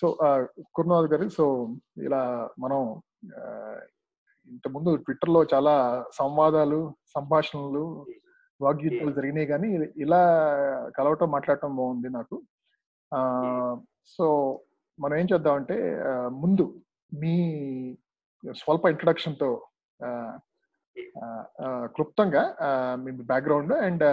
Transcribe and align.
So 0.00 0.06
కుర్నాథ్ 0.74 1.12
గారు 1.12 1.28
so 1.28 1.44
ఇలా 1.96 2.50
మనం 2.58 2.80
ఇంతకుముందు 4.50 4.96
ట్విట్టర్లో 4.96 5.40
చాలా 5.54 5.74
సంవాదాలు 6.12 6.94
సంభాషణలు 7.14 7.84
వాగ్యుద్ధాలు 8.60 9.12
జరిగినాయి 9.12 9.46
కానీ 9.46 9.68
ఇలా 9.96 10.20
కలవటం 10.96 11.30
మాట్లాడటం 11.30 11.76
బాగుంది 11.76 12.08
నాకు. 12.08 12.36
సో 14.18 14.26
మనం 14.98 15.14
ఏం 15.18 15.26
చేద్దామంటే 15.32 15.76
ముందు 16.28 16.64
మీ 17.12 17.34
స్వల్ప 18.44 18.86
ఇంట్రడక్షన్తో 18.86 19.50
క్లుప్తంగా 21.94 22.42
మీ 22.96 23.10
బ్యాక్గ్రౌండ్ 23.22 23.72
అండ్ 23.72 24.04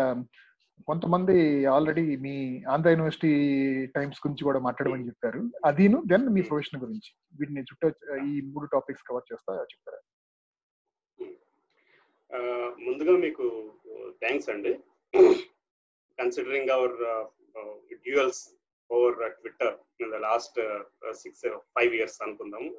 కొంతమంది 0.87 1.35
ఆల్రెడీ 1.73 2.03
మీ 2.25 2.33
ఆంధ్ర 2.73 2.91
యూనివర్సిటీ 2.93 3.31
టైమ్స్ 3.95 4.21
గురించి 4.23 4.47
కూడా 4.47 4.59
మాట్లాడమని 4.67 5.07
చెప్పారు. 5.09 5.41
అదిను 5.65 5.99
దెన్ 6.11 6.25
మీ 6.35 6.41
ప్రొఫెషన్ 6.49 6.81
గురించి. 6.83 7.11
వీటిని 7.39 7.67
చుట్టూ 7.69 7.87
ఈ 8.31 8.33
మూడు 8.53 8.65
టాపిక్స్ 8.73 9.07
కవర్ 9.09 9.29
చేస్తా 9.31 9.53
చెప్తారా? 9.73 10.01
ముందుగా 12.87 13.13
మీకు 13.25 13.45
థ్యాంక్స్ 14.23 14.49
అండి. 14.53 14.73
Considering 16.19 16.73
our 16.77 16.97
duels 18.03 18.43
over 18.89 19.17
Twitter 19.39 19.75
in 20.01 20.11
the 20.11 20.19
last 20.27 20.59
six 21.21 21.45
five 21.75 21.93
years 21.99 22.19
అనుకుందాము. 22.25 22.69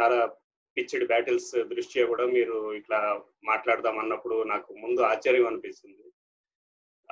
చాలా 0.00 0.18
పిచ్డ్ 0.76 1.06
బ్యాటిల్స్ 1.12 1.52
దృష్ట్యా 1.72 2.04
కూడా 2.12 2.24
మీరు 2.36 2.56
ఇట్లా 2.80 2.98
మాట్లాడదాం 3.44 3.98
అన్నప్పుడు 3.98 4.36
నాకు 4.52 4.70
ముందు 4.84 5.00
ఆశ్చర్యం 5.12 5.46
అనిపిస్తుంది. 5.50 6.04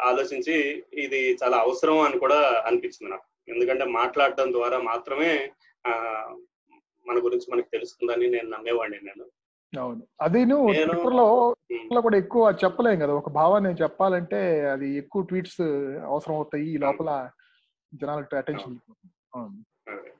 ఆలోచించి 0.00 0.84
ఇది 0.92 1.20
చాలా 1.42 1.56
అవసరం 1.56 1.98
అని 2.00 2.18
కూడా 2.18 2.38
అనిపించింది 2.66 3.10
నాకు. 3.12 3.26
ఎందుకంటే 3.48 3.84
మాట్లాడడం 3.84 4.52
ద్వారా 4.52 4.78
మాత్రమే 4.78 5.32
మన 7.06 7.16
గురించి 7.24 7.46
మనకు 7.52 7.68
తెలుస్తుందని 7.72 8.26
నేను 8.30 8.48
నమ్మేవాడిని 8.50 9.00
నేను. 9.06 9.24
అవును. 9.72 10.02
అది 10.20 10.40
నువ్వు 10.44 12.00
కూడా 12.00 12.16
ఎక్కువ 12.16 12.54
చెప్పలేం 12.64 12.98
కదా. 12.98 13.12
ఒక 13.12 13.28
భావాన్ని 13.28 13.72
చెప్పాలంటే 13.82 14.40
అది 14.74 14.88
ఎక్కువ 14.98 15.22
ట్వీట్స్ 15.22 15.60
అవసరం 16.12 16.34
అవుతాయి 16.34 16.66
ఈ 16.72 16.76
లోపల 16.84 17.30
జనాలకు 17.92 18.36
attention 18.36 18.76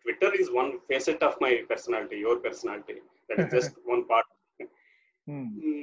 Twitter 0.03 0.35
is 0.41 0.51
one 0.51 0.73
facet 0.89 1.25
of 1.25 1.39
my 1.43 1.53
personality 1.71 2.17
your 2.17 2.45
personality 2.45 2.95
that 3.29 3.41
is 3.41 3.53
just 3.55 3.77
one 3.93 4.03
part 4.11 4.33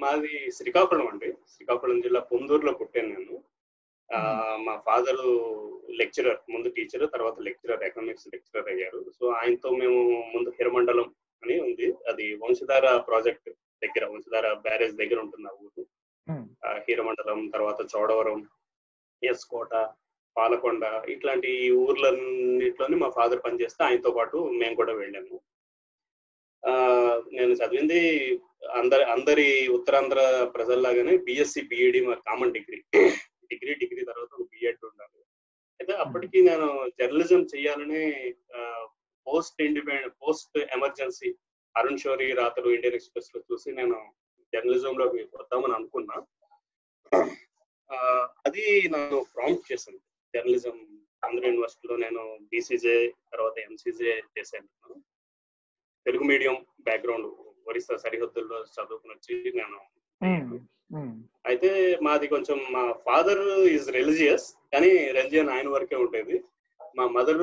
మాది 0.01 0.51
శ్రీకాకుళం 0.57 1.07
అండి. 1.07 1.33
శ్రీకాకుళం 1.53 2.01
జిల్లా 2.01 2.19
పొందూరులో 2.19 2.71
పుట్టాను 2.73 3.07
నేను. 3.07 3.37
మా 4.65 4.73
ఫాదర్ 4.85 5.21
లెక్చరర్ 5.99 6.39
ముందు 6.53 6.69
టీచర్ 6.77 7.05
తర్వాత 7.13 7.37
లెక్చరర్ 7.47 7.83
ఎకనామిక్స్ 7.83 8.27
లెక్చరర్ 8.33 8.69
అయ్యారు. 8.73 8.99
సో 9.19 9.25
ఆయనతో 9.39 9.69
మేము 9.81 9.99
ముందు 10.33 10.49
హిరమండలం 10.49 11.07
అని 11.43 11.55
ఉంది. 11.59 11.87
అది 12.09 12.25
వంశధార 12.43 12.97
ప్రాజెక్ట్ 12.97 13.49
దగ్గర 13.83 14.05
వంశధార 14.05 14.47
బ్యారేజ్ 14.67 14.95
దగ్గర 15.01 15.19
ఉంటుంది 15.19 15.47
ఆ 15.51 15.55
ఊరు. 15.65 15.83
హీరమండలం 16.87 17.39
తర్వాత 17.47 17.79
చోడవరం 17.93 18.39
ఎస్ 19.23 19.45
కోట 19.45 19.73
పాలకొండ 20.37 20.83
ఇట్లాంటి 21.13 21.71
ఊర్లన్నింటిలోని 21.71 22.95
మా 22.95 23.09
ఫాదర్ 23.09 23.41
పనిచేస్తే 23.45 23.81
ఆయనతో 23.83 24.11
పాటు 24.11 24.37
మేము 24.61 24.75
కూడా 24.75 24.93
వెళ్ళాము. 24.93 25.37
నేను 27.37 27.53
చదివింది 27.53 28.01
అందరి 28.79 29.03
అందరి 29.15 29.67
ఉత్తరాంధ్ర 29.77 30.21
ప్రజల్లాగానే 30.55 31.17
బిఎస్సి 31.17 31.61
బిఈడి 31.61 32.01
మా 32.05 32.15
కామన్ 32.27 32.53
డిగ్రీ. 32.53 32.79
డిగ్రీ 33.51 33.73
డిగ్రీ 33.81 34.01
తర్వాత 34.09 34.31
ఒక 34.37 34.47
బిఎడ్ 34.53 34.85
ఉండాలి. 34.89 35.19
అయితే 35.79 35.93
అప్పటికి 36.03 36.39
నేను 36.49 36.67
జర్నలిజం 36.99 37.43
చేయాలని 37.53 38.03
post 39.27 39.59
independent 39.67 40.15
post 40.23 40.57
emergency 40.77 41.29
Arun 41.75 42.01
Shourie 42.03 42.27
రాతలు 42.39 42.69
ఇండియన్ 42.75 42.97
ఎక్స్ప్రెస్లో 42.99 43.39
చూసి 43.49 43.69
నేను 43.79 43.97
జర్నలిజం 44.53 44.95
లో 44.99 45.05
వద్దామని 45.39 45.73
అనుకున్నా. 45.77 46.15
అది 48.47 48.63
నన్ను 48.93 49.19
ప్రాంప్ట్ 49.35 49.69
చేసింది. 49.71 50.01
జర్నలిజం 50.33 50.77
ఆంధ్ర 51.27 51.43
యూనివర్సిటీలో 51.49 51.95
నేను 52.03 52.21
బీసీజే 52.51 52.95
తర్వాత 53.31 53.55
ఎంసీజే 53.67 54.13
చేశాను. 54.35 54.69
తెలుగు 56.05 56.25
మీడియం 56.31 56.55
బ్యాక్గ్రౌండ్ 56.87 57.27
ఒరిస్సా 57.69 57.95
సరిహద్దుల్లో 58.03 58.59
చదువుకుని 58.75 59.13
వచ్చి 59.15 59.35
నేను 59.59 59.79
అయితే 61.45 61.69
మాది 62.05 62.27
కొంచెం 62.33 62.57
మా 62.75 62.83
ఫాదర్ 63.05 63.43
ఈజ్ 63.75 63.87
రిలీజియస్ 63.97 64.45
కానీ 64.73 64.89
రెలిజియన్ 65.17 65.51
ఆయన 65.55 65.67
వరకే 65.75 65.97
ఉండేది. 66.05 66.35
మా 66.97 67.05
మదర్ 67.17 67.41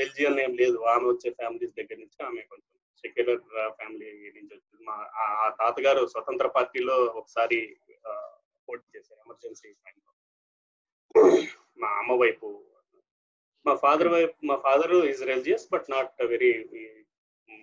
రిలిజియన్ 0.00 0.38
ఏం 0.44 0.52
లేదు. 0.60 0.78
ఆమె 0.92 1.06
వచ్చే 1.12 1.28
ఫ్యామిలీస్ 1.40 1.76
దగ్గర 1.78 1.98
నుంచి 2.02 2.18
ఆమె 2.28 2.42
కొంచెం 2.52 2.76
సెక్యులర్ 3.02 3.42
ఫ్యామిలీ 3.78 4.08
నుంచి 4.36 4.52
వచ్చింది. 4.56 4.82
మా 4.88 4.96
ఆ 5.22 5.48
తాతగారు 5.60 6.02
స్వతంత్ర 6.14 6.48
పార్టీలో 6.56 6.96
ఒకసారి 7.20 7.60
పోటీ 8.68 8.86
చేశారు 8.96 9.20
ఎమర్జెన్సీ 9.26 9.68
టైంలో 9.84 10.10
మా 11.82 11.90
అమ్మ 12.00 12.12
వైపు. 12.24 12.48
మా 13.66 13.72
ఫాదర్ 13.84 14.10
వైపు 14.16 14.34
మా 14.50 14.56
father 14.66 14.94
is 15.12 15.22
religious 15.30 15.66
but 15.72 15.86
not 15.94 16.22
very 16.34 16.52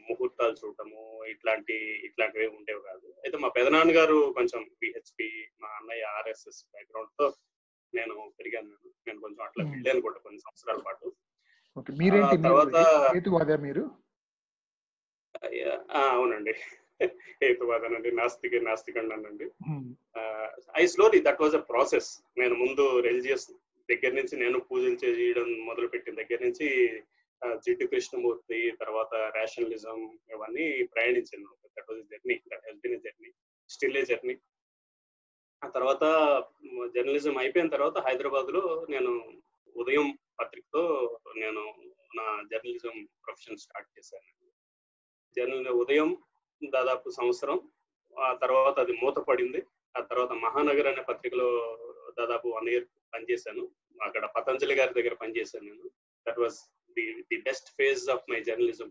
ముహూర్తాలు 0.10 0.56
చూడటము 0.66 1.26
ఇట్లాంటి 1.26 1.74
ఇట్లాంటివి 2.04 2.48
ఉండేవి 2.48 2.82
కాదు. 2.82 3.08
అయితే 3.24 3.38
మా 3.38 3.48
పెదనాన్న 3.48 3.92
గారు 3.96 4.34
కొంచెం 4.34 4.70
పిహెచ్పి 4.82 5.48
మా 5.62 5.68
అన్నయ్య 5.68 6.04
ఆర్ఎస్ఎస్ 6.04 6.66
బ్యాక్గ్రౌండ్తో 6.72 7.28
నేను 7.94 8.34
పెరిగాను 8.40 8.68
నేను. 8.68 8.94
నేను 9.08 9.20
కొంచెం 9.22 9.46
అట్లా 9.46 9.66
వెళ్ళాను 9.66 10.02
కూడా 10.02 10.20
కొన్ని 10.20 10.40
సంవత్సరాల 10.40 10.78
పాటు. 10.78 11.16
తర్వాత 12.42 13.60
మీరు? 13.62 13.84
అవునండి. 15.88 16.54
హేతువాదనండి 17.44 18.12
నాస్తిక 18.12 18.56
నాస్తికండి 18.56 19.46
I 20.78 20.86
slowly 20.86 21.22
that 21.22 21.42
was 21.42 21.56
a 21.56 21.60
process 21.60 22.24
నేను 22.38 22.56
ముందు 22.56 23.00
రిలీజియస్ 23.00 23.52
దగ్గర 23.90 24.12
నుంచి 24.14 24.38
నేను 24.38 24.60
పూజలు 24.60 24.94
చేయడం 24.94 25.66
మొదలు 25.66 25.88
పెట్టిన 25.88 26.16
దగ్గర 26.16 26.40
నుంచి 26.44 26.68
జిడ్డు 27.56 27.86
కృష్ణమూర్తి 27.86 28.72
తర్వాత 28.72 29.16
రేషనలిజం 29.38 30.20
ఇవన్నీ 30.30 30.84
ప్రయాణించాను. 30.84 31.50
That 31.78 31.92
was 31.92 32.04
journey 32.08 32.36
that 32.36 32.66
has 32.66 32.78
been 32.78 33.02
journey 33.02 33.32
still 33.70 33.98
a 33.98 34.06
journey 34.06 34.38
ఆ 35.64 35.70
తర్వాత 35.70 36.04
జర్నలిజం 36.96 37.38
అయిపోయిన 37.38 37.70
తర్వాత 37.70 37.98
హైదరాబాద్లో 37.98 38.86
నేను 38.90 39.42
ఉదయం 39.78 40.18
పత్రికతో 40.40 40.84
నేను 41.38 41.76
నా 42.16 42.44
జర్నలిజం 42.52 43.08
ప్రొఫెషన్ 43.26 43.58
స్టార్ట్ 43.58 44.00
చేశాను. 44.00 44.52
జర్నల్ 45.38 45.68
ఉదయం 45.68 46.18
దాదాపు 46.70 47.10
సంవత్సరం. 47.10 47.72
ఆ 48.20 48.34
తర్వాత 48.34 48.80
అది 48.80 48.92
మూతపడింది. 48.92 49.66
ఆ 49.98 50.02
తర్వాత 50.02 50.32
మహానగర్ 50.32 50.88
అనే 50.88 51.02
పత్రికలో 51.02 51.78
దాదాపు 52.20 52.48
వన్ 52.48 52.70
ఇయర్ 52.70 52.86
పనిచేశాను. 53.14 53.72
అక్కడ 54.04 54.26
పతంజలి 54.26 54.76
గారి 54.76 54.94
దగ్గర 54.94 55.14
పనిచేశాను 55.14 55.66
నేను. 55.66 55.90
That 56.30 56.40
was 56.40 56.60
the 56.98 57.06
the 57.30 57.38
best 57.48 57.70
phase 57.78 58.04
of 58.16 58.26
my 58.32 58.40
journalism 58.48 58.90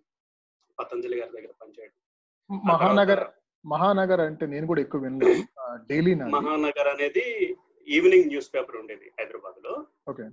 Patanjali 0.78 1.19
గారి 1.21 1.33
దగ్గర 1.37 1.53
పనిచేయడం. 1.61 1.97
మహానగర్ 2.71 3.25
మహానగర్ 3.65 4.22
అంటే 4.27 4.44
నేను 4.47 4.67
కూడా 4.71 4.81
ఎక్కువ 4.84 5.00
వినలేదు 5.05 5.43
డైలీ 5.91 6.12
మహానగర్ 6.37 6.89
అనేది 6.95 7.25
ఈవినింగ్ 7.89 8.28
న్యూస్ 8.33 8.53
పేపర్ 8.55 8.77
ఉండేది 8.81 9.06
హైదరాబాద్లో 9.19 9.72
ఓకే 10.11 10.25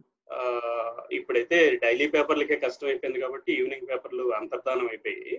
ఇప్పుడైతే 1.18 1.58
డైలీ 1.84 2.06
పేపర్లకే 2.14 2.56
కష్టం 2.64 2.88
అయిపోయింది 2.92 3.20
కాబట్టి 3.24 3.50
ఈవినింగ్ 3.58 3.90
పేపర్లు 3.90 4.24
అంతర్ధానం 4.40 4.88
అయిపోయి 4.94 5.36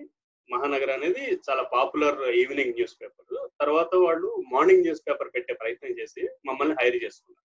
మహానగర్ 0.51 0.93
అనేది 0.97 1.25
చాలా 1.47 1.63
పాపులర్ 1.75 2.19
ఈవినింగ్ 2.41 2.77
న్యూస్ 2.79 2.97
పేపర్. 3.01 3.29
తర్వాత 3.63 3.93
వాళ్ళు 4.05 4.29
మార్నింగ్ 4.53 4.85
న్యూస్ 4.87 5.05
పేపర్ 5.07 5.31
పెట్టే 5.37 5.55
ప్రయత్నం 5.63 5.93
చేసి 6.01 6.23
మమ్మల్ని 6.49 6.75
హైర్ 6.81 6.99
చేసుకున్నారు 7.05 7.43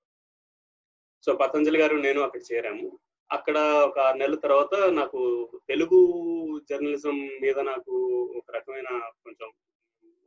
సో 1.24 1.32
పతంజలి 1.42 1.80
గారు 1.82 1.96
నేను 2.08 2.20
అక్కడ 2.28 2.42
చేరాము. 2.50 2.88
అక్కడ 3.32 3.58
ఒక 3.58 4.00
ఆరు 4.00 4.18
నెలల 4.18 4.36
తర్వాత 4.36 4.76
నాకు 4.76 5.50
తెలుగు 5.70 6.00
జర్నలిజం 6.70 7.18
మీద 7.42 7.60
నాకు 7.60 7.92
ఒక 8.38 8.52
రకమైన 8.56 8.88
కొంచెం 9.24 9.52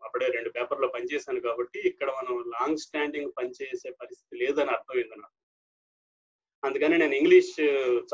అప్పుడే 0.04 0.26
రెండు 0.26 0.50
పేపర్లో 0.50 0.88
పనిచేశాను 0.88 1.40
కాబట్టి 1.40 1.78
ఇక్కడ 1.78 2.10
మనం 2.10 2.44
లాంగ్ 2.46 2.76
స్టాండింగ్ 2.76 3.32
పనిచేసే 3.38 3.90
పరిస్థితి 3.90 4.44
లేదని 4.44 4.70
అర్థమైంది 4.70 5.16
నాకు. 5.16 5.38
అందుకని 6.64 6.98
నేను 6.98 7.14
ఇంగ్లీష్ 7.14 7.60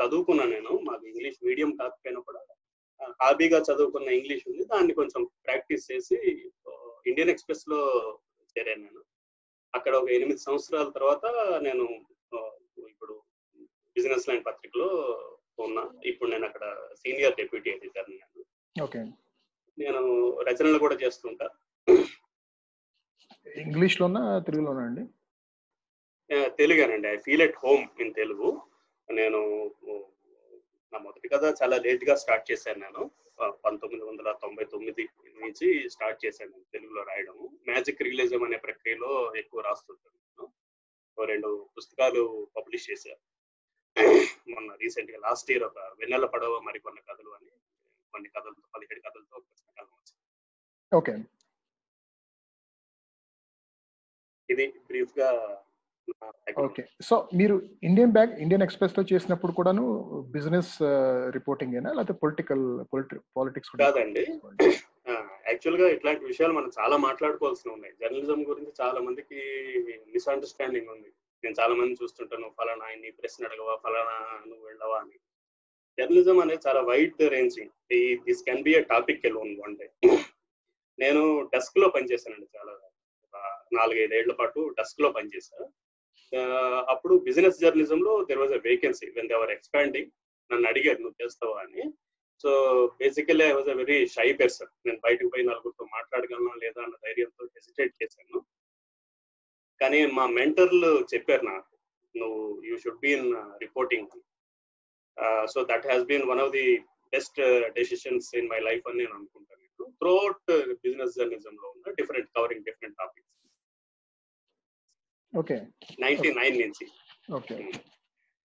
చదువుకున్నాను 0.01 0.51
నేను. 0.51 0.71
మాకు 0.71 1.05
ఇంగ్లీష్ 1.05 1.45
మీడియం 1.45 1.75
కాకపోయినా 1.75 2.21
కూడా 2.21 2.39
హాబీగా 3.21 3.59
చదువుకున్న 3.59 4.09
ఇంగ్లీష్ 4.09 4.49
ఉంది. 4.49 4.65
దాన్ని 4.65 4.93
కొంచెం 4.93 5.29
ప్రాక్టీస్ 5.45 5.91
చేసి 5.91 6.15
ఇండియన్ 7.07 7.29
ఎక్స్ప్రెస్లో 7.29 7.79
చేరాను 8.57 8.81
నేను. 8.81 9.03
అక్కడ 9.75 9.95
ఒక 9.95 10.09
ఎనిమిది 10.09 10.37
సంవత్సరాల 10.37 10.89
తర్వాత 10.89 11.25
నేను 11.61 11.85
బిజినెస్ 13.99 14.29
లైన్ 14.29 14.45
పత్రికలో 14.45 14.87
ఉన్నా. 15.59 15.83
ఇప్పుడు 16.05 16.29
నేను 16.29 16.45
అక్కడ 16.45 16.87
సీనియర్ 16.95 17.35
డెప్యూటీ 17.35 17.69
ఎడిటర్ 17.69 18.09
నేను. 18.09 18.45
ఓకే. 18.83 18.99
నేను 19.79 20.01
రచనలు 20.41 20.79
కూడా 20.79 20.95
చేస్తుంటా. 20.95 21.49
ఇంగ్లీష్ 23.55 24.01
లోనా 24.01 24.39
తెలుగులోనా 24.39 24.81
అండి? 24.81 25.03
తెలుగానండి. 26.49 27.07
I 27.07 27.17
feel 27.17 27.41
at 27.41 27.57
home 27.57 28.01
in 28.01 28.13
Telugu. 28.13 28.61
నేను 29.11 29.39
నా 30.93 30.99
మొదటి 30.99 31.29
కథ 31.29 31.43
చాలా 31.63 31.77
లేట్గా 31.77 32.15
స్టార్ట్ 32.15 32.51
చేశాను 32.51 32.79
నేను. 32.79 33.11
పంతొమ్మిది 33.65 34.05
వందల 34.05 34.31
తొంభై 34.41 34.65
తొమ్మిది 34.65 35.03
నుంచి 35.41 35.89
స్టార్ట్ 35.89 36.25
చేశాను 36.25 36.51
నేను 36.51 36.65
తెలుగులో 36.73 37.03
రాయడం. 37.03 37.33
మ్యాజిక్ 37.67 38.01
రియలిజం 38.01 38.43
అనే 38.43 38.57
ప్రక్రియలో 38.57 39.33
ఎక్కువ 39.35 39.61
రాస్తుంటాను 39.61 40.17
నేను. 40.17 40.45
రెండు 41.25 41.69
పుస్తకాలు 41.77 42.47
పబ్లిష్ 42.57 42.91
చేశాను 42.91 43.28
మొన్న 44.53 44.69
రీసెంట్గా 44.75 45.19
లాస్ట్ 45.19 45.51
ఇయర్ 45.51 45.63
ఒక 45.63 45.79
వెన్నెల 45.99 46.25
పడవ 46.25 46.59
మరికొన్ని 46.59 47.01
కథలు 47.01 47.29
అని 47.29 47.51
కొన్ని 48.13 48.29
కథలతో 48.29 48.67
పదిహేడు 48.75 48.99
కథలతో 48.99 49.37
ఒక 49.37 49.45
పుస్తకాలు 49.53 49.89
వచ్చింది 49.91 50.21
ఓకే. 50.91 51.15
ఇది 54.49 54.67
బ్రీఫ్గా. 54.67 55.29
ఓకే. 56.57 56.83
సో 57.01 57.29
మీరు 57.33 57.55
ఇండియన్ 57.83 58.11
బ్యాంక్ 58.11 58.33
ఇండియన్ 58.39 58.63
ఎక్స్ప్రెస్లో 58.63 59.03
చేసినప్పుడు 59.13 59.51
కూడాను 59.51 59.83
బిజినెస్ 60.31 60.71
రిపోర్టింగ్ 61.31 61.75
ఏనా 61.75 61.91
లేకపోతే 61.93 62.13
పొలిటికల్ 62.23 62.63
పాలిటిక్స్ 63.37 63.71
కాదండి. 63.81 64.23
యాక్చువల్గా 65.47 65.89
ఇట్లాంటి 65.89 66.25
విషయాలు 66.25 66.53
మనం 66.53 66.71
చాలా 66.79 66.97
మాట్లాడుకోవాల్సి 66.97 67.69
ఉన్నాయి. 67.69 67.93
జర్నలిజం 68.01 68.49
గురించి 68.49 68.73
చాలా 68.81 68.99
మందికి 69.01 69.39
మిస్అండర్స్టాండింగ్ 70.13 70.89
ఉంది. 70.89 71.11
నేను 71.43 71.55
చాలా 71.59 71.75
మంది 71.75 71.95
చూస్తుంటాను 72.03 72.47
ఫలానా 72.57 72.85
ఆయన్ని 72.85 73.11
ప్రశ్న 73.11 73.47
అడగవా 73.47 73.75
ఫలానా 73.75 74.15
నువ్వు 74.45 74.65
వెళ్ళవా 74.65 74.97
అని. 74.99 75.17
జర్నలిజం 75.97 76.39
అనేది 76.39 76.61
చాలా 76.67 76.81
wide 76.81 77.21
ranging 77.29 77.71
this 78.25 78.43
can 78.43 78.63
be 78.63 78.71
a 78.71 78.81
topic 78.83 79.25
alone 79.25 79.53
one 79.61 79.77
day 79.77 79.87
నేను 80.99 81.21
డెస్క్లో 81.53 81.89
పనిచేశానండి 81.89 82.47
చాలా 82.57 82.73
నాలుగైదేళ్ళ 83.73 84.33
పాటు 84.33 84.73
డెస్క్లో 84.77 85.11
పనిచేశాను 85.11 85.67
అప్పుడు 86.91 87.17
బిజినెస్ 87.17 87.59
జర్నలిజం 87.59 87.99
లో 87.99 88.23
there 88.23 88.39
was 88.39 88.53
a 88.53 88.61
vacancy 88.65 89.07
when 89.15 89.27
they were 89.27 89.51
expanding 89.51 90.09
నన్ను 90.51 90.67
అడిగారు 90.67 90.99
నువ్వు 91.01 91.17
చేస్తావా? 91.23 91.57
అని. 91.61 91.83
So 92.43 92.49
basically 92.99 93.43
I 93.43 93.51
was 93.51 93.69
a 93.69 93.73
very 93.73 94.07
shy 94.07 94.33
person 94.33 94.71
నేను 94.85 94.99
బయటకు 95.03 95.27
పోయి 95.27 95.45
నలుగురితో 95.45 95.85
మాట్లాడగలను 95.95 96.51
లేదా 96.63 96.81
అన్న 96.83 96.95
ధైర్యంతో 97.05 97.45
హెసిటేట్ 97.55 97.93
చేశాను. 98.03 98.39
కానీ 99.81 99.99
మా 100.17 100.25
మెంటర్లు 100.39 100.91
చెప్పారు 101.13 101.43
నాకు 101.45 101.73
నువ్వు 102.15 102.39
you 102.65 102.75
should 102.77 103.01
be 103.01 103.11
in 103.11 103.29
reporting 103.57 104.09
so 105.53 105.61
that 105.63 105.85
has 105.87 106.05
been 106.05 106.25
one 106.29 106.41
of 106.45 106.51
the 106.51 106.65
best 107.13 107.39
decisions 107.77 108.29
in 108.35 108.49
my 108.49 108.59
life 108.59 108.85
అని 108.87 108.97
నేను 108.97 109.13
అనుకుంటాను. 109.13 109.55
త్రూఅవుట్ 110.01 110.49
బిజినెస్ 110.83 111.15
జర్నలిజం 111.17 111.55
లో 111.55 111.67
ఉన్న 111.69 111.93
different 111.99 112.29
covering 112.35 112.65
different 112.65 112.97
topics 112.97 113.27
okay 115.33 115.57
ninety 115.99 116.29
nine 116.31 116.55
నుంచి 116.61 116.85
okay 117.33 117.55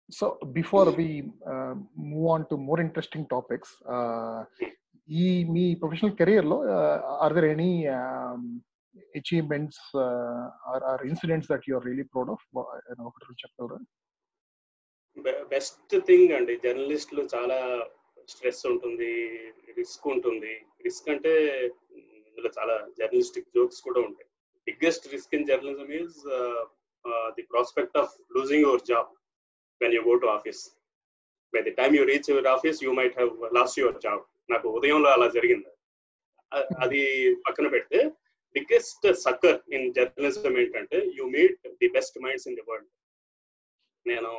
so 0.09 0.25
before 0.53 0.89
we 0.99 1.07
move 2.11 2.27
on 2.31 2.45
to 2.45 2.55
more 2.67 2.81
interesting 2.81 3.27
topics 3.29 3.73
ఈ 5.09 5.25
మీ 5.53 5.63
professional 5.75 6.15
కెరియర్లో 6.15 6.57
or 7.23 7.33
there 7.33 7.45
any 7.45 7.71
achievements 9.19 9.83
or 10.91 11.01
incidents 11.11 11.49
that 11.51 11.65
you 11.69 11.75
are 11.77 11.85
really 11.85 12.05
proud 12.13 12.31
of 12.35 12.45
ఒకటి 13.09 13.25
రెండు 13.27 13.41
చెప్పగలరా? 13.43 13.79
Best 15.55 15.95
thing 16.09 16.31
అండి 16.37 16.53
జర్నలిస్టులు 16.65 17.23
చాలా 17.35 17.59
స్ట్రెస్ 18.33 18.63
ఉంటుంది 18.71 19.11
రిస్క్ 19.77 20.05
ఉంటుంది. 20.07 20.53
రిస్క్ 20.85 21.07
అంటే 21.09 21.31
ఇందులో 22.27 22.49
చాలా 22.59 22.75
జర్నలిస్టిక్ 22.99 23.49
జోక్స్ 23.55 23.81
కూడా 23.87 23.99
ఉంటాయి. 24.07 24.27
Biggest 24.67 25.05
risk 25.13 25.35
in 25.35 25.47
journalism 25.47 25.89
is 26.01 26.17
the 27.37 27.43
prospect 27.51 27.97
of 27.97 28.13
losing 28.37 28.65
your 28.67 28.85
job 28.91 29.09
when 29.81 29.93
you 29.93 30.01
go 30.01 30.15
to 30.15 30.27
office 30.37 30.61
by 31.53 31.61
the 31.61 31.73
time 31.81 31.95
you 31.95 32.03
reach 32.11 32.29
your 32.29 32.49
office 32.55 32.79
you 32.83 32.93
might 32.99 33.15
have 33.19 33.31
lost 33.57 33.79
your 33.79 33.99
job 34.01 34.23
నాకు 34.51 34.67
ఉదయంలో 34.69 35.09
అలా 35.09 35.27
జరిగింది. 35.29 35.71
అది 36.79 37.01
పక్కన 37.35 37.67
పెడితే 37.67 37.99
biggest 38.55 39.05
sucker 39.23 39.59
in 39.75 39.85
journalism 39.93 40.55
ఏంటంటే 40.61 40.97
you 41.17 41.25
meet 41.35 41.53
the 41.81 41.89
best 41.95 42.17
minds 42.23 42.47
in 42.49 42.57
the 42.57 42.65
world 42.69 42.89
నేను 44.05 44.31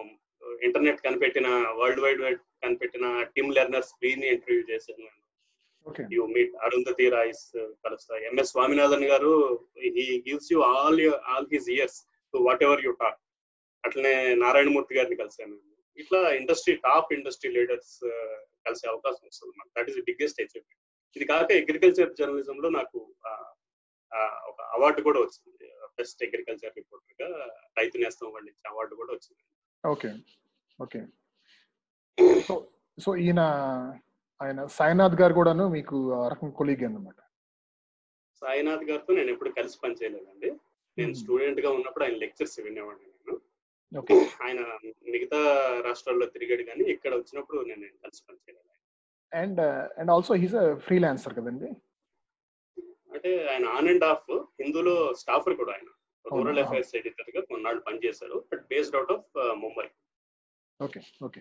internet 0.62 1.00
కనిపెట్టిన 1.04 1.48
వరల్డ్ 1.78 2.02
వైడ్ 2.04 2.22
వైడ్ 2.24 2.40
కనిపెట్టిన 2.62 3.06
టిమ్ 3.34 3.50
లెర్నర్స్ని 3.56 4.08
ఇంటర్వ్యూ 4.32 4.62
చేశాను 4.70 5.02
నేను. 5.02 5.18
యూ 6.14 6.22
మీట్ 6.34 6.54
అరుంధతి 6.66 7.06
రాయ్స్ 7.14 7.44
కలుస్తా. 7.84 8.14
ఎంఎస్ 8.28 8.52
స్వామినాథన్ 8.52 9.06
గారు 9.12 9.32
he 9.96 10.06
gives 10.26 10.50
you 10.52 10.58
all 10.72 11.00
all 11.32 11.48
his 11.52 11.68
ears 11.74 11.98
to 12.34 12.40
whatever 12.66 12.82
you 12.86 12.92
talk 13.00 13.18
అట్లనే 13.84 14.12
నారాయణమూర్తి 14.42 14.96
గారిని 14.98 15.16
కలిసాను 15.22 15.56
ఇట్లా 15.98 16.20
ఇండస్ట్రీ 16.40 16.74
టాప్ 16.84 17.08
ఇండస్ట్రీ 17.16 17.48
లీడర్స్ 17.56 17.94
కలిసే 18.66 18.86
అవకాశం 18.92 19.24
వస్తుంది. 19.26 19.52
మనకు 19.56 19.72
దట్ 19.76 19.90
ఈస్ 19.90 19.98
బిగ్గెస్ట్ 20.08 20.38
అచీవ్మెంట్ 20.42 20.78
ఇది 21.16 21.26
కాక 21.30 21.48
అగ్రికల్చర్ 21.62 22.12
జర్నలిజం 22.18 22.58
లో 22.64 22.70
నాకు 22.76 22.98
ఆ, 23.24 23.32
ఒక 24.46 24.60
అవార్డు 24.60 25.02
కూడా 25.02 25.20
వచ్చింది. 25.20 25.66
బెస్ట్ 25.98 26.24
అగ్రికల్చర్ 26.24 26.72
రిపోర్టర్గా 26.76 27.28
రైతు 27.78 27.98
నేస్తం 27.98 28.46
ఇచ్చే 28.48 28.68
అవార్డు 28.70 28.94
కూడా 28.94 29.12
వచ్చింది. 29.12 29.42
ఓకే. 29.84 30.10
ఓకే. 30.80 31.00
సో 32.42 32.68
సో 32.98 33.16
ఈయన 33.16 33.40
ఆయన 34.40 34.66
సాయినాథ్ 34.66 35.20
గారు 35.20 35.34
కూడాను 35.34 35.68
మీకు 35.68 36.12
ఆ 36.12 36.28
రకం 36.28 36.50
కొలీగ్ 36.50 36.84
అన్నమాట. 36.84 37.18
సాయినాథ్ 38.42 38.84
గారితో 38.84 39.12
నేను 39.12 39.30
ఎప్పుడు 39.30 39.50
కలిసి 39.50 39.78
పనిచేయలేదండి 39.82 40.50
నేను 40.98 41.14
స్టూడెంట్గా 41.14 41.70
ఉన్నప్పుడు 41.70 42.04
ఆయన 42.04 42.14
లెక్చర్స్ 42.14 42.60
వినేవాడిని 42.60 43.06
నేను. 43.06 43.40
ఓకే. 43.98 44.14
ఆయన 44.44 44.60
మిగతా 45.10 45.38
రాష్ట్రాల్లో 45.80 46.26
తిరిగాడు 46.26 46.62
కానీ 46.62 46.84
ఇక్కడ 46.84 47.14
వచ్చినప్పుడు 47.14 47.62
నేను 47.62 47.86
కలిసి 48.02 48.22
పనిచేయలేదు 48.28 48.68
and 49.32 49.60
and 49.98 50.10
also 50.10 50.34
he's 50.34 50.56
freelancer 50.76 51.34
కదండి? 51.34 51.68
అంటే 53.12 53.30
ఆయన 53.48 53.64
ఆన్ 53.72 53.88
అండ్ 53.88 54.04
ఆఫ్ 54.04 54.28
హిందూలో 54.60 54.94
స్టాఫర్ 55.14 55.56
కూడా 55.56 55.72
ఆయన. 55.72 55.88
రూరల్? 56.24 56.60
అఫైర్స్ 56.60 56.92
ఎడిటర్గా 56.96 57.40
కొన్నాళ్ళు 57.42 57.80
పనిచేశారు 57.80 58.36
but 58.50 58.62
based 58.68 58.96
out 58.96 59.12
of 59.12 59.28
Mumbai 59.56 59.86
okay 60.80 61.00
okay 61.24 61.40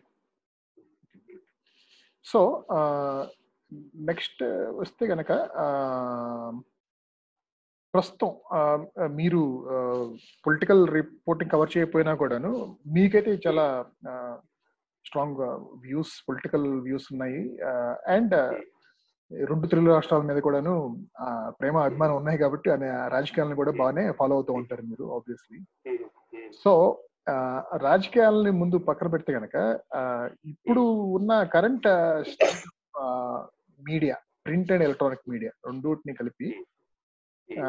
so 2.26 2.40
next 4.04 4.42
వస్తే 4.80 5.06
గనక 5.06 5.32
ప్రస్తుతం 7.94 8.30
ఆ, 8.52 8.60
మీరు 9.12 9.42
పొలిటికల్ 10.46 10.84
రిపోర్టింగ్ 10.90 11.52
కవర్ 11.52 11.72
చేయకపోయినా 11.74 12.14
కూడాను 12.16 12.52
మీకైతే 12.88 13.32
చాలా 13.46 13.66
స్ట్రాంగ్ 15.06 15.42
వ్యూస్ 15.82 16.14
పొలిటికల్ 16.28 16.68
వ్యూస్ 16.82 17.08
ఉన్నాయి. 17.14 17.42
అండ్ 18.08 18.36
రెండు 19.32 19.66
తెలుగు 19.70 19.90
రాష్ట్రాల 19.92 20.24
మీద 20.28 20.40
కూడాను 20.46 20.74
ప్రేమ 21.60 21.76
అభిమానం 21.86 22.16
ఉన్నాయి 22.18 22.38
కాబట్టి 22.40 22.68
ఆయన 22.72 22.86
రాజకీయాలను 23.14 23.58
కూడా 23.60 23.72
బాగానే 23.78 24.04
ఫాలో 24.18 24.36
అవుతూ 24.38 24.54
ఉంటారు 24.60 24.84
మీరు 24.90 25.06
ఆబ్వియస్లీ 25.16 25.60
సో 26.64 26.72
ఆ, 27.28 27.34
రాజకీయాలని 27.84 28.52
ముందు 28.60 28.78
పక్కన 28.86 29.08
పెడితే 29.12 29.32
గనక 29.36 29.56
ఆ, 29.96 30.02
ఇప్పుడు 30.52 30.84
ఉన్న 31.18 31.32
current 31.54 31.88
media 33.80 34.16
print 34.46 34.72
and 34.74 34.86
electronic 34.86 35.30
media 35.30 35.52
రెండుటిని 35.66 36.14
కలిపి 36.20 36.50
ఆ, 37.50 37.68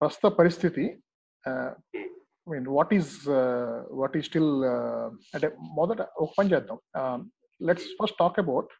ప్రస్తుత 0.00 0.28
పరిస్థితి 0.38 0.84
mean 2.46 2.66
what 2.74 2.92
is 2.94 3.12
what 3.98 4.16
is 4.16 4.26
still 4.26 4.52
అంటే 5.34 5.48
మొదట 5.76 6.00
ఒక 6.18 6.30
పని 6.38 6.52
చేద్దాం. 6.52 6.78
Let's 7.60 7.88
first 7.98 8.18
talk 8.18 8.38
about 8.38 8.70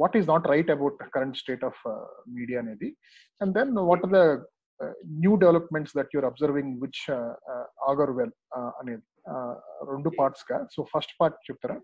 what 0.00 0.16
is 0.16 0.28
not 0.32 0.48
right 0.54 0.72
about 0.76 0.98
current 1.16 1.40
state 1.42 1.64
of 1.70 1.80
media 2.38 2.60
అనేది. 2.64 2.90
And 3.40 3.54
then 3.58 3.72
what 3.90 4.04
are 4.06 4.12
the 4.18 4.20
new 5.22 5.32
developments 5.44 5.96
that 5.98 6.12
you're 6.16 6.28
observing 6.32 6.74
which 6.84 7.02
augur 7.92 8.14
well 8.20 8.36
అనేది. 8.82 9.04
Uh, 9.32 9.54
రెండు 9.88 10.10
పార్ట్స్గా. 10.18 10.56
So 10.74 10.80
first 10.92 11.12
part 11.18 11.36
చెప్తారా? 11.48 11.74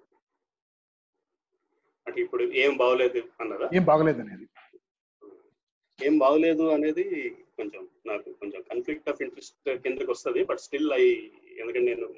అంటే 2.07 2.19
ఇప్పుడు 2.23 2.45
ఏం 2.63 2.73
బాగోలేదు 2.77 3.21
అన్నారా? 3.41 3.67
ఏం 3.77 3.85
బాగలేదు 3.91 4.21
అనేది. 4.25 4.47
ఏం 6.07 6.15
బాగోలేదు 6.23 6.65
అనేది 6.77 7.05
కొంచెం 7.59 7.83
నాకు 8.07 8.29
కొంచెం 8.41 8.61
కన్ఫ్లిక్ట్ 8.71 9.09
ఆఫ్ 9.11 9.23
ఇంట్రెస్ట్ 9.27 9.71
కిందకి 9.85 10.11
వస్తుంది. 10.11 10.43
బట్ 10.45 10.61
స్టిల్ 10.65 10.91
ఐ 10.93 11.05
ఎందుకంటే 11.61 11.85
నేను 11.91 12.09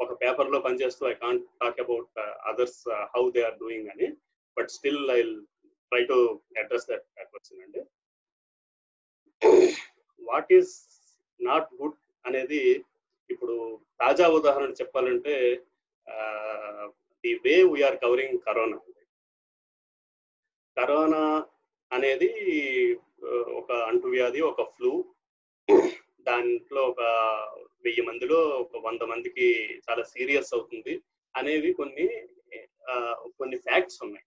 ఒక 0.00 0.12
పేపర్లో 0.22 0.60
పనిచేస్తూ 0.60 1.08
I 1.12 1.14
can't 1.24 1.46
talk 1.62 1.80
about 1.84 2.20
others 2.52 2.82
how 3.14 3.24
they 3.30 3.44
are 3.48 3.58
doing 3.62 3.88
అని. 3.94 4.08
But 4.56 4.70
still 4.70 5.10
I 5.10 5.20
try 5.92 6.02
to 6.04 6.18
address 6.56 6.88
that 6.90 7.06
question 7.30 7.62
అండి 7.62 7.82
వాట్ 10.22 10.52
ఈస్ 10.52 10.72
నాట్ 11.40 11.68
గుడ్ 11.74 11.98
అనేది 12.24 12.60
ఇప్పుడు 13.30 13.56
తాజా 14.00 14.26
ఉదాహరణ 14.28 14.70
చెప్పాలంటే 14.70 15.34
the 17.24 17.32
way 17.44 17.54
we're 17.72 17.98
covering 18.02 18.38
corona 18.38 18.78
corona 20.76 21.22
అనేది 21.90 22.30
ఒక 23.60 23.72
అంటువ్యాధి 23.90 24.40
ఒక 24.40 24.62
ఫ్లూ 24.74 24.90
దాంట్లో 26.26 26.80
ఒక 26.86 27.02
వెయ్యి 27.84 28.02
మందిలో 28.02 28.38
ఒక 28.58 28.76
వంద 28.76 29.02
మందికి 29.02 29.46
చాలా 29.86 30.02
సీరియస్ 30.04 30.50
అవుతుంది 30.54 30.94
అనేవి 31.34 31.70
కొన్ని 31.72 32.06
కొన్ని 33.38 33.56
ఫ్యాక్ట్స్ 33.56 33.98
ఉన్నాయి. 34.02 34.24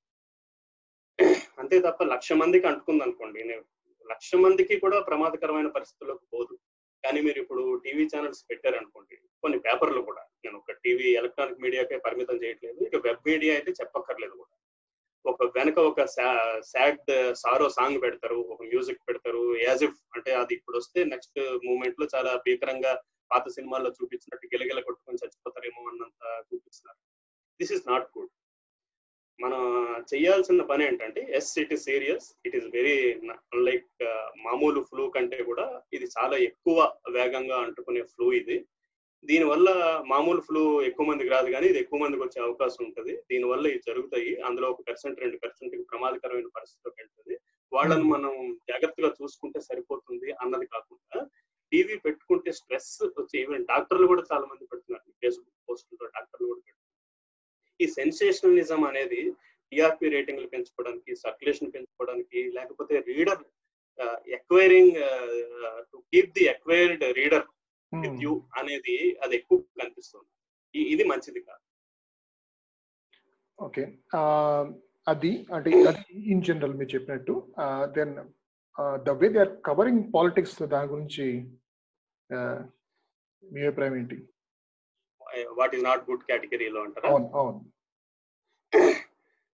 అంతే 1.61 1.77
తప్ప 1.85 2.03
లక్ష 2.13 2.31
మందికి 2.41 2.65
అంటుకుంది 2.69 3.03
అనుకోండి 3.05 3.39
నేను 3.49 3.63
లక్ష 4.11 4.29
మందికి 4.43 4.75
కూడా 4.83 4.97
ప్రమాదకరమైన 5.09 5.69
పరిస్థితుల్లోకి 5.77 6.25
పోదు. 6.35 6.53
కానీ 7.03 7.19
మీరు 7.25 7.39
ఇప్పుడు 7.43 7.63
టీవీ 7.83 8.05
ఛానల్స్ 8.13 8.41
పెట్టారనుకోండి 8.49 9.15
కొన్ని 9.43 9.57
పేపర్లు 9.65 10.01
కూడా 10.07 10.23
నేను 10.43 10.55
ఒక 10.61 10.73
టీవీ 10.85 11.09
ఎలక్ట్రానిక్ 11.19 11.61
మీడియాకే 11.65 11.97
పరిమితం 12.07 12.39
చేయట్లేదు 12.43 12.79
ఇక 12.87 12.97
వెబ్ 13.05 13.27
మీడియా 13.29 13.53
అయితే 13.57 13.71
చెప్పక్కర్లేదు 13.79 14.35
కూడా. 14.41 14.53
ఒక 15.25 15.45
వెనక 15.55 15.77
ఒక 15.89 16.01
సాడ్ 16.71 17.11
సారో 17.41 17.67
సాంగ్ 17.77 17.97
పెడతారు 18.03 18.37
ఒక 18.53 18.61
మ్యూజిక్ 18.71 19.05
పెడతారు 19.07 19.43
యాజ్ 19.67 19.83
ఇఫ్ 19.87 19.99
అంటే 20.15 20.31
అది 20.41 20.53
ఇప్పుడు 20.57 20.77
వస్తే 20.81 20.99
నెక్స్ట్ 21.13 21.39
మూమెంట్లో 21.67 22.05
చాలా 22.15 22.31
భీకరంగా 22.45 22.93
పాత 23.31 23.45
సినిమాల్లో 23.57 23.89
చూపించినట్టు 23.97 24.51
గిలగిల 24.53 24.79
కొట్టుకొని 24.87 25.21
చచ్చిపోతారేమో 25.23 25.81
అన్నంత 25.89 26.21
చూపిస్తున్నారు. 26.49 26.99
దిస్ 27.59 27.73
ఇస్ 27.77 27.85
నాట్ 27.91 28.07
గుడ్ 28.15 28.31
మనం 29.39 29.61
చేయాల్సిన 30.11 30.63
పని 30.71 30.83
ఏంటంటే 30.87 31.21
yes 31.37 31.51
it 31.61 31.71
is 31.75 31.85
serious 31.89 32.27
it 32.47 32.55
is 32.59 32.67
very 32.75 32.95
like 33.67 33.89
మామూలు 34.45 34.81
ఫ్లూ 34.89 35.03
కంటే 35.15 35.39
కూడా 35.49 35.65
ఇది 35.95 36.07
చాలా 36.15 36.35
ఎక్కువ 36.49 36.77
వేగంగా 37.15 37.57
అంటుకునే 37.65 38.01
ఫ్లూ 38.13 38.27
ఇది. 38.41 38.57
దీనివల్ల 39.29 39.69
మామూలు 40.11 40.41
ఫ్లూ 40.47 40.61
ఎక్కువ 40.89 41.05
మందికి 41.09 41.31
రాదు 41.35 41.49
కానీ 41.55 41.67
ఇది 41.71 41.79
ఎక్కువ 41.83 41.99
మందికి 42.03 42.23
వచ్చే 42.25 42.39
అవకాశం 42.47 42.81
ఉంటుంది. 42.87 43.13
దీనివల్ల 43.31 43.65
ఇవి 43.71 43.81
జరుగుతాయి. 43.89 44.31
అందులో 44.47 44.67
ఒక 44.73 44.83
పర్సెంట్ 44.89 45.21
రెండు 45.23 45.37
పర్సెంట్ 45.43 45.75
ప్రమాదకరమైన 45.91 46.49
పరిస్థితిలోకి 46.57 46.99
వెళ్తుంది 47.01 47.35
వాళ్ళని 47.71 48.05
మనం 48.13 48.33
జాగ్రత్తగా 48.69 49.09
చూసుకుంటే 49.19 49.59
సరిపోతుంది 49.69 50.29
అన్నది 50.43 50.67
కాకుండా 50.75 51.19
టీవీ 51.71 51.95
పెట్టుకుంటే 52.05 52.51
స్ట్రెస్ 52.59 52.93
వచ్చి 53.19 53.35
ఈవెన్ 53.43 53.67
డాక్టర్లు 53.71 54.05
కూడా 54.11 54.23
చాలా 54.31 54.45
మంది 54.51 54.69
పెడుతున్నారు. 54.71 55.07
ఫేస్బుక్ 55.21 55.65
పోస్టులతో 55.67 56.05
డాక్టర్లు 56.15 56.47
కూడా 56.51 56.61
ఈ 57.79 57.85
సెన్సేషనలిజం 57.97 58.81
అనేది 58.89 59.21
టిఆర్పి 59.71 60.07
రేటింగ్లు 60.15 60.47
పెంచుకోవడానికి 60.53 61.11
సర్క్యులేషన్ 61.23 61.73
పెంచుకోవడానికి 61.75 62.39
లేకపోతే 62.57 62.95
reader 63.09 63.43
acquiring 64.37 64.97
to 65.91 65.97
keep 66.11 66.31
the 66.37 66.45
acquired 66.53 67.03
reader 67.19 67.45
with 67.91 68.19
you 68.25 68.33
అనేది 68.59 68.97
అది 69.23 69.33
ఎక్కువ 69.39 69.59
కనిపిస్తుంది. 69.81 70.29
ఇది 70.93 71.03
మంచిది 71.11 71.41
కాదు. 71.49 71.63
ఓకే. 73.59 73.83
అది 75.07 75.31
అంటే 75.55 75.69
ఇన్ 76.33 76.43
జనరల్ 76.47 76.75
మీరు 76.79 76.91
చెప్పినట్టు 76.95 77.33
then 77.97 78.13
the 79.07 79.15
way 79.21 79.27
they 79.35 79.39
are 79.45 79.53
covering 79.69 80.03
politics 80.15 80.57
దాని 80.73 80.91
గురించి 80.93 81.25
మీ 83.43 83.59
అభిప్రాయం 83.67 83.95
ఏంటి? 84.01 84.17
వాట్ 85.57 85.73
ఈస్ 85.75 85.85
నాట్ 85.85 86.03
గుడ్ 86.09 86.25
కేటగిరీలో 86.29 86.81
అంటారా? 86.85 87.09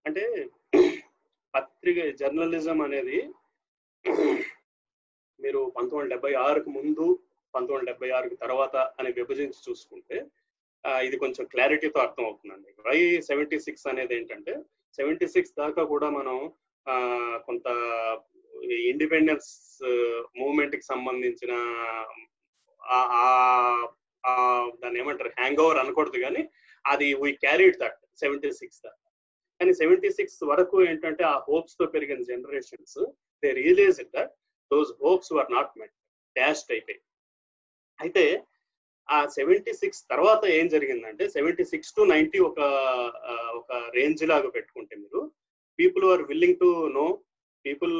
అంటే 0.06 0.24
పత్రిక 1.54 2.00
జర్నలిజం 2.22 2.80
అనేది 2.86 3.20
మీరు 5.40 5.60
పంతొమ్మిది 5.76 5.98
వందల 5.98 6.12
డెబ్బై 6.14 6.34
ఆరుకు 6.46 6.70
ముందు 6.78 7.06
పంతొమ్మిది 7.54 7.76
వందల 7.76 7.90
డెబ్బై 7.90 8.10
ఆరుకు 8.18 8.36
తర్వాత 8.44 8.76
అని 9.00 9.10
విభజించి 9.20 9.60
చూసుకుంటే 9.68 10.18
ఇది 11.06 11.18
కొంచెం 11.24 11.44
క్లారిటీతో 11.54 12.00
అర్థం 12.06 12.26
అవుతుందండి 12.26 12.72
వై 12.88 12.98
సెవెంటీ 13.30 13.58
సిక్స్ 13.66 13.86
అనేది 13.92 14.14
ఏంటంటే 14.18 14.54
సెవెంటీ 14.98 15.28
సిక్స్ 15.36 15.54
దాకా 15.62 15.84
కూడా 15.94 16.08
మనం 16.18 16.38
కొంత 17.48 17.68
ఇండిపెండెన్స్ 18.90 19.50
మూవ్మెంట్కి 20.40 20.86
సంబంధించిన 20.92 21.54
ఆ 22.82 23.28
దాన్ని 24.82 25.00
ఏమంటారు? 25.02 25.32
హ్యాంగ్ 25.40 25.62
ఓవర్ 25.64 25.80
అనకూడదు 25.84 26.20
కానీ 26.26 26.44
అది 26.86 27.08
we 27.24 27.32
carried 27.46 27.78
that 27.84 28.00
seventy 28.24 28.52
six 28.60 28.80
దాకా. 28.86 29.02
కానీ 29.60 29.72
సెవెంటీ 29.82 30.10
సిక్స్ 30.18 30.40
వరకు 30.52 30.78
ఏంటంటే 30.90 31.24
ఆ 31.34 31.36
హోప్స్తో 31.48 31.86
పెరిగిన 31.96 32.22
generations 32.32 33.00
they 33.44 33.52
realise 33.62 34.02
that 34.16 34.34
those 34.72 34.92
hopes 35.04 35.32
were 35.38 35.52
not 35.56 35.72
met 35.82 35.96
dashed 36.36 36.74
అయిపోయి 36.76 37.00
అయితే 38.00 38.26
ఆ 39.10 39.18
సెవెంటీ 39.38 39.74
సిక్స్ 39.82 40.02
తర్వాత 40.12 40.44
ఏం 40.58 40.68
జరిగిందంటే 40.76 41.24
సెవెంటీ 41.36 41.64
సిక్స్ 41.72 41.94
టు 41.98 42.02
నైన్టీ 42.14 42.40
ఒక 42.50 42.60
ఒక 43.60 43.74
రేంజ్ 43.98 44.24
లాగా 44.32 44.50
పెట్టుకుంటే 44.56 44.96
మీరు 45.04 45.22
people 45.80 46.06
are 46.12 46.24
willing 46.32 46.60
to 46.64 46.70
know 46.98 47.06
people 47.66 47.96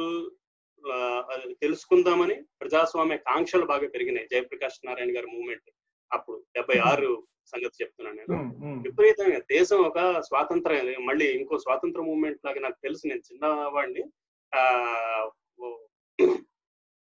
తెలుసుకుందామని 1.62 2.36
ప్రజాస్వామ్య 2.60 3.16
కాంక్షలు 3.28 3.66
బాగా 3.70 3.86
పెరిగినాయి. 3.94 4.28
జయప్రకాష్ 4.32 4.78
నారాయణ 4.86 5.10
గారి 5.16 5.28
మూమెంట్ 5.36 5.68
అప్పుడు 6.10 6.38
డెబ్బై 6.56 6.78
ఆరు 6.88 7.10
సంగతి 7.52 7.80
చెప్తున్నాను 7.80 8.16
నేను. 8.20 8.36
విపరీతంగా 8.84 9.38
దేశం 9.50 9.80
ఒక 9.88 9.98
స్వాతంత్ర 10.28 10.72
మళ్ళీ 11.06 11.26
ఇంకో 11.38 11.54
స్వాతంత్ర 11.64 12.00
మూవ్మెంట్ 12.02 12.44
లాగా 12.46 12.60
నాకు 12.64 12.78
తెలుసు 12.82 13.04
నేను 13.06 13.22
చిన్నవాడిని. 13.28 14.02
ఆ 14.52 14.62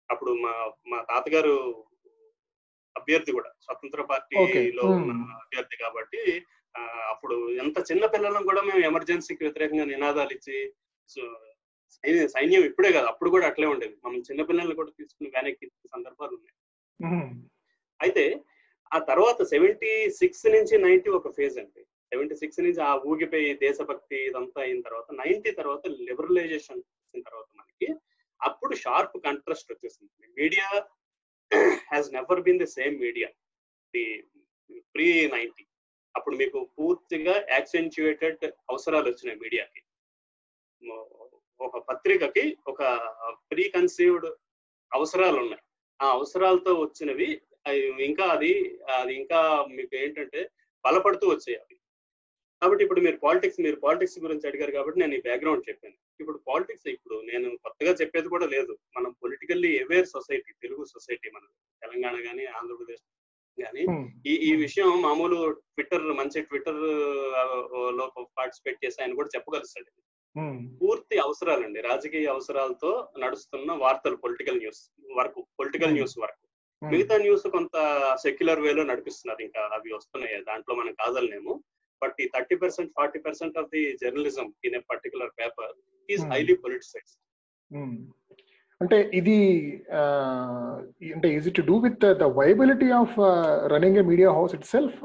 అప్పుడు 0.09 0.31
మా 0.43 0.53
మా 0.87 0.97
తాతగారు 1.09 1.53
అభ్యర్థి 2.95 3.31
కూడా 3.31 3.49
స్వతంత్ర 3.65 4.01
పార్టీలో. 4.09 4.85
అభ్యర్థి 5.41 5.75
కాబట్టి 5.83 6.21
ఆ, 6.75 6.81
అప్పుడు 7.11 7.35
ఎంత 7.61 7.77
చిన్న 7.87 8.03
పిల్లలను 8.11 8.47
కూడా 8.49 8.61
మేము 8.61 8.81
ఎమర్జెన్సీకి 8.89 9.41
వ్యతిరేకంగా 9.43 9.85
నినాదాలు 9.87 10.31
ఇచ్చి 10.35 10.57
సో 11.09 11.21
సైన్యం 11.95 12.27
సైన్యం 12.33 12.63
ఇప్పుడే 12.69 12.89
కాదు 12.93 13.07
అప్పుడు 13.11 13.29
కూడా 13.33 13.45
అట్లే 13.49 13.67
ఉండేది. 13.71 13.95
మనం 14.05 14.19
చిన్న 14.27 14.41
పిల్లల్ని 14.49 14.75
కూడా 14.77 14.91
తీసుకుని 14.99 15.29
వెనక్కి 15.33 15.65
సందర్భాలు 15.93 16.33
ఉన్నాయి. 16.37 16.55
అయితే 17.99 18.23
ఆ 18.91 18.99
తర్వాత 19.09 19.41
సెవెంటీ 19.43 19.91
సిక్స్ 20.19 20.45
నుంచి 20.45 20.75
నైన్టీ 20.85 21.09
ఒక 21.17 21.29
ఫేజ్ 21.37 21.57
అండి. 21.61 21.81
సెవెంటీ 22.11 22.35
సిక్స్ 22.35 22.59
నుంచి 22.59 22.81
ఆ 22.89 22.93
ఊగిపోయి 23.09 23.49
దేశభక్తి 23.65 24.17
ఇదంతా 24.29 24.59
అయిన 24.61 24.79
తర్వాత 24.81 25.07
నైన్టీ 25.21 25.51
తర్వాత 25.51 25.83
లిబరలైజేషన్ 26.07 26.81
వచ్చిన 26.81 27.21
తర్వాత 27.27 27.49
మనకి 27.59 27.87
అప్పుడు 28.41 28.73
షార్ప్ 28.75 29.15
కంట్రాస్ట్ 29.25 29.71
వచ్చేసింది 29.73 30.27
media 30.41 30.67
has 31.91 32.09
never 32.13 32.41
been 32.41 32.61
the 32.63 32.67
same 32.77 32.95
media 32.99 33.29
the 33.93 34.05
pre 34.95 35.07
ninety 35.35 35.65
అప్పుడు 36.15 36.35
మీకు 36.35 36.59
పూర్తిగా 36.77 37.35
యాక్సెంచుయేటెడ్ 37.49 38.43
అవసరాలు 38.69 39.07
వచ్చినాయి 39.09 39.39
మీడియాకి. 39.39 39.81
ఒక 41.59 41.77
పత్రికకి 41.89 42.45
ఒక 42.67 42.81
ప్రీ 43.51 43.63
కన్సీవ్డ్ 43.69 44.27
అవసరాలు 44.91 45.37
ఉన్నాయి. 45.43 45.63
ఆ 45.99 46.07
అవసరాలతో 46.17 46.71
వచ్చినవి 46.73 47.29
ఇంకా 48.09 48.25
అది 48.35 48.51
అది 48.99 49.13
ఇంకా 49.21 49.39
మీకు 49.77 49.93
ఏంటంటే 50.03 50.41
బలపడుతూ 50.85 51.25
వచ్చాయి 51.31 51.57
అవి. 51.61 51.75
కాబట్టి 52.61 52.83
ఇప్పుడు 52.85 53.01
మీరు 53.05 53.17
పాలిటిక్స్ 53.25 53.59
మీరు 53.65 53.77
పాలిటిక్స్ 53.85 54.17
గురించి 54.23 54.47
అడిగారు 54.49 54.71
కాబట్టి 54.77 55.01
నేను 55.01 55.13
ఈ 55.17 55.21
బ్యాక్గ్రౌండ్ 55.27 55.63
చెప్పాను. 55.69 55.97
ఇప్పుడు 56.21 56.37
పాలిటిక్స్ 56.49 56.87
ఇప్పుడు 56.95 57.15
నేను 57.29 57.47
కొత్తగా 57.65 57.93
చెప్పేది 58.01 58.27
కూడా 58.33 58.47
లేదు. 58.55 58.73
మనం 58.97 59.11
politically 59.23 59.71
aware 59.83 60.07
society 60.15 60.51
Telugu 60.63 60.83
society 60.93 61.27
మన 61.35 61.43
తెలంగాణ 61.81 62.15
కానీ 62.27 62.45
ఆంధ్రప్రదేశ్ 62.59 63.03
కానీ 63.57 63.83
ఈ 64.31 64.33
ఈ 64.49 64.51
విషయం 64.65 64.89
మామూలు 65.07 65.37
ట్విట్టర్ 65.75 66.05
మంచి 66.19 66.45
ట్విట్టర్లో 66.49 68.05
పార్టిసిపేట్ 68.37 68.83
చేసి 68.83 68.97
ఆయన 69.01 69.15
కూడా 69.19 69.33
చెప్పగలుస్తాడు. 69.35 69.89
పూర్తి 70.81 71.15
అవసరాలండి. 71.25 71.79
రాజకీయ 71.89 72.27
అవసరాలతో 72.35 72.91
నడుస్తున్న 73.23 73.71
వార్తలు 73.83 74.17
పొలిటికల్ 74.25 74.61
న్యూస్ 74.63 74.83
వరకు 75.19 75.39
పొలిటికల్ 75.59 75.95
న్యూస్ 75.97 76.15
వరకు. 76.23 76.43
మిగతా 76.81 77.15
న్యూస్ 77.23 77.43
కొంత 77.55 77.75
సెక్యులర్ 78.23 78.61
వేలో 78.65 78.83
నడిపిస్తున్నారు. 78.91 79.41
ఇంకా 79.47 79.61
అవి 79.75 79.89
వస్తున్నాయి. 79.97 80.37
దాంట్లో 80.49 80.73
మనం 80.79 80.93
కాదలేము 81.01 81.53
బట్ 82.01 82.17
ఈ 82.23 82.25
thirty 82.35 82.55
percent 82.61 82.91
forty 82.99 83.19
percent 83.25 83.57
of 83.61 83.69
the 83.73 83.83
journalism 84.03 84.47
in 84.67 84.77
a 84.79 84.81
particular 84.91 85.31
paper 85.41 85.73
is. 86.09 86.23
Highly 86.33 86.55
politicise. 86.63 87.11
అంటే 88.81 88.97
ఇది 89.19 89.35
అంటే 91.15 91.27
is 91.37 91.47
it 91.51 91.59
do 91.67 91.75
with 91.83 92.05
the 92.21 92.27
viability 92.39 92.89
of 93.01 93.13
running 93.73 93.99
a 94.03 94.05
media 94.11 94.29
house 94.37 94.55
itself 94.75 94.97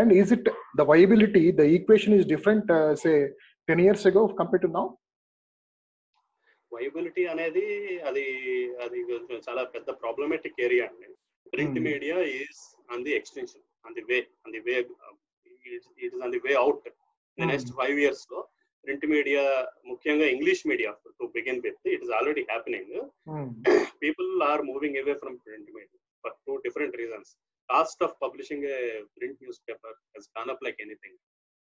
and 0.00 0.12
is 0.20 0.32
it 0.36 0.48
the 0.80 0.86
viability 0.92 1.44
the 1.60 1.66
equation 1.76 2.16
is 2.18 2.26
different 2.32 2.72
say 3.02 3.12
ten 3.68 3.82
years 3.86 4.06
ago 4.12 4.22
compare 4.40 4.64
to 4.64 4.70
now 4.78 4.86
viability 6.72 7.22
అనేది 7.32 7.66
అది 8.08 8.24
అది 8.84 8.98
చాలా 9.46 9.62
పెద్ద 9.74 9.88
problematic 10.00 10.58
area 10.66 10.84
అండి. 10.88 11.07
Print 11.52 11.76
Hmm. 11.76 11.86
Media 11.88 12.16
is 12.36 12.60
on 12.94 13.02
the 13.06 13.14
extension 13.18 13.64
on 13.84 13.94
the 13.98 14.04
way 14.10 14.18
on 14.44 14.52
the 14.56 14.62
way 14.68 14.74
it 15.46 15.68
is 16.06 16.16
on 16.24 16.32
the 16.36 16.40
way 16.46 16.54
out 16.64 16.80
the 16.86 16.92
Hmm. 17.38 17.48
Next 17.50 17.72
five 17.80 17.98
ఇయర్స్లో 18.04 18.40
print 18.84 19.04
media 19.12 19.42
ముఖ్యంగా 19.90 20.26
English 20.34 20.62
media 20.70 20.90
to 21.20 21.26
begin 21.36 21.60
with 21.64 21.80
it 21.92 22.02
is 22.04 22.12
already 22.18 22.44
happening 22.50 22.92
people 24.02 24.30
are 24.48 24.60
moving 24.62 24.94
away 25.00 25.14
from 25.22 25.32
print 25.44 25.68
media 25.76 25.98
for 26.24 26.30
two 26.46 26.56
different 26.64 26.92
reasons. 27.00 27.28
Cost 27.68 27.98
of 28.00 28.12
publishing 28.20 28.60
a 28.68 28.78
print 29.16 29.36
newspaper 29.44 29.92
has 30.14 30.26
gone 30.34 30.50
up 30.52 30.60
like 30.66 30.78
anything. 30.86 31.14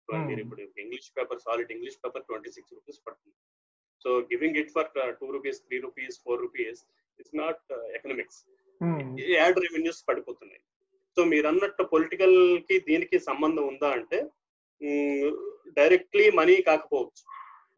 So 0.08 0.12
Hmm. 0.12 0.26
మీరు 0.28 0.40
ఇప్పుడు 0.44 0.62
English 0.82 1.08
paper 1.16 1.40
solid 1.44 1.72
English 1.74 1.98
paper 2.04 2.24
twenty 2.28 2.50
six 2.54 2.72
rupees 2.76 3.00
పడుతుంది 3.06 3.36
so 4.04 4.10
giving 4.30 4.56
it 4.60 4.70
for 4.76 4.88
two 5.20 5.26
rupees 5.36 5.58
three 5.66 5.78
rupees 5.84 6.16
four 6.24 6.40
rupees 6.44 6.80
it's 7.20 7.34
not 7.42 7.62
economics 7.98 8.38
ad 9.36 9.58
revenues 9.66 10.00
పడిపోతున్నాయి. 10.08 10.62
So 11.16 11.20
మీరు 11.32 11.46
అన్నట్టు 11.50 11.82
పొలిటికల్కి 11.94 12.76
దీనికి 12.88 13.16
సంబంధం 13.28 13.64
ఉందా 13.72 13.88
అంటే 13.98 14.18
డైరెక్ట్లీ 15.78 16.24
మనీ 16.38 16.54
కాకపోవచ్చు. 16.68 17.22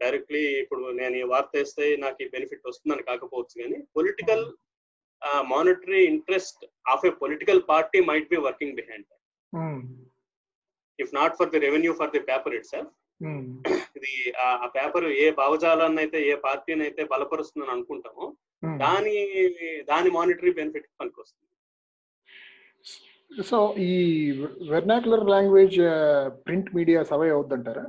డైరెక్ట్లీ 0.03 0.43
ఇప్పుడు 0.61 0.83
నేను 0.99 1.15
ఈ 1.21 1.23
వార్త 1.31 1.51
వేస్తే 1.59 1.83
నాకు 2.03 2.19
ఈ 2.23 2.27
బెనిఫిట్ 2.35 2.67
వస్తుందని 2.69 3.03
కాకపోవచ్చు 3.09 3.55
కానీ 3.61 3.77
political 3.97 4.45
monetary 5.51 5.99
interest 6.13 6.63
of 6.93 7.05
a 7.09 7.11
political 7.23 7.61
party 7.71 7.99
might 8.09 8.31
be 8.33 8.39
working 8.47 8.77
behind 8.79 9.09
if 10.99 11.13
not 11.19 11.37
for 11.37 11.51
the 11.53 11.59
revenue 11.67 11.93
for 11.99 12.11
the 12.15 12.21
paper 12.31 12.55
itself 12.73 12.91
ఇది 13.97 14.13
ఆ 14.45 14.67
పేపర్ 14.77 15.05
ఏ 15.23 15.27
భావజాలాన్ని 15.41 16.01
అయితే 16.03 16.19
ఏ 16.31 16.35
పార్టీని 16.47 16.83
అయితే 16.87 17.03
బలపరుస్తుందని 17.13 17.73
అనుకుంటామో 17.75 18.25
దాని 18.83 19.15
దాని 19.91 20.09
మానిటరీ 20.17 20.51
బెనిఫిట్ 20.59 20.87
పనికి 20.99 21.19
వస్తుంది 21.21 21.41
సో 23.49 23.57
ఈ 23.87 23.91
vernacular 24.71 25.25
language 25.33 25.77
print 26.45 26.69
media 26.77 26.99
survive 27.11 27.29
అవుద్దంటారా? 27.35 27.85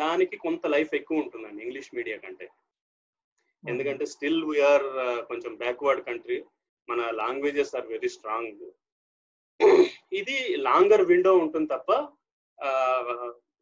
దానికి 0.00 0.36
కొంత 0.44 0.66
లైఫ్ 0.74 0.92
ఎక్కువ 0.98 1.22
ఉంటుందండి 1.22 1.60
ఇంగ్లీష్ 1.66 1.90
మీడియా 1.98 2.16
కంటే. 2.24 2.46
ఎందుకంటే 3.64 4.04
స్టిల్ 4.12 4.42
వీఆర్ 4.50 4.86
కొంచెం 5.30 5.52
బ్యాక్వర్డ్ 5.62 6.02
కంట్రీ 6.08 6.38
మన 6.88 7.00
లాంగ్వేజెస్ 7.22 7.74
ఆర్ 7.78 7.88
వెరీ 7.94 8.10
స్ట్రాంగ్ 8.16 8.62
ఇది 10.20 10.36
లాంగర్ 10.66 11.04
విండో 11.10 11.32
ఉంటుంది 11.44 11.68
తప్ప 11.74 11.90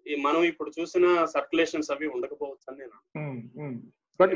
మనం 0.07 0.41
ఇప్పుడు 0.51 0.71
చూసిన 0.79 1.07
సర్క్యులేషన్స్ 1.35 1.93
అవి 1.95 2.07
ఉండకపోవచ్చు 2.17 2.67
అని 2.71 2.79
నేను 2.83 2.99
but 4.21 4.33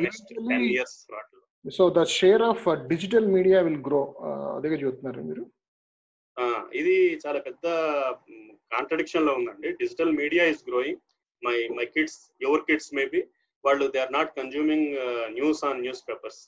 so 1.65 1.85
the 1.97 2.03
share 2.19 2.43
of 2.51 2.63
digital 2.93 3.27
media 3.37 3.59
will 3.67 3.83
grow 3.89 4.03
అదే 4.57 4.69
చూస్తున్నారు 4.85 5.23
మీరు? 5.31 5.43
ఇది 6.81 6.95
చాలా 7.23 7.41
పెద్ద 7.47 7.65
కాంట్రడిక్షన్లో 8.75 9.33
ఉందండి. 9.39 9.69
Digital 9.81 10.13
media 10.21 10.45
is 10.53 10.63
growing 10.69 11.01
my 11.43 11.57
my 11.79 11.87
kids 11.97 12.21
your 12.45 12.65
kids 12.69 12.91
maybe 12.99 13.21
వాళ్ళు 13.65 13.87
they 13.95 14.01
are 14.05 14.15
not 14.19 14.31
consuming 14.39 14.89
news 15.39 15.61
on 15.69 15.81
newspapers 16.11 16.41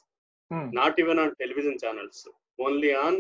not 0.81 1.01
even 1.03 1.21
on 1.25 1.35
television 1.43 1.81
channels 1.85 2.23
only 2.67 2.93
on 3.07 3.19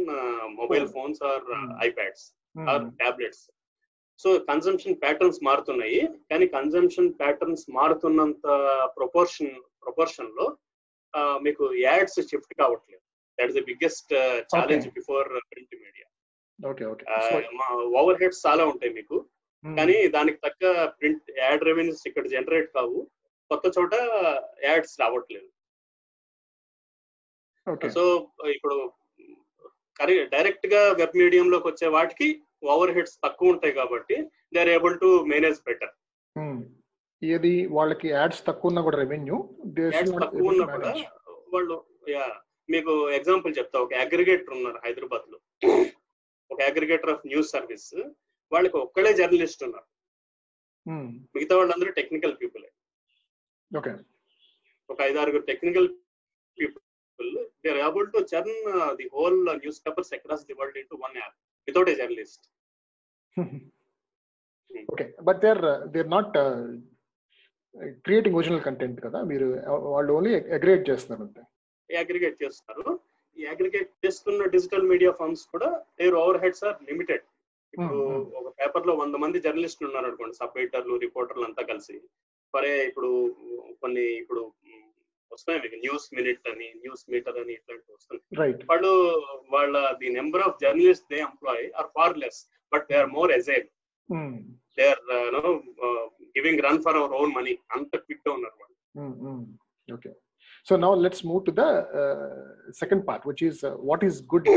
mobile 0.60 0.86
phones 0.94 1.20
or 1.30 1.44
iPads 1.88 2.24
or 2.72 2.84
tablets 3.02 3.44
so 4.20 4.30
consumption 4.50 4.96
patterns 5.04 5.40
మారుతున్నాయి. 5.48 6.00
కానీ 6.30 6.46
consumption 6.56 7.10
patterns 7.20 7.64
మారుతున్నంత 7.78 8.46
proportion 8.98 9.54
ప్రొపోర్షన్లో 9.84 10.46
మీకు 11.46 11.64
ads 11.86 12.18
shift 12.30 12.54
కావట్లేదు. 12.62 13.02
That 13.38 13.48
is 13.50 13.58
the 13.60 13.62
biggest 13.70 14.12
challenge 14.52 14.86
before 14.98 15.28
print 15.50 15.74
media 15.84 16.06
overheads 18.22 18.42
చాలా 18.46 18.64
ఉంటాయి 18.72 18.92
మీకు. 18.98 19.16
కానీ 19.64 19.96
దానికి 20.16 20.38
తగ్గ 20.46 20.64
ప్రింట్ 20.98 21.28
యాడ్ 21.42 21.64
రెవెన్యూస్ 21.68 22.04
ఇక్కడ 22.10 22.26
జనరేట్ 22.34 22.70
కావు. 22.76 22.98
కొత్త 23.50 23.66
చోట 23.76 23.94
యాడ్స్ 24.68 24.94
రావట్లేదు. 25.02 25.48
సో 27.96 28.02
ఇప్పుడు 28.56 28.76
డైరెక్ట్గా 30.34 30.80
వెబ్ 31.00 31.16
మీడియం 31.20 31.46
లోకి 31.52 31.66
వచ్చే 31.70 31.88
వాటికి 31.96 32.28
ఓవర్ 32.74 32.92
హెడ్స్ 32.96 33.16
తక్కువ 33.24 33.52
ఉంటాయి 33.54 33.74
కాబట్టి 33.80 34.16
they 34.52 34.58
are 34.62 34.70
able 34.76 34.94
to 35.02 35.10
manage 35.32 35.58
better 35.68 35.92
ఏది 37.22 37.52
వాళ్ళకి 37.76 38.06
యాడ్స్ 38.08 38.42
తక్కువ 38.46 38.70
ఉన్నా 38.70 38.82
కూడా 38.86 38.98
రెవెన్యూ 39.02 39.36
తక్కువ 40.24 40.48
ఉన్నా 40.52 40.66
కూడా 40.74 40.90
వాళ్ళు 41.54 41.76
యా 42.12 42.26
మీకు 42.68 42.92
ఎగ్జాంపుల్ 43.18 43.52
చెప్తా. 43.58 43.76
ఒక 43.84 43.94
అగ్రిగేటర్ 44.04 44.54
ఉన్నారు 44.56 44.78
హైదరాబాద్లో 44.84 45.38
ఒక 46.50 46.60
అగ్రిగేటర్ 46.70 47.12
ఆఫ్ 47.14 47.26
న్యూస్ 47.30 47.50
సర్వీస్ 47.54 47.88
వాళ్ళకి 48.52 48.76
ఒక్కడే 48.84 49.10
జర్నలిస్ట్ 49.20 49.62
ఉన్నారు. 49.66 49.86
మిగతా 51.34 51.54
వాళ్ళందరూ 51.58 51.90
టెక్నికల్ 51.98 52.34
పీపుల్ 52.40 52.64
ఓకే 53.70 53.92
ఒక 54.88 54.98
ఐదారుగురు 55.02 55.44
technical 55.50 55.88
people 56.58 57.30
they 57.62 57.68
are 57.72 57.80
able 57.86 58.08
to 58.14 58.20
churn 58.32 58.56
the 58.98 59.06
whole 59.14 59.38
newspapers 59.86 60.12
across 60.16 60.44
the 60.48 60.56
world 60.60 60.80
into 60.82 60.96
one 61.04 61.16
app 61.22 61.36
without 61.68 61.90
a 61.92 61.96
journalist 62.00 62.44
okay 64.88 65.06
but 65.28 65.40
they 65.44 65.50
are 65.54 65.64
they 65.94 66.00
are 66.04 66.12
not 66.16 66.36
creating 68.06 68.36
original 68.38 68.64
content 68.68 68.98
కదా 69.06 69.18
మీరు 69.30 69.46
వాళ్ళు 69.94 70.10
only 70.16 70.32
aggregate 70.58 70.88
చేస్తున్నారు 70.90 71.22
అంతే. 71.26 71.42
Aggregate 71.90 72.38
చేస్తారు. 72.44 72.86
ఈ 73.36 73.42
aggregate 73.52 73.90
చేస్తున్న 74.04 74.46
digital 74.54 74.88
media 74.92 75.10
forms 75.20 75.44
కూడా 75.52 75.68
their 76.00 76.16
over 76.22 76.40
heads 76.44 76.64
are 76.68 76.78
limited 76.90 77.24
ఇప్పుడు 77.74 77.98
ఒక 78.38 78.48
పేపర్లో 78.60 78.92
వంద 79.02 79.16
మంది 79.22 79.38
జర్నలిస్టులు 79.44 79.88
ఉన్నారు 79.88 80.08
అనుకోండి 80.10 80.34
సబ్ 80.40 80.58
ఎడిటర్లు 80.62 80.94
రిపోర్టర్లు 81.04 81.44
అంతా 81.48 81.62
కలిసి. 81.70 81.96
సరే 82.54 82.72
ఇప్పుడు 82.88 83.10
కొన్ని 83.82 84.04
ఇప్పుడు 84.22 84.42
వస్తున్నాయి 85.32 85.62
మీకు 85.64 85.76
న్యూస్ 85.84 86.06
మినిట్ 86.16 86.48
అని 86.52 86.66
న్యూస్ 86.82 87.04
మీటర్ 87.12 87.38
అని 87.42 87.52
ఇట్లాంటివి 87.58 87.94
వస్తున్నాయి. 87.96 88.54
వాళ్ళు 88.72 88.90
వాళ్ళ 89.54 89.76
the 90.00 90.08
number 90.18 90.44
of 90.46 90.58
journalist 90.64 91.06
they 91.12 91.20
employ 91.28 91.64
are 91.80 91.88
far 91.96 92.16
less 92.24 92.40
but 92.72 92.84
they 92.90 92.96
are 93.02 93.10
more 93.18 93.32
agile 93.38 93.68
they 94.78 94.86
are 94.90 95.02
no 95.36 95.42
giving 96.36 96.62
run 96.66 96.80
for 96.84 96.98
our 97.00 97.14
own 97.20 97.32
money 97.38 97.52
అంత 97.76 97.92
క్విక్గా 98.04 98.32
ఉన్నారు 98.36 98.56
వాళ్ళు. 98.60 98.76
Okay 99.88 100.10
so 100.66 100.76
now 100.76 100.90
let's 101.04 101.24
move 101.30 101.42
to 101.46 101.52
the 101.60 101.64
second 102.80 103.04
part 103.08 103.26
which 103.30 103.44
is 103.48 103.60
what 103.90 104.04
is 104.08 104.18
good 104.34 104.48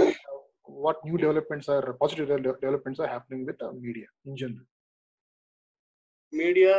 what 0.86 1.02
new 1.08 1.18
developments 1.26 1.70
are 1.76 1.88
positive 2.02 2.28
developments 2.64 3.02
are 3.02 3.12
happening 3.16 3.46
with 3.50 3.64
media 3.86 4.08
in 4.28 4.38
general 4.44 4.66
media 6.34 6.74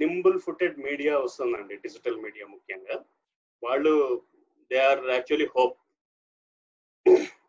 nimble 0.00 0.38
footed 0.40 0.76
media 0.78 1.12
వస్తుందండి 1.18 1.74
digital 1.76 2.16
media 2.22 2.44
ముఖ్యంగా. 2.46 2.96
వాళ్ళు 3.62 3.92
they 4.70 4.78
are 4.86 5.02
actually 5.10 5.48
hope 5.56 5.76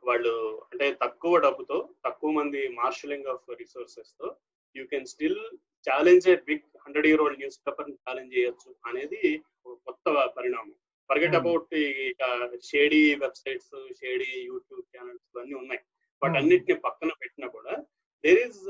వాళ్ళు 0.10 0.34
అంటే 0.72 0.86
తక్కువ 1.02 1.40
డబ్బుతో 1.40 1.78
తక్కువ 2.06 2.30
మంది 2.32 2.62
marshalling 2.76 3.28
of 3.28 3.50
రిసోర్సెస్తో 3.62 4.28
you 4.76 4.84
can 4.94 5.08
still 5.14 5.40
challenge 5.88 6.26
a 6.34 6.36
big 6.50 6.66
hundred 6.84 7.08
year 7.10 7.22
old 7.26 7.40
newspaper 7.68 7.90
challenge 8.06 8.34
చేయొచ్చు 8.38 8.70
అనేది 8.90 9.22
ఒక 9.66 9.76
కొత్త 9.88 10.06
పరిణామం. 10.38 10.76
Forget 11.10 11.38
about 11.42 11.72
shady 12.72 13.04
websites 13.24 13.72
shady 14.02 14.32
YouTube 14.50 14.84
channels 14.96 15.24
ఇవన్నీ 15.32 15.56
ఉన్నాయి. 15.62 15.82
బట్ 16.22 16.36
అన్నిటిని 16.42 16.76
పక్కన 16.88 17.12
పెట్టినా 17.22 17.48
కూడా 17.56 17.74
there 18.24 18.42
is 18.48 18.62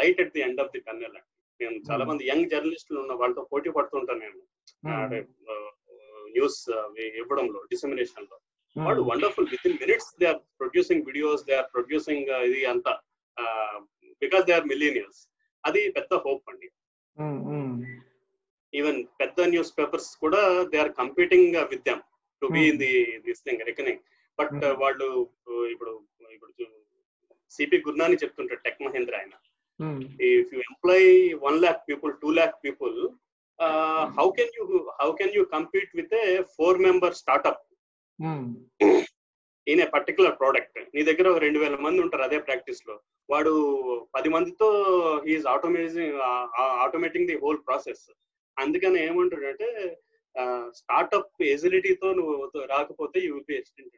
light 0.00 0.20
at 0.24 0.32
the 0.36 0.42
end 0.46 0.62
of 0.64 0.72
the 0.74 0.80
tunnel 0.86 1.18
నేను 1.60 1.76
చాలా 1.88 2.04
మంది 2.10 2.22
యంగ్ 2.30 2.48
జర్నలిస్టులు 2.52 2.98
ఉన్న 3.02 3.14
వాళ్ళతో 3.20 3.42
పోటీ 3.52 3.70
పడుతుంటాను 3.76 4.20
నేను. 4.24 4.40
న్యూస్ 6.36 6.60
ఇవ్వడంలో 7.20 7.60
డిసమినేషన్లో. 7.72 8.36
వాళ్ళు 8.76 9.02
wonderful 9.10 9.48
within 9.68 9.78
minutes 9.82 10.10
they 10.20 10.26
are 10.32 10.40
producing 10.60 11.04
videos 11.08 11.42
they 11.48 11.54
are 11.60 11.68
producing 11.74 12.30
ఇది 12.48 12.60
అంతా. 12.72 12.92
బికాస్ 14.22 14.44
దే 14.44 14.52
ఆర్ 14.52 14.66
మిలీనియల్స్ 14.66 15.20
అది 15.64 15.82
పెద్ద 15.90 16.14
హోప్ 16.24 16.46
అండి. 16.52 16.68
ఈవెన్ 18.72 18.98
పెద్ద 19.20 19.40
న్యూస్ 19.54 19.72
పేపర్స్ 19.78 20.10
కూడా 20.16 20.40
they 20.72 20.78
are 20.78 20.92
competing 20.92 21.56
with 21.72 21.84
them 21.88 22.02
to 22.42 22.46
be 22.46 22.62
in 22.70 22.78
the 22.78 22.92
this 23.26 23.42
thing 23.46 23.62
reckoning 23.70 24.02
but 24.38 24.54
వాళ్ళు 24.82 25.08
ఇప్పుడు 25.72 25.92
ఇప్పుడు 26.30 26.64
సిపి 27.52 27.78
గుర్నాని 27.86 28.16
చెప్తుంటారు 28.22 28.60
టెక్ 28.60 28.82
మహేంద్ర 28.82 29.14
ఆయన. 29.16 29.34
If 30.30 30.50
you 30.54 30.60
employ 30.70 31.08
one 31.46 31.58
lakh 31.58 31.82
people 31.88 32.12
two 32.22 32.30
lakh 32.30 32.56
people 32.64 32.96
how 34.18 34.26
can 34.38 34.54
you 34.58 34.64
how 35.00 35.08
can 35.12 35.34
you 35.34 35.42
compete 35.56 35.90
with 35.94 36.14
a 36.14 36.24
four 36.56 36.78
member 36.78 37.14
startup 37.14 37.62
in 39.66 39.80
a 39.84 39.86
particular 39.94 40.36
product 40.40 40.78
నీ 40.94 41.00
దగ్గర 41.08 41.26
ఒక 41.32 41.40
రెండు 41.44 41.58
వేల 41.62 41.76
మంది 41.84 42.00
ఉంటారు 42.04 42.24
అదే 42.26 42.38
ప్రాక్టీస్లో. 42.46 42.94
వాడు 43.28 43.52
పది 44.14 44.28
మందితో 44.34 44.68
he is 45.26 45.46
automating 45.54 46.18
automating 46.84 47.28
the 47.30 47.36
whole 47.42 47.60
process 47.68 48.04
అందుకని 48.56 48.98
ఏమంటాడంటే 49.08 49.68
స్టార్ట్అప్ 50.80 51.42
ఎజిలిటీతో 51.54 52.08
నువ్వు 52.18 52.64
రాకపోతే 52.74 53.18
యూ 53.26 53.32
విల్ 53.36 53.48
బి 53.52 53.58
ఎక్స్టెంట్ 53.60 53.96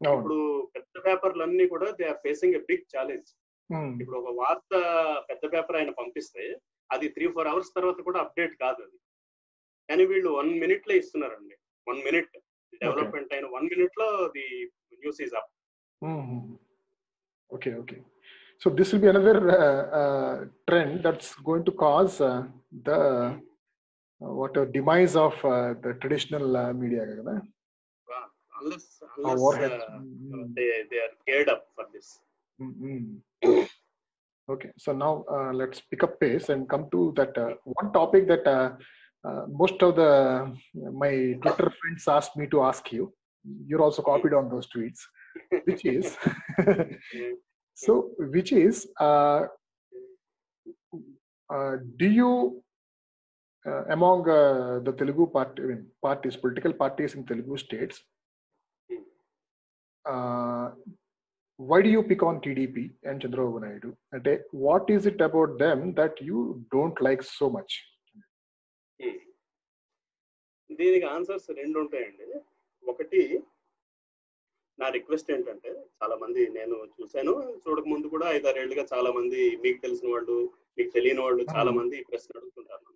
ఇప్పుడు 0.00 0.36
పెద్ద 0.74 0.94
పేపర్లు 1.06 1.42
అన్ని 1.46 1.64
కూడా 1.72 1.88
they 1.98 2.04
are 2.12 2.20
facing 2.26 2.56
a 2.60 2.62
big 2.70 2.86
challenge 2.94 3.28
ఇప్పుడు 4.00 4.16
ఒక 4.20 4.30
వార్త 4.40 4.72
పెద్ద 5.28 5.42
పేపర్ 5.52 5.76
ఆయన 5.80 5.92
పంపిస్తే 6.00 6.44
అది 6.90 7.06
త్రీ 7.16 7.26
ఫోర్ 7.34 7.50
అవర్స్ 7.52 7.74
తర్వాత 7.76 8.00
కూడా 8.08 8.18
అప్డేట్ 8.24 8.54
కాదు 8.62 8.80
అది. 8.86 8.98
కానీ 9.88 10.02
వీళ్ళు 10.10 10.30
వన్ 10.38 10.50
మినిట్లో 10.62 10.92
ఇస్తున్నారండి. 11.00 11.54
వన్ 11.86 12.00
మినిట్ 12.08 12.34
డెవలప్మెంట్ 12.83 13.33
అయిన 13.35 13.47
వన్ 13.55 13.67
మినిట్ 13.73 13.97
లో 14.01 14.09
the 14.37 14.47
news 15.03 15.19
is 15.25 15.35
up 15.41 15.51
okay 17.49 17.71
okay 17.81 17.97
so 18.61 18.69
this 18.77 18.89
will 18.93 19.03
be 19.05 19.11
another 19.13 19.41
trend 20.69 20.95
that's 21.07 21.31
going 21.49 21.67
to 21.69 21.73
cause 21.85 22.17
the 22.89 22.91
what 24.41 24.57
demise 24.77 25.15
of 25.27 25.41
the 25.85 25.95
traditional 26.01 26.49
media 26.83 27.05
కదా 27.11 27.35
unless, 28.61 28.85
unless 29.17 29.41
uh, 29.41 29.99
they, 30.55 30.83
they 30.89 30.97
are 30.97 31.13
geared 31.25 31.49
up 31.49 31.67
for 31.75 31.85
this. 31.93 32.19
Mm-hmm. 32.59 33.63
Okay, 34.47 34.69
so 34.77 34.93
now 34.93 35.25
uh, 35.31 35.51
let's 35.53 35.81
pick 35.81 36.03
up 36.03 36.19
pace 36.19 36.49
and 36.49 36.69
come 36.69 36.87
to 36.91 37.13
that 37.17 37.37
uh, 37.37 37.55
one 37.63 37.91
topic 37.91 38.27
that 38.27 38.47
uh, 39.24 39.44
most 39.48 39.82
of 39.82 39.96
the 39.96 40.54
my 40.74 41.12
Twitter 41.42 41.72
friends 41.80 42.08
asked 42.08 42.36
me 42.36 42.46
to 42.48 42.62
ask 42.62 42.92
you. 42.92 43.12
You're 43.66 43.82
also 43.82 44.02
copied 44.02 44.34
on 44.34 44.48
those 44.48 44.68
tweets, 44.68 45.00
which 45.64 45.84
is 45.84 46.16
so. 47.74 48.10
Which 48.18 48.52
is, 48.52 48.86
uh, 49.00 49.46
uh, 51.52 51.76
do 51.96 52.06
you 52.06 52.62
uh, 53.66 53.84
among 53.90 54.28
uh, 54.28 54.80
the 54.82 54.92
Telugu 54.92 55.26
party, 55.30 55.62
I 55.62 55.66
mean, 55.66 55.86
parties, 56.02 56.36
political 56.36 56.72
parties 56.72 57.14
in 57.14 57.24
Telugu 57.24 57.56
states, 57.56 58.02
uh, 60.04 60.70
why 61.58 61.80
do 61.80 61.88
you 61.88 62.02
pick 62.02 62.22
on 62.24 62.40
TDP 62.40 62.90
and 63.04 63.20
Chandrababu 63.22 63.60
Naidu? 63.60 63.94
What 64.50 64.90
is 64.90 65.06
it 65.06 65.20
about 65.20 65.58
them 65.58 65.94
that 65.94 66.20
you 66.20 66.64
don't 66.72 67.00
like 67.00 67.22
so 67.22 67.48
much? 67.48 67.72
దీనికి 70.78 71.06
answers 71.14 71.48
రెండు 71.60 71.76
ఉంటాయండి. 71.82 72.28
ఒకటి 72.84 73.20
నా 74.80 74.86
request 74.96 75.30
ఏంటంటే 75.34 75.70
చాలా 75.98 76.14
మంది 76.22 76.42
నేను 76.58 76.76
చూశాను. 76.96 77.32
చూడక 77.64 77.86
ముందు 77.92 78.06
కూడా 78.14 78.26
ఐదారేళ్ళుగా 78.36 78.84
చాలా 78.92 79.10
మంది 79.18 79.40
మీకు 79.64 79.78
తెలిసిన 79.84 80.08
వాళ్ళు 80.14 80.36
మీకు 80.76 80.90
తెలియని 80.96 81.22
వాళ్ళు 81.24 81.42
చాలా 81.54 81.70
మంది 81.78 81.94
ఈ 82.00 82.04
ప్రశ్న 82.10 82.38
అడుగుతుంటారు. 82.38 82.86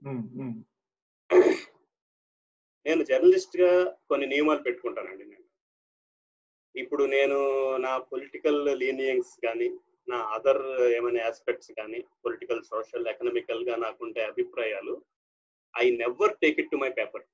నేను 2.87 3.03
జర్నలిస్ట్గా 3.11 3.71
కొన్ని 4.11 4.27
నియమాలు 4.33 4.63
పెట్టుకుంటానండి 4.67 5.25
నేను. 5.33 5.47
ఇప్పుడు 6.75 7.05
నేను 7.17 7.39
నా 7.87 7.93
పొలిటికల్ 8.13 8.61
లీనియంగ్స్ 8.83 9.35
కానీ 9.45 9.69
నా 10.13 10.19
అదర్ 10.37 10.65
ఏమైనా 10.97 11.21
ఆస్పెక్ట్స్ 11.29 11.71
కానీ 11.79 12.01
పొలిటికల్ 12.25 12.63
సోషల్ 12.73 13.09
ఎకనామికల్గా 13.13 13.77
నాకుండే 13.85 14.23
అభిప్రాయాలు 14.33 14.95
I 15.77 15.87
never 16.03 16.35
take 16.43 16.61
it 16.63 16.71
to 16.71 16.77
my 16.77 16.91
paper 17.01 17.25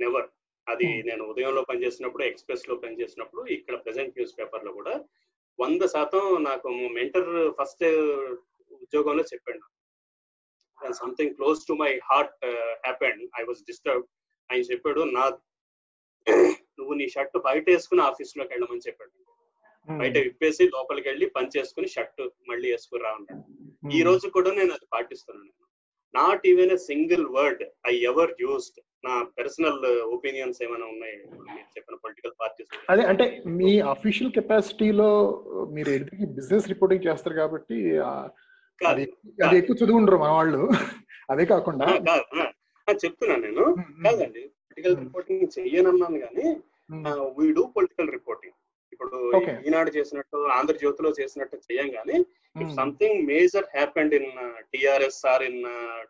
never 0.00 0.28
అది 0.66 0.86
Hmm. 0.88 1.06
నేను 1.06 1.22
ఉదయంలో 1.30 1.62
పనిచేసినప్పుడు 1.68 2.22
ఎక్స్ప్రెస్లో 2.24 2.74
పనిచేసినప్పుడు 2.76 3.42
ఇక్కడ 3.54 3.76
ప్రెసెంట్ 3.84 4.16
న్యూస్ 4.16 4.34
పేపర్లో 4.38 4.72
కూడా 4.72 4.92
వంద 5.58 5.82
శాతం 5.94 6.24
నాకు 6.42 6.68
మెంటర్ 6.98 7.30
ఫస్ట్ 7.58 7.82
ఉద్యోగంలో 8.70 9.24
చెప్పాడు. 9.32 9.60
Something 11.00 11.34
close 11.34 11.60
to 11.68 11.72
my 11.72 11.90
heart 12.10 12.44
happened 12.86 13.22
I 13.40 13.44
was 13.48 13.62
disturb 13.70 14.06
ఆయన 14.50 14.64
చెప్పాడు 14.72 15.02
నా 15.16 15.24
నువ్వు 16.78 16.94
నీ 16.94 17.08
షర్ట్ 17.08 17.36
బయట 17.48 17.64
వేసుకుని 17.70 18.02
ఆఫీస్లోకి 18.02 18.52
వెళ్ళమని 18.54 18.86
చెప్పాడు. 18.88 19.12
Mm, 19.88 19.98
బయట 20.00 20.16
విప్పేసి 20.18 20.64
లోపలికి 20.68 21.08
వెళ్ళి 21.08 21.26
పని 21.26 21.48
చేసుకుని 21.56 21.88
షర్ట్ 21.88 22.22
మళ్ళీ 22.48 22.68
వేసుకుని 22.72 23.04
రా 23.04 23.12
అన్నాడు. 23.12 23.42
Mm, 23.84 23.92
ఈ 23.98 24.02
రోజు 24.02 24.26
కూడా 24.28 24.50
నేను 24.50 24.72
అది 24.72 24.86
పాటిస్తున్నాను 24.92 25.44
నేను. 25.44 25.68
Not 26.14 26.42
even 26.46 26.72
a 26.72 26.80
single 26.88 27.24
word 27.36 27.62
I 27.86 27.94
ever 28.10 28.32
used 28.40 28.78
నా 29.04 29.14
పర్సనల్ 29.38 29.78
ఒపీనియన్స్ 30.16 30.58
ఏమైనా 30.62 30.86
ఉన్నాయి? 30.86 31.16
మీరు 31.46 31.68
చెప్పిన 31.76 31.96
పొలిటికల్ 32.04 32.34
పార్టీస్ 32.40 32.70
అదే 32.92 33.04
అంటే 33.04 33.26
మీ 33.58 33.70
అఫీషియల్ 33.94 34.32
కెపాసిటీలో 34.32 35.10
మీరు 35.72 35.90
ఎదుటికి 35.90 36.26
బిజినెస్ 36.38 36.68
రిపోర్టింగ్ 36.68 37.06
చేస్తారు 37.08 37.36
కాబట్టి 37.36 37.78
అది 38.80 39.56
ఎక్కువ 39.58 39.76
చదువు 39.80 39.98
ఉండరు 40.00 40.18
మన 40.18 40.32
వాళ్ళు. 40.38 40.62
అదే 41.30 41.44
కాకుండా 41.46 41.86
చెప్తున్నాను 42.88 43.42
నేను. 43.42 43.64
కాదండి 44.04 44.42
పొలిటికల్. 44.64 44.96
రిపోర్టింగ్ 45.02 45.44
చెయ్యనన్నాను 45.56 46.18
కానీ 46.24 46.46
mm, 46.90 47.04
we 47.36 47.46
do 47.58 47.62
political 47.76 48.10
reporting 48.10 48.56
ఇప్పుడు. 48.92 49.16
ఈనాడు 49.66 49.90
చేసినట్టు 49.96 50.38
ఆంధ్రజ్యోతిలో 50.56 51.10
చేసినట్టు 51.18 51.58
చేయం 51.68 51.88
కానీ 51.96 52.16
if 52.56 52.72
something 52.78 53.20
major 53.30 53.68
happened 53.74 54.14
in 54.18 54.30
TRS 54.72 55.20
or 55.32 55.44
in 55.48 55.60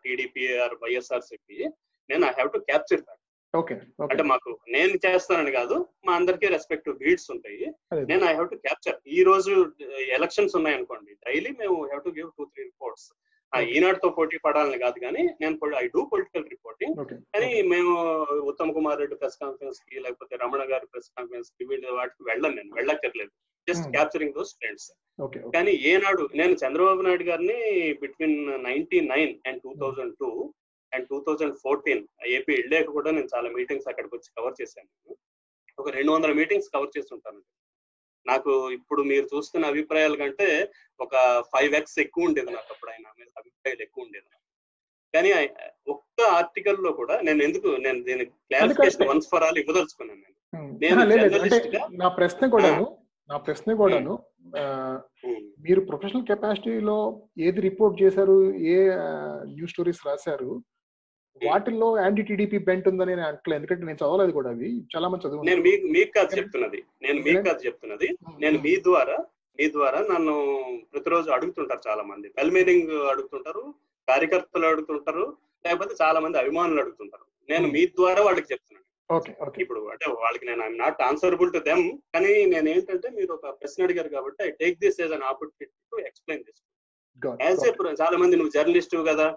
TDP 0.05 0.45
or 0.63 0.75
YSR 0.83 1.27
CP 1.29 1.59
నేను 2.09 2.23
I 2.25 2.33
have 2.33 2.51
to 2.55 2.61
capture 2.69 3.03
that 3.03 3.19
okay 3.53 3.75
అంటే 4.03 4.23
మాకు 4.29 4.51
నేను 4.75 4.93
చేస్తానని 5.03 5.51
కాదు 5.57 5.75
మా 6.05 6.13
అందరికీ 6.19 6.47
రెస్పెక్టివ్ 6.53 6.95
బీడ్స్ 7.01 7.27
ఉంటాయి. 7.33 7.59
నేను 8.09 8.23
ఐ 8.29 8.33
హ్యావ్ 8.33 8.49
టు 8.53 8.57
క్యాప్చర్ 8.65 8.97
ఈ 9.15 9.21
రోజు 9.23 9.51
ఎలక్షన్స్ 10.17 10.55
ఉన్నాయి 10.59 10.77
అనుకోండి 10.77 11.11
డైలీ 11.25 11.51
మేము 11.59 11.75
have 11.85 12.03
to 12.07 12.13
give 12.17 12.31
two 12.37 12.45
three 12.51 12.63
reports 12.63 13.07
ఈనాడుతో 13.75 14.09
పోటీ 14.17 14.37
పడాలని 14.45 14.79
కాదు 14.83 14.99
కానీ 14.99 15.23
నేను 15.41 15.75
ఐ 15.83 15.85
డూ 15.95 16.03
పొలిటికల్ 16.11 16.45
రిపోర్టింగ్. 16.55 16.95
కానీ 17.33 17.49
మేము 17.73 17.93
ఉత్తమ్ 18.51 18.73
కుమార్ 18.77 18.99
రెడ్డి 19.01 19.15
ప్రెస్ 19.15 19.37
కాన్ఫరెన్స్కి 19.43 19.95
లేకపోతే 19.99 20.35
రమణ 20.43 20.61
గారి 20.71 20.85
ప్రెస్ 20.93 21.09
కాన్ఫరెన్స్కి 21.17 21.65
వీళ్ళు 21.71 21.95
వాటికి 21.99 22.23
వెళ్ళను 22.31 22.55
నేను 22.55 22.73
వెళ్ళక్కర్లేదు. 22.79 23.33
Just 23.67 23.83
Hmm. 23.83 23.93
Capturing 23.95 24.33
those 24.37 24.57
trends 24.59 24.87
కానీ 25.55 25.71
ఏనాడు 25.91 26.23
నేను 26.39 26.53
చంద్రబాబు 26.53 27.01
నాయుడు 27.01 27.23
గారిని 27.23 27.59
between 28.01 28.35
ninety 28.65 28.99
nine 29.01 29.33
and 29.47 29.59
two 29.65 29.71
thousand 29.81 30.13
two 30.21 30.29
and 30.91 31.05
two 31.11 31.17
thousand 31.27 31.55
fourteen 31.61 32.01
AP 32.37 32.53
వెళ్ళాక 32.59 32.89
కూడా 32.97 33.11
నేను 33.11 33.29
చాలా 33.35 33.49
మీటింగ్స్ 33.49 33.87
అక్కడికి 33.91 34.15
వచ్చి 34.15 34.29
కవర్ 34.37 34.57
చేశాను 34.61 34.89
ఒక 35.77 35.89
రెండు 35.89 36.11
వందల 36.11 36.31
మీటింగ్స్ 36.39 36.69
కవర్ 36.73 36.91
చేస్తుంటాను. 36.97 37.41
నాకు 38.25 38.51
ఇప్పుడు 38.77 39.01
మీరు 39.11 39.25
చూస్తున్న 39.33 39.71
అభిప్రాయాల 39.73 40.15
కంటే 40.15 40.47
ఒక 40.99 41.15
ఫైవ్ 41.53 41.73
ఎక్స్ 41.75 41.97
ఎక్కువ 41.99 42.27
ఉండేది 42.29 42.51
నాకు 42.51 42.69
అప్పుడు 42.73 42.91
ఆయన 42.91 43.05
మీద 43.19 43.29
అభిప్రాయాలు 43.37 43.83
ఎక్కువ 43.87 44.05
ఉండేది 44.05 44.29
కానీ 45.13 45.31
ఒక్క 45.87 46.21
ఆర్టికల్లో 46.37 46.91
కూడా 46.91 47.15
నేను 47.21 47.41
ఎందుకు 47.43 47.69
నేను 47.85 47.99
దీని 48.03 48.25
క్లారిఫికేషన్ 48.25 49.09
వన్స్ 49.09 49.29
ఫర్ 49.31 49.43
ఆల్ 49.43 49.59
ఇవ్వదలుచుకున్నాను 49.61 50.21
నేను. 50.21 50.37
నేను 50.83 50.99
నా 52.03 52.07
ప్రశ్న 52.19 52.47
కూడాను 52.55 52.85
నా 53.29 53.37
ప్రశ్న 53.37 53.73
కూడాను. 53.81 54.13
మీరు 55.65 55.81
ప్రొఫెషనల్ 55.89 56.25
కెపాసిటీలో 56.31 56.97
ఏది 57.47 57.59
రిపోర్ట్ 57.61 57.95
చేశారు 58.01 58.35
ఏ 58.73 58.77
న్యూస్ 59.53 59.73
స్టోరీస్ 59.73 60.01
రాశారు 60.07 60.49
వాటిల్లో 61.41 61.87
యాంటీ 61.97 62.21
టీడీపీ 62.21 62.57
బెంట్ 62.67 62.87
ఉందని 62.89 63.11
నేను 63.11 63.23
అంటలేదు 63.27 63.59
ఎందుకంటే 63.59 63.85
నేను 63.87 63.99
చదవలేదు 64.01 64.33
కూడా 64.37 64.49
అవి 64.49 64.69
చాలా 64.93 65.07
మంది 65.11 65.25
చదువు 65.25 65.47
నేను 65.49 65.61
మీకు 65.67 65.85
మీకు 65.95 66.11
కాదు 66.17 66.37
చెప్తున్నది. 66.39 66.79
నేను 67.03 67.19
మీకు 67.27 67.41
కాదు 67.49 67.61
చెప్తున్నది. 67.67 68.09
నేను 68.43 68.57
మీ 68.65 68.73
ద్వారా 68.87 69.17
మీ 69.59 69.65
ద్వారా 69.73 69.99
నన్ను 70.11 70.35
ప్రతిరోజు 70.91 71.29
అడుగుతుంటారు 71.35 71.81
చాలా 71.87 72.03
మంది 72.03 72.27
వెల్ 72.37 72.53
మీనింగ్ 72.55 72.93
అడుగుతుంటారు 73.11 73.63
కార్యకర్తలు 74.07 74.67
అడుగుతుంటారు 74.71 75.25
లేకపోతే 75.65 75.93
చాలా 76.01 76.19
మంది 76.19 76.37
అభిమానులు 76.37 76.81
అడుగుతుంటారు. 76.83 77.25
నేను 77.49 77.67
మీ 77.75 77.83
ద్వారా 77.97 78.21
వాళ్ళకి 78.27 78.49
చెప్తున్నాను. 78.53 78.79
ఇప్పుడు 79.63 79.79
అంటే 79.93 80.05
వాళ్ళకి 80.21 80.45
నేను 80.49 80.61
I'm 80.63 80.77
not 80.77 81.01
answerable 81.01 81.49
to 81.53 81.59
them 81.67 81.83
కానీ 82.15 82.33
నేను 82.45 82.67
ఏంటంటే 82.69 83.07
మీరు 83.17 83.31
ఒక 83.33 83.49
ప్రశ్న 83.59 83.85
అడిగారు 83.87 84.09
కాబట్టి 84.09 84.41
I 84.43 84.51
take 84.61 84.77
this 84.79 84.99
as 85.01 85.13
an 85.17 85.25
opportunity 85.31 85.65
to 85.91 85.99
explain 86.09 86.43
this 86.47 86.61
as 87.41 87.63
a 87.67 87.71
చాలా 88.01 88.17
మంది 88.17 88.37
నువ్వు 88.37 88.53
జర్నలిస్ట్ 88.57 88.95
కదా 89.09 89.27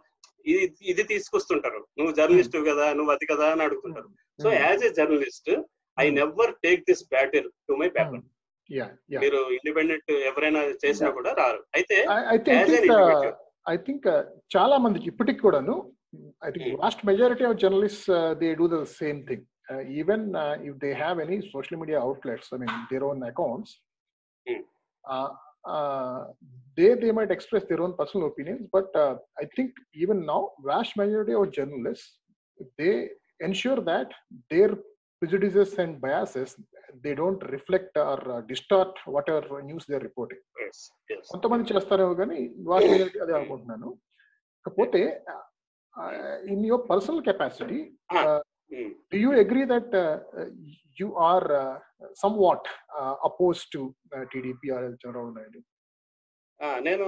ఇది 0.47 0.65
ఇది 0.91 1.03
తీసుకొస్తుంటారు. 1.13 1.81
నువ్వు 1.99 2.13
జర్నలిస్ట్ 2.19 2.57
కదా 2.69 2.87
నువ్వు 2.99 3.13
అది 3.15 3.27
కదా 3.33 3.47
అని 3.53 3.65
అడుగుతుంటారు. 3.67 4.09
So 4.39 4.49
as 4.61 4.85
a 4.85 4.93
journalist 4.99 5.51
I 5.99 6.07
never 6.19 6.53
take 6.65 6.83
this 6.91 7.05
battle 7.15 7.49
to 7.69 7.75
my 7.83 7.89
paper 7.97 8.25
మీరు 9.23 9.41
ఇండిపెండెంట్ 9.57 10.11
ఎవరైనా 10.31 10.61
చేసినా 10.85 11.11
కూడా 11.19 11.33
రారు. 11.41 11.61
అయితే. 11.75 11.97
ఐ 13.67 13.77
థింక్ 13.87 14.07
చాలా 14.57 14.77
మందికి 14.85 15.07
ఇప్పటికి 15.13 15.41
కూడాను 15.45 15.77
I 16.43 16.51
think 16.53 16.67
Hmm. 16.67 16.81
Last 16.83 17.03
majority 17.09 17.45
of 17.49 17.57
journalist 17.63 18.07
they 18.43 18.49
do 18.61 18.67
the 18.75 18.79
same 18.99 19.19
thing 19.29 19.45
even 20.01 20.25
if 20.69 20.77
they 20.85 20.91
have 21.01 21.17
any 21.25 21.39
social 21.55 21.79
media 21.81 21.99
outlets 22.07 22.51
I 22.55 22.59
mean 22.63 22.77
their 22.93 23.07
own 23.11 23.23
accounts 23.31 23.75
Hmm. 24.47 24.63
they 26.78 26.90
they 27.02 27.12
might 27.12 27.32
express 27.32 27.64
their 27.70 27.82
own 27.86 27.94
personal 27.98 28.28
opinions 28.28 28.62
but 28.76 28.88
uh, 28.96 29.16
i 29.42 29.46
think 29.56 29.72
even 30.04 30.26
now 30.26 30.42
vast 30.70 30.94
majority 31.02 31.34
of 31.40 31.52
journalists 31.52 32.08
they 32.80 32.94
ensure 33.40 33.80
that 33.92 34.10
their 34.52 34.72
prejudices 35.22 35.72
and 35.84 36.02
biases 36.06 36.52
they 37.04 37.14
don't 37.14 37.42
reflect 37.56 37.92
or 38.06 38.18
uh, 38.32 38.42
distort 38.52 38.94
whatever 39.16 39.62
news 39.62 39.84
they're 39.88 40.06
reporting 40.10 40.42
yes, 40.64 40.78
yes. 41.12 41.24
కొంతమంది 41.34 41.70
చేస్తారేమో 41.72 42.16
కానీ 42.22 42.40
vast 42.72 42.90
majority 42.94 43.20
అదే 43.26 43.34
అనుకుంటున్నాను 43.40 43.90
కాకపోతే 44.66 45.02
in 46.54 46.66
your 46.72 46.86
personal 46.94 47.22
capacity 47.30 47.80
Hmm. 48.14 48.28
do 48.71 49.19
you 49.19 49.33
agree 49.35 49.65
that 49.65 49.95
uh, 49.95 50.19
uh, 50.37 50.47
you 50.97 51.15
are 51.17 51.47
uh, 51.55 51.79
somewhat 52.15 52.67
uh, 52.99 53.15
opposed 53.25 53.71
to 53.73 53.95
uh, 54.13 54.25
TDP 54.33 54.71
or 54.71 54.83
Chandrababu 55.03 55.33
Naidu? 55.39 55.63
నేను 56.87 57.07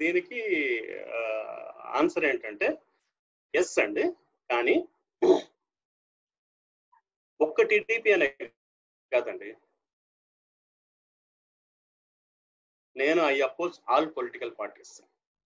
దీనికి 0.00 0.38
answer 1.98 2.24
ఏంటంటే 2.28 2.68
yes 3.54 3.72
అండి 3.82 4.04
కానీ 4.50 4.76
ఒక్క 7.40 7.66
టీడీపీ 7.70 8.10
అనే 8.16 8.28
కాదండి 9.12 9.50
నేను 12.96 13.20
I 13.32 13.36
oppose 13.48 13.76
all 13.92 14.08
political 14.18 14.54
parties 14.60 14.94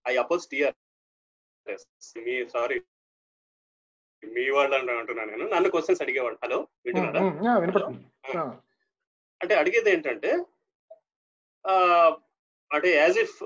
I 0.07 0.15
oppose 0.25 0.47
TRS 0.53 1.87
me 2.27 2.37
sorry 2.55 2.79
మీ 4.23 4.45
వాళ్ళు 4.57 4.75
అంటూ 4.79 4.93
అంటున్నాను 5.01 5.31
నేను. 5.33 5.47
నన్ను 5.55 5.69
క్వశ్చన్స్ 5.75 6.03
అడిగేవాడు. 6.05 6.37
హలో 6.45 6.59
వింటున్నారా? 6.87 7.21
అంటే 9.41 9.55
అడిగేది 9.61 9.91
ఏంటంటే 9.95 10.31
అంటే 12.71 12.89
యాజ్ 13.01 13.19
ఇఫ్ 13.25 13.37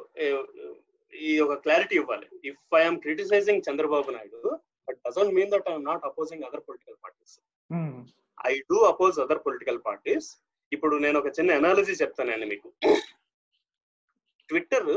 ఈ 1.13 1.33
ఒక 1.45 1.55
క్లారిటీ 1.65 1.95
ఇవ్వాలి. 2.01 2.29
If 2.51 2.77
I'm 2.83 2.99
criticising 3.05 3.65
Chandrababu 3.67 4.13
Naidu 4.17 4.41
but 4.87 4.99
doesn't 5.07 5.35
mean 5.39 5.51
that 5.55 5.69
I'm 5.73 5.87
not 5.91 6.05
opposing 6.11 6.45
other 6.49 6.65
political 6.69 6.99
parties 7.05 7.35
I 8.51 8.53
do 8.71 8.79
oppose 8.93 9.19
other 9.25 9.43
political 9.47 9.81
parties 9.89 10.29
ఇప్పుడు 10.73 10.95
నేను 11.05 11.17
ఒక 11.23 11.31
చిన్న 11.39 11.57
అనాలజీ 11.61 11.95
చెప్తానండి 12.03 12.47
మీకు. 12.53 12.69
Twitter 14.49 14.91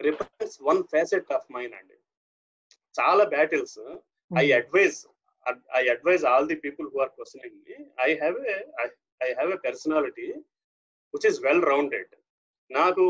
represents 0.00 0.58
one 0.68 0.80
facet 0.92 1.30
of 1.36 1.46
mine 1.56 1.72
అండి. 1.78 1.96
చాలా 2.98 3.24
battles 3.34 3.78
I 4.30 4.46
advise 4.52 4.98
I 5.80 5.82
advise 5.88 6.24
all 6.24 6.48
the 6.48 6.56
people 6.56 6.86
who 6.94 7.00
are 7.04 7.12
questioning 7.18 7.56
me 7.66 7.76
I 8.08 8.10
have 8.14 8.38
a 8.54 8.58
I 9.26 9.28
have 9.32 9.52
a 9.52 9.60
personality 9.66 10.26
which 11.14 11.26
is 11.26 11.40
well 11.46 11.62
rounded 11.62 12.12
నాకు 12.70 13.04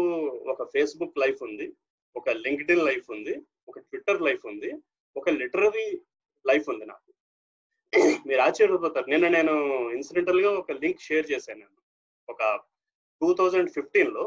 ఒక 0.53 0.63
ఫేస్బుక్ 0.75 1.19
లైఫ్ 1.19 1.41
ఉంది 1.43 1.69
ఒక 2.17 2.31
LinkedIn 2.45 2.85
life 2.85 3.09
ఉంది 3.17 3.35
ఒక 3.69 3.79
Twitter 3.79 4.23
life 4.23 4.45
ఉంది 4.47 4.71
ఒక 5.17 5.29
లిటరరీ 5.41 5.89
లైఫ్ 6.45 6.67
ఉంది 6.73 6.85
నాకు. 6.87 7.11
మీరు 8.27 8.41
ఆశ్చర్యపోతారు. 8.41 9.07
నిన్న 9.11 9.29
నేను 9.29 9.55
ఇన్సిడెంటల్గా 9.97 10.51
ఒక 10.61 10.73
లింక్ 10.83 11.01
షేర్ 11.01 11.27
చేశాను. 11.33 11.61
నేను 11.61 11.77
ఒక 12.29 12.43
టూ 13.21 13.29
థౌజండ్ 13.35 13.71
ఫిఫ్టీన్లో 13.71 14.25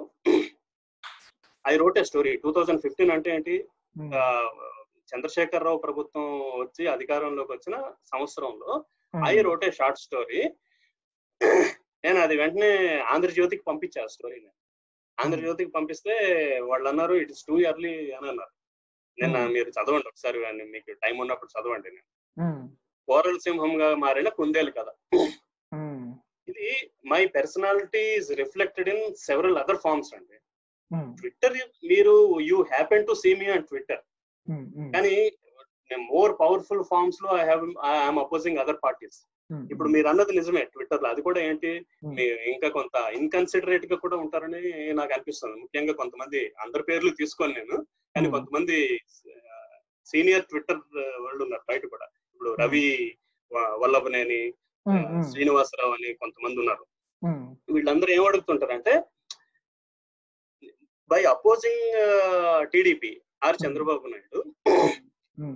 I 1.65 1.73
wrote 1.77 1.99
a 1.99 2.03
story 2.03 2.31
two 2.37 2.51
thousand 2.51 2.81
fifteen 2.81 3.11
అంటే 3.11 3.29
ఏంటి? 3.35 3.55
ఆ, 5.11 5.15
చంద్రశేఖర్ 5.15 5.65
రావు 5.65 5.79
ప్రభుత్వం 5.83 6.25
వచ్చి 6.61 6.83
అధికారంలోకి 6.87 7.51
వచ్చిన 7.51 7.75
సంవత్సరంలో 8.11 8.71
ఐ 9.13 9.35
రోట్ 9.41 9.65
షార్ట్ 9.77 10.01
స్టోరీ. 10.01 10.41
నేను 12.03 12.19
అది 12.21 12.35
వెంటనే 12.37 12.69
ఆంధ్రజ్యోతికి 13.13 13.63
పంపించా 13.67 14.03
స్టోరీ 14.07 14.39
ఆంధ్రజ్యోతికి 15.17 15.71
పంపిస్తే 15.71 16.13
వాళ్ళు 16.69 16.87
అన్నారు 16.89 17.13
ఇట్ 17.15 17.31
ఇస్ 17.31 17.43
టూ 17.47 17.55
ఇయర్లీ 17.59 17.93
అని 18.11 18.27
అన్నారు. 18.29 18.53
నిన్న. 19.17 19.37
మీరు 19.55 19.69
చదవండి 19.69 20.07
ఒకసారి 20.07 20.37
మీకు 20.71 20.91
టైం 21.03 21.15
ఉన్నప్పుడు 21.19 21.51
చదవండి 21.55 21.89
నేను. 21.89 22.07
కోరల 23.07 23.37
సింహంగా 23.39 23.89
మారిన 23.97 24.29
కుందేలు 24.37 24.71
కదా 24.71 24.93
ఇది 26.47 26.67
my 27.05 27.21
personality 27.35 28.03
is 28.15 28.31
reflected 28.39 28.89
in 28.89 29.03
several 29.21 29.57
other 29.57 29.81
forms 29.83 30.13
అండి. 30.13 30.37
ట్విట్టర్ 31.19 31.57
మీరు 31.91 32.13
you 32.49 32.57
happen 32.71 33.05
to 33.07 33.13
see 33.21 33.31
me 33.33 33.47
on 33.47 33.67
Twitter 33.69 34.01
కానీ 34.95 35.13
more 35.91 36.33
powerful 36.39 36.83
ఫార్మ్స్లో 36.83 37.29
I 37.41 37.45
have 37.47 37.63
I'm 37.91 38.19
opposing 38.19 38.57
other 38.57 38.79
parties 38.83 39.17
ఇప్పుడు 39.71 39.89
మీరు 39.89 40.07
అన్నది 40.07 40.33
నిజమే 40.37 40.61
ట్విట్టర్లో 40.63 41.07
అది 41.09 41.21
కూడా 41.21 41.39
ఏంటి? 41.41 41.71
ఇంకా 42.53 42.67
కొంత 42.69 42.95
ఇన్కన్సిడరేట్గా 43.13 43.95
కూడా 43.95 44.17
ఉంటారని 44.17 44.61
నాకు 44.93 45.11
అనిపిస్తుంది. 45.13 45.55
ముఖ్యంగా 45.61 45.93
కొంతమంది 45.93 46.41
అందరి 46.59 46.83
పేర్లు 46.89 47.11
తీసుకోను 47.21 47.53
నేను 47.53 47.77
కానీ 48.15 48.27
Hmm. 48.27 48.35
కొంతమంది 48.35 48.77
సీనియర్ 50.07 50.47
ట్విట్టర్ 50.49 50.79
వాళ్ళు 51.25 51.41
ఉన్నారు 51.45 51.63
బయట 51.69 51.83
కూడా. 51.85 52.05
ఇప్పుడు 52.31 52.51
రవి 52.61 52.85
వల్లభనేని 53.81 54.39
శ్రీనివాసరావు 55.29 55.93
అని 55.93 56.09
కొంతమంది 56.13 56.57
ఉన్నారు. 56.63 56.83
వీళ్ళందరూ 57.75 58.11
ఏం 58.11 58.23
అడుగుతుంటారంటే 58.29 58.93
by 61.11 61.21
opposing 61.35 61.85
TDP 62.73 63.11
or 63.47 63.57
Chandrababu 63.63 64.11
Naidu. 64.13 64.39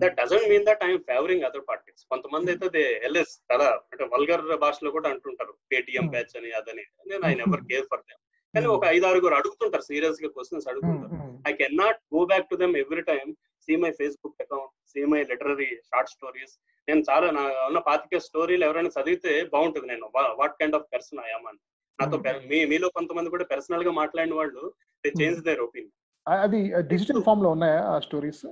That 0.02 0.16
doesn't 0.20 0.48
mean 0.52 0.66
that 0.68 0.84
I'm 0.86 1.02
favouring 1.10 1.46
other 1.48 1.66
parties 1.70 2.04
కొంతమంది 2.12 2.50
అయితే 2.54 2.82
ఎల్ఎస్ 3.08 3.34
చాలా 3.50 3.68
అంటే 3.92 4.06
వల్గర్ 4.14 4.44
భాషలో 4.64 4.92
కూడా 4.98 5.08
అంటుంటారు. 5.14 5.54
Paytm 5.72 6.04
Hmm. 6.04 6.14
బ్యాచ్ 6.14 6.34
అని 6.40 6.52
అదని. 6.60 6.86
నేను 7.12 7.24
I 7.32 7.34
never 7.42 7.64
care 7.72 7.88
for 7.92 8.04
them 8.08 8.22
కానీ 8.54 8.68
ఒక 8.76 8.86
ఐదు 8.96 9.06
ఆరుగురు 9.10 9.36
అడుగుతుంటారు 9.40 9.86
సీరియస్గా 9.90 10.30
క్వశ్చన్స్ 10.36 10.68
అడుగుతుంటారు 10.72 11.18
I 11.50 11.54
can 11.62 11.78
not 11.84 12.00
go 12.16 12.22
back 12.32 12.48
to 12.52 12.58
them 12.62 12.76
every 12.84 13.04
time 13.12 13.32
see 13.68 13.76
my 13.84 13.92
Facebook 14.00 14.42
account 14.46 14.74
see 14.94 15.02
my 15.14 15.22
literary 15.32 15.70
short 15.90 16.12
stories 16.16 16.54
నేను 16.88 17.02
చాలా 17.10 17.28
నా 17.38 17.44
ఉన్న 17.70 17.80
పాతిక 17.90 18.22
స్టోరీలు 18.28 18.64
ఎవరైనా 18.68 18.92
చదివితే 18.98 19.34
బాగుంటుంది 19.54 19.88
నేను. 19.94 20.08
What 20.42 20.58
kind 20.60 20.78
of 20.80 20.88
person 20.94 21.22
I'm 21.28 21.48
అని. 21.52 21.62
నాతో 22.00 22.18
Hmm. 22.18 22.42
మీ 22.52 22.60
మీలో 22.72 22.90
కొంతమంది 22.98 23.34
కూడా 23.36 23.48
పర్సనల్గా 23.54 23.94
మాట్లాడిన 24.02 24.36
వాళ్ళు 24.42 24.64
దే 25.04 25.12
చేంజ్ 25.22 25.40
దేర్ 25.50 25.64
ఒపీనియన్ 25.68 25.94
అది 26.28 26.82
డిజిటల్ 26.82 27.24
ఫామ్లో 27.24 27.50
ఉన్నాయా 27.50 27.82
ఆ 27.84 28.00
స్టోరీస్ 28.00 28.46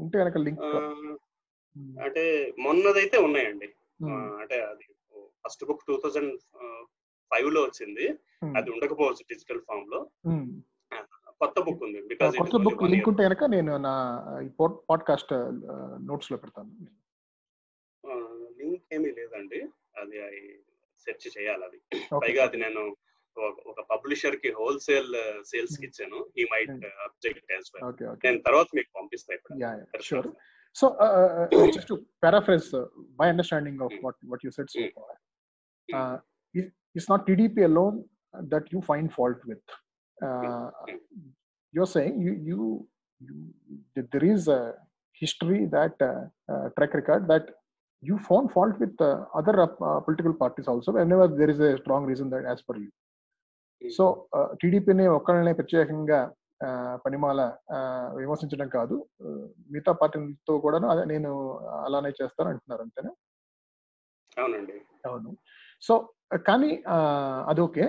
ఉంటే 0.00 0.18
కనుక 0.18 0.36
లింక్ 0.36 0.60
అంటే 2.04 2.54
మొన్నదైతే 2.58 3.18
ఉన్నాయండి. 3.18 3.68
అంటే 4.40 4.56
అది 4.62 4.84
ఫస్ట్ 5.44 5.64
బుక్ 5.64 5.84
టూ 5.88 6.00
థౌజండ్ 6.04 6.38
ఫైవ్లో 7.30 7.60
వచ్చింది. 7.62 8.06
అది 8.58 8.70
ఉండకపోవచ్చు 8.70 9.24
డిజిటల్ 9.30 9.60
ఫామ్లో. 9.68 10.10
కొత్త 11.28 11.60
బుక్ 11.60 11.82
ఉంది. 11.82 12.14
కొత్త 12.14 12.56
బుక్ 12.56 12.82
లింక్ 12.82 13.08
ఉంటే 13.08 13.22
కనుక 13.22 13.44
నేను 13.44 13.76
నా 13.76 13.94
పాడ్కాస్ట్ 14.90 15.32
నోట్స్లో 16.08 16.38
పెడతాను. 16.38 16.72
లింక్ 18.58 18.94
ఏమీ 18.94 19.10
లేదండి. 19.10 19.60
అది 20.00 20.18
సెర్చ్ 21.04 21.38
చేయాలి 21.38 21.64
అది. 21.64 21.80
పైగా 22.22 22.44
అది 22.44 22.56
నేను 22.56 22.96
ఒక- 23.48 23.64
ఒక 23.70 23.80
పబ్లిషర్కి 23.92 24.50
హోల్సేల్ 24.60 25.10
సేల్స్కి 25.50 25.84
ఇచ్చాను 25.88 26.18
ఈ 26.40 26.44
might 26.52 26.72
object 27.06 27.52
as 27.54 27.68
well 27.74 27.84
okay 27.90 28.04
okay 28.12 28.26
నేను 28.28 28.42
తర్వాత 28.48 28.68
మీకు 28.78 28.90
పంపిస్తాను 28.98 29.36
ఇప్పుడు 29.38 29.58
yeah 29.64 29.70
sure 30.10 30.28
so 30.76 30.86
just 31.76 31.88
to 31.88 31.96
paraphrase 32.24 32.68
uh, 32.74 32.86
my 33.20 33.26
understanding 33.32 33.76
of 33.86 33.92
what 34.04 34.16
what 34.30 34.40
you 34.46 34.52
said 34.58 34.68
so 34.74 34.80
Mm. 34.82 34.92
far 34.98 35.10
uh, 35.88 36.16
it, 36.54 36.66
it's 36.96 37.08
not 37.12 37.20
tdp 37.28 37.56
alone 37.70 37.96
that 38.52 38.64
you 38.74 38.80
find 38.90 39.06
fault 39.18 39.40
with 39.50 39.62
uh, 40.18 40.66
Mm. 40.86 40.98
you're 41.74 41.90
saying 41.96 42.14
you 42.26 42.32
you, 42.50 42.60
you 43.20 43.36
that 43.96 44.06
there 44.14 44.26
is 44.34 44.44
a 44.58 44.62
history 45.22 45.60
that 45.76 45.96
uh, 46.10 46.22
uh, 46.52 46.66
track 46.76 46.94
record 47.00 47.22
that 47.32 47.44
you 48.02 48.16
found 48.28 48.46
fault 48.56 48.76
with 48.84 48.94
uh, 49.00 49.18
other 49.40 49.54
uh, 49.64 49.98
political 50.06 50.34
parties 50.42 50.68
also 50.72 50.92
whenever 50.98 51.26
there 51.40 51.50
is 51.54 51.60
a 51.60 51.72
strong 51.82 52.04
reason 52.12 52.28
that 52.34 52.44
as 52.54 52.60
per 52.68 52.76
you 52.84 52.90
so 53.96 54.04
టీడీపీని 54.60 55.06
ఒక్కళ్ళనే 55.16 55.52
ప్రత్యేకంగా 55.58 56.20
పనిమాల 57.04 57.40
విమర్శించడం 58.20 58.68
కాదు. 58.68 58.96
మిగతా 59.72 59.92
పార్టీలతో 60.00 60.54
కూడా 60.64 60.78
అదే 60.92 61.04
నేను 61.12 61.30
అలానే 61.86 62.10
చేస్తాను 62.20 62.50
అంటున్నారు 62.52 62.82
అంతేనా? 62.86 63.12
అవునండి. 64.38 64.76
అవును. 65.08 65.30
సో 65.82 65.94
కానీ 66.48 66.70
అది 67.50 67.60
ఓకే. 67.60 67.86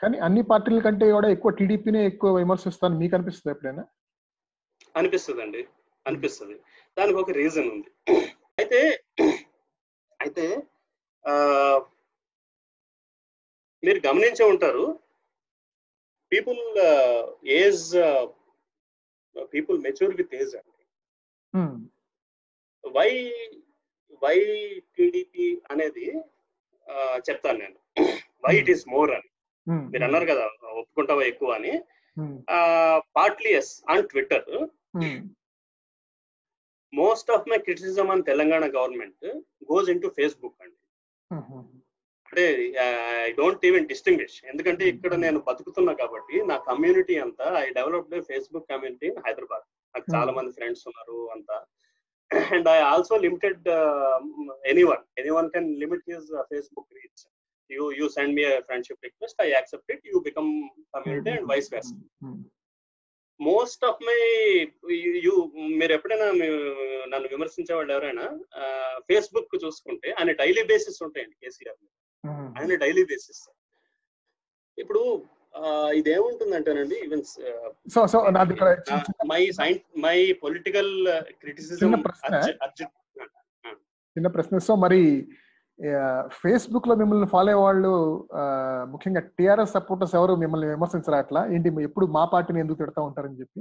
కానీ 0.00 0.18
అన్ని 0.26 0.42
పార్టీల 0.50 0.80
కంటే 0.86 1.06
కూడా 1.12 1.28
ఎక్కువ 1.28 1.50
టీడీపీనే 1.58 2.02
ఎక్కువ 2.10 2.30
విమర్శిస్తాను 2.36 2.96
మీకు 3.02 3.16
అనిపిస్తుంది 3.16 3.52
ఎప్పుడైనా? 3.54 3.84
అనిపిస్తుంది 4.96 5.42
అండి 5.42 5.62
అనిపిస్తుంది. 6.06 6.56
దానికి 6.98 7.18
ఒక 7.22 7.30
రీజన్ 7.30 7.68
ఉంది. 7.74 7.90
అయితే 8.58 8.80
అయితే 10.20 10.46
మీరు 13.82 14.00
గమనించే 14.06 14.44
ఉంటారు 14.52 14.84
people 16.32 16.60
age 17.60 17.84
people 19.52 19.78
mature 19.86 20.14
with 20.20 20.34
age 20.40 20.52
అండి 20.58 20.68
Hmm. 21.54 21.70
వై 22.84 23.08
వై 24.22 24.36
టీడీపీ 24.96 25.46
అనేది 25.70 26.04
చెప్తాను 27.28 27.58
నేను 27.62 27.78
వై 28.44 28.52
ఇట్ 28.60 28.70
ఈస్ 28.74 28.84
మోర్ 28.92 29.10
అని 29.16 29.28
Hmm. 29.66 29.80
మీరు 29.92 30.04
అన్నారు 30.06 30.26
కదా 30.30 30.44
ఒప్పుకుంటావా 30.80 31.24
ఎక్కువ 31.30 31.56
అని 31.58 31.72
Hmm. 32.16 32.36
Partly 33.18 33.52
yes 33.60 33.72
on 33.92 34.06
Twitter 34.12 34.46
Hmm. 34.96 35.18
Most 36.92 37.28
of 37.34 37.48
my 37.50 37.58
criticism 37.66 38.08
on 38.14 38.22
Telangana 38.30 38.64
government 38.76 39.26
goes 39.68 39.90
into 40.06 40.10
Facebook 40.18 40.56
అండి 40.64 40.78
Hmm. 41.30 41.66
అంటే 42.32 42.44
ఐ 43.20 43.30
డోంట్ 43.38 43.64
ఈవెన్ 43.68 43.86
డిస్టింగ్విష్ 43.88 44.36
ఎందుకంటే 44.50 44.84
ఇక్కడ 44.90 45.14
నేను 45.22 45.38
బతుకుతున్నా 45.46 45.92
కాబట్టి 46.00 46.36
నా 46.50 46.56
కమ్యూనిటీ 46.68 47.16
అంతా 47.24 47.46
I 47.62 47.66
developed 47.78 48.16
Facebook 48.28 48.68
community 48.70 49.06
in 49.08 49.18
Hyderabad 49.26 49.64
నాకు 49.94 50.06
చాలా 50.14 50.32
మంది 50.36 50.52
ఫ్రెండ్స్ 50.58 50.84
ఉన్నారు 50.90 51.18
అంతా. 51.34 51.56
And 52.50 52.68
I 52.68 52.78
also 52.90 53.14
limited 53.24 53.64
any 54.72 54.84
one 54.90 55.02
any 55.20 55.32
one 55.38 55.48
can 55.54 55.68
limit 55.82 56.06
his 56.10 56.28
Facebook 56.50 56.92
reach 56.98 57.22
you 57.70 57.84
you 57.98 58.06
send 58.16 58.34
me 58.38 58.44
friendship 58.68 59.04
request 59.08 59.40
I 59.42 59.50
accept 59.50 59.90
it 59.94 60.06
you 60.10 60.20
become 60.28 60.50
community 60.96 61.32
and 61.36 61.48
vice 61.52 61.70
Hmm. 62.22 62.38
Most 63.40 63.84
of 63.88 64.00
my 64.06 64.18
you 65.24 65.34
మీరు 65.78 65.92
ఎప్పుడైనా 65.96 66.26
నన్ను 67.12 67.28
విమర్శించే 67.32 67.72
వాళ్ళు 67.76 67.92
ఎవరైనా 67.94 68.24
Facebook 69.08 69.54
చూసుకుంటే 69.62 70.08
ఆయన 70.18 70.32
daily 70.40 70.62
basis 70.70 71.00
ఉంటాయండి 71.06 71.36
KCR 71.42 71.78
Hmm. 71.78 71.88
ఆయన 72.24 72.74
డైలీ 72.74 73.04
బేసిస్. 73.04 73.42
ఇప్పుడు 74.78 75.02
ఇదేముంటుందంటేనండి 75.98 76.96
even 77.04 77.24
so 77.94 78.00
so 78.12 78.18
my 79.30 79.40
sign 79.58 79.78
my 80.04 80.16
political 80.42 80.92
criticism 81.40 81.86
చిన్న 84.16 84.28
ప్రశ్న. 84.28 84.58
సో 84.68 84.74
మరి 84.84 85.00
ఫేస్బుక్లో 86.40 86.94
మిమ్మల్ని 86.94 87.26
ఫాలో 87.26 87.50
అయ్యే 87.50 87.62
వాళ్ళు 87.64 87.92
ముఖ్యంగా 88.92 89.20
టిఆర్ఎస్ 89.38 89.74
సపోర్టర్స్ 89.76 90.14
ఎవరు 90.14 90.32
మిమ్మల్ని 90.36 90.66
విమర్శించరా 90.68 91.18
అట్లా 91.18 91.40
ఏంటి 91.54 91.68
ఎప్పుడు 91.82 92.06
మా 92.16 92.24
పార్టీని 92.32 92.60
ఎందుకు 92.60 92.80
తిడతా 92.82 93.02
ఉంటారని 93.02 93.38
చెప్పి? 93.40 93.60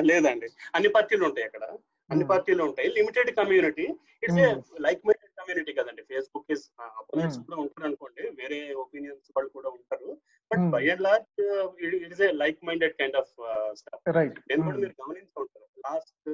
లేదండి. 0.00 0.48
అన్ని 0.74 0.88
పార్టీలు 0.88 1.24
ఉంటాయి 1.24 1.46
అక్కడ. 1.46 1.64
అన్ని. 2.10 2.24
పార్టీలు 2.24 2.62
ఉంటాయి. 2.64 2.88
Limited 2.88 3.30
community. 3.36 3.86
It's. 4.22 4.38
Like 4.80 5.00
minded 5.08 5.23
community 5.38 5.72
కదండి. 5.78 6.02
Facebook 6.10 6.52
is 6.54 6.64
opponents 7.00 7.38
Hmm. 7.38 7.46
కూడా 7.46 7.56
ఉంటారు 7.64 7.86
అనుకోండి. 7.88 8.24
వేరే 8.40 8.58
ఒపీనియన్స్ 8.84 9.28
వాళ్ళు 9.36 9.50
కూడా 9.56 9.70
ఉంటారు. 9.78 10.08
But 10.50 10.60
Hmm. 10.60 10.70
By 10.74 10.82
and 10.92 11.04
large 11.08 11.40
it 11.86 12.12
is 12.14 12.22
a 12.28 12.30
like 12.42 12.58
minded 12.68 12.96
kind 13.00 13.16
of 13.22 13.32
stuff 13.80 14.02
నేను 14.50 14.62
కూడా 14.66 14.78
మీరు 14.82 14.94
గమనించి 15.02 15.34
ఉంటారు. 15.44 15.68
లాస్ట్ 15.86 16.28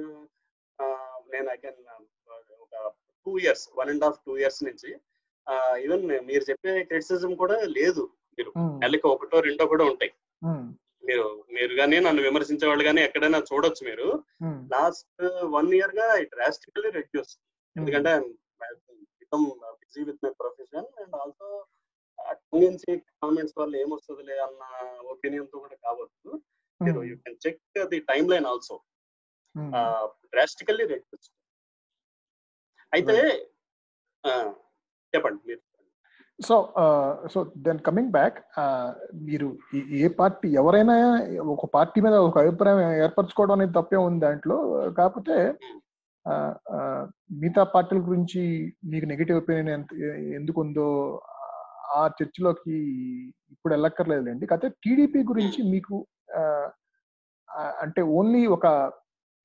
నేను 1.33 1.47
ఐ 1.55 1.57
కెన్ 1.63 1.79
ఒక 2.63 2.75
two 3.25 3.33
years 3.43 3.65
one 3.79 3.91
and 3.93 4.03
half 4.03 4.19
two 4.27 4.33
years 4.41 4.61
నుంచి 4.69 4.91
ఈవెన్ 5.85 6.03
మీరు 6.29 6.43
చెప్పే 6.49 6.71
క్రిటిసిజం 6.89 7.31
కూడా 7.35 7.55
లేదు. 7.77 8.03
మీరు 8.37 8.51
నెలకి 8.83 9.07
ఒకటో 9.07 9.39
రెండో 9.47 9.65
కూడా 9.73 9.85
ఉంటాయి. 9.91 10.11
మీరు 11.07 11.25
మీరు 11.55 11.73
కానీ 11.75 11.97
నన్ను 11.99 12.21
విమర్శించే 12.21 12.65
వాళ్ళు 12.67 12.83
కానీ 12.83 13.01
ఎక్కడైనా 13.01 13.39
చూడొచ్చు 13.49 13.83
మీరు. 13.87 14.07
లాస్ట్ 14.73 15.23
వన్ 15.55 15.69
ఇయర్గా 15.77 16.07
ఇట్ 16.23 16.33
డ్రాస్టికల్లీ 16.35 16.89
రెడ్యూస్ 16.99 17.33
ఎందుకంటే 17.75 18.11
become 19.21 19.45
busy 19.81 20.01
with 20.03 20.21
my 20.25 20.31
profession 20.41 20.89
and 21.01 21.15
also 21.15 21.49
నుంచి 22.63 22.91
కామెంట్స్ 23.21 23.57
వల్ల 23.59 23.73
ఏమొస్తుందిలే 23.75 24.35
అన్న 24.39 24.63
ఒపీనియన్తో 25.13 25.57
కూడా 25.59 25.77
కావచ్చు. 25.85 26.29
మీరు 26.81 26.99
you 27.03 27.15
can 27.15 27.37
check 27.45 27.59
the 27.91 27.99
timeline 28.31 28.45
also 28.45 28.75
drastically 30.33 30.85
reduce 30.93 31.29
అయితే 32.93 33.15
చెప్పండి 35.13 35.41
మీరు 35.47 35.61
so 36.39 36.55
so 37.33 37.39
then 37.57 37.79
coming 37.79 38.11
back 38.11 38.37
మీరు 39.13 39.47
ఏ 39.99 40.07
పార్టీ 40.19 40.47
ఎవరైనా 40.53 40.95
ఒక 41.53 41.65
పార్టీ 41.73 42.01
మీద 42.01 42.15
ఒక 42.27 42.37
అభిప్రాయం 42.37 42.79
ఏర్పరచుకోవడం 43.03 43.53
అనేది 43.53 43.75
తప్పే 43.79 43.99
ఉంది 44.07 44.21
దాంట్లో. 44.25 44.57
కాకపోతే 44.97 45.35
మిగతా 47.41 47.63
పార్టీల 47.73 47.99
గురించి 48.07 48.41
మీకు 48.91 49.05
నెగిటివ్ 49.11 49.39
ఒపీనియన్ 49.41 49.71
ఎంత 49.75 49.93
ఎందుకు 50.39 50.59
ఉందో 50.65 50.87
ఆ 51.99 52.01
చర్చలోకి 52.17 52.75
ఇప్పుడు 53.53 53.71
వెళ్ళక్కర్లేదులేండి. 53.73 54.45
కాకపోతే 54.49 54.75
టీడీపీ 54.83 55.21
గురించి 55.31 55.61
మీకు 55.73 55.95
అంటే 57.83 58.01
ఓన్లీ 58.19 58.41
ఒక 58.55 58.67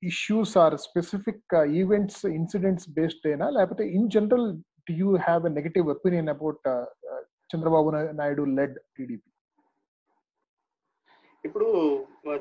issues 0.03 0.53
or 0.63 0.75
specific 0.85 1.55
events 1.79 2.21
incidents 2.39 2.89
based 2.97 3.27
అయినా 3.31 3.47
లేకపోతే 3.57 3.85
in 3.97 4.11
general 4.15 4.47
do 4.89 4.95
you 5.01 5.09
have 5.27 5.45
a 5.49 5.53
negative 5.57 5.87
opinion 5.95 6.31
about 6.35 6.61
Chandrababu 7.53 7.89
Naidu 8.19 8.43
led 8.59 8.77
TDP? 8.95 9.29
ఇప్పుడు 11.43 11.67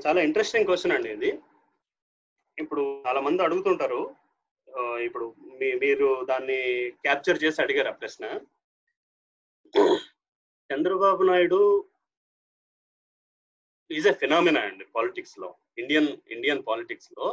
చాలా 0.04 0.20
ఇంట్రెస్టింగ్ 0.28 0.68
క్వశ్చన్ 0.68 0.94
అండి 0.94 1.10
ఇది. 1.16 1.30
ఇప్పుడు 2.58 2.82
చాలా 3.06 3.20
మంది 3.26 3.40
అడుగుతుంటారు 3.46 4.00
ఇప్పుడు 5.06 5.26
మీ 5.58 5.68
మీరు 5.82 6.08
దాన్ని 6.30 6.58
క్యాప్చర్ 7.04 7.42
చేసి 7.42 7.58
అడిగారు 7.64 7.90
ఆ 7.92 7.98
ప్రశ్న. 8.00 8.24
Chandrababu 10.70 11.22
Naidu 11.30 11.60
is 13.90 14.08
a 14.10 14.14
phenomena 14.22 14.60
అండి 14.68 14.84
పాలిటిక్స్లో 14.96 15.48
ఇండియన్ 15.82 16.10
ఇండియన్ 16.34 16.62
పాలిటిక్స్లో 16.68 17.26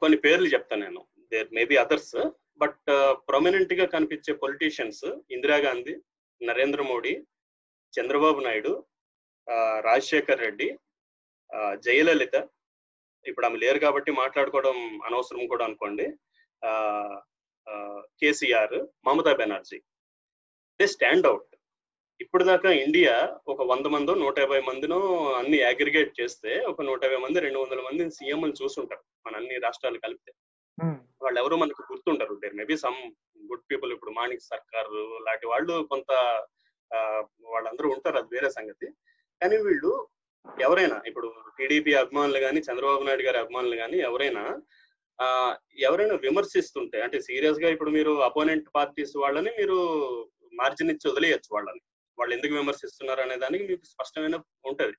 కొన్ని 0.00 0.18
పేర్లు 0.24 0.48
చెప్తాను 0.54 0.82
నేను. 0.84 1.02
దేర్ 1.32 1.50
మేబీ 1.58 1.74
అదర్స్ 1.84 2.16
బట్ 2.62 2.88
ప్రొమినెంట్గా 3.28 3.84
కనిపించే 3.94 4.32
పొలిటీషియన్స్ 4.42 5.04
ఇందిరాగాంధీ 5.36 5.94
నరేంద్ర 6.40 6.82
మోడీ 6.90 7.12
చంద్రబాబు 7.94 8.40
నాయుడు 8.46 8.72
రాజశేఖర్ 9.88 10.42
రెడ్డి 10.46 10.68
జయలలిత 11.86 12.36
ఇప్పుడు 13.26 13.46
ఆమె 13.46 13.58
లేరు 13.58 13.78
కాబట్టి 13.78 14.10
మాట్లాడుకోవడం 14.12 14.76
అనవసరం 15.06 15.46
కూడా 15.46 15.64
అనుకోండి. 15.64 16.06
KCR 18.20 18.78
Mamata 19.06 19.32
Banerjee. 19.36 19.78
They 20.80 20.86
stand 20.86 21.26
out. 21.26 21.48
ఇప్పుడు 22.20 22.44
దాకా 22.44 22.70
ఇండియా 22.70 23.14
ఒక 23.48 23.62
వంద 23.62 23.86
మందో 23.86 24.14
నూట 24.14 24.36
యాభై 24.38 24.60
మందినో 24.60 24.98
అన్ని 25.32 25.58
అగ్రిగేట్ 25.62 26.20
చేస్తే 26.20 26.50
ఒక 26.72 26.82
నూట 26.82 27.00
యాభై 27.04 27.16
మంది 27.16 27.40
రెండు 27.40 27.58
వందల 27.58 27.80
మంది 27.80 28.10
సీఎంలు 28.10 28.54
చూసుంటారు. 28.62 29.04
మన 29.26 29.36
అన్ని 29.36 29.56
రాష్ట్రాలు 29.58 29.98
కలిపితే. 29.98 30.32
వాళ్ళు 31.22 31.38
ఎవరు 31.40 31.56
మనకు 31.56 31.82
గుర్తుంటారు 31.92 32.34
there 32.34 32.54
maybe 32.54 32.76
some 32.76 33.00
good 33.50 33.64
people 33.70 33.92
ఇప్పుడు 33.92 34.10
మాణిక్ 34.10 34.42
సర్కార్ 34.42 34.90
లాంటి 35.26 35.46
వాళ్ళు 35.46 35.74
కొంత 35.90 36.10
వాళ్ళందరూ 37.52 37.88
ఉంటారు. 37.90 38.16
అది 38.16 38.28
వేరే 38.32 38.50
సంగతి. 38.50 38.86
కానీ 39.42 39.56
వీళ్ళు 39.56 39.92
ఎవరైనా 40.46 40.96
ఇప్పుడు 41.06 41.28
టీడీపీ 41.58 41.92
అభిమానులు 41.94 42.40
కానీ 42.40 42.60
చంద్రబాబు 42.60 43.04
నాయుడు 43.04 43.24
గారి 43.26 43.38
అభిమానులు 43.38 43.76
కానీ 43.76 43.98
ఎవరైనా 44.08 44.42
ఆ 45.18 45.28
ఎవరైనా 45.78 46.14
విమర్శిస్తుంటే 46.26 46.98
అంటే 47.02 47.18
సీరియస్గా 47.20 47.68
ఇప్పుడు 47.68 47.90
మీరు 47.90 48.12
అపోనెంట్ 48.28 48.68
పార్టీస్ 48.74 49.14
వాళ్ళని 49.16 49.50
మీరు 49.58 49.78
మార్జిన్ 50.52 50.92
ఇచ్చి 50.94 51.06
వదిలేయచ్చు 51.10 51.50
వాళ్ళని. 51.54 51.82
వాళ్ళు 52.18 52.32
ఎందుకు 52.34 52.54
విమర్శిస్తున్నారు 52.54 53.20
అనే 53.20 53.36
దానికి 53.36 53.64
మీకు 53.68 53.84
స్పష్టమైన 53.84 54.36
ఉంటది. 54.66 54.94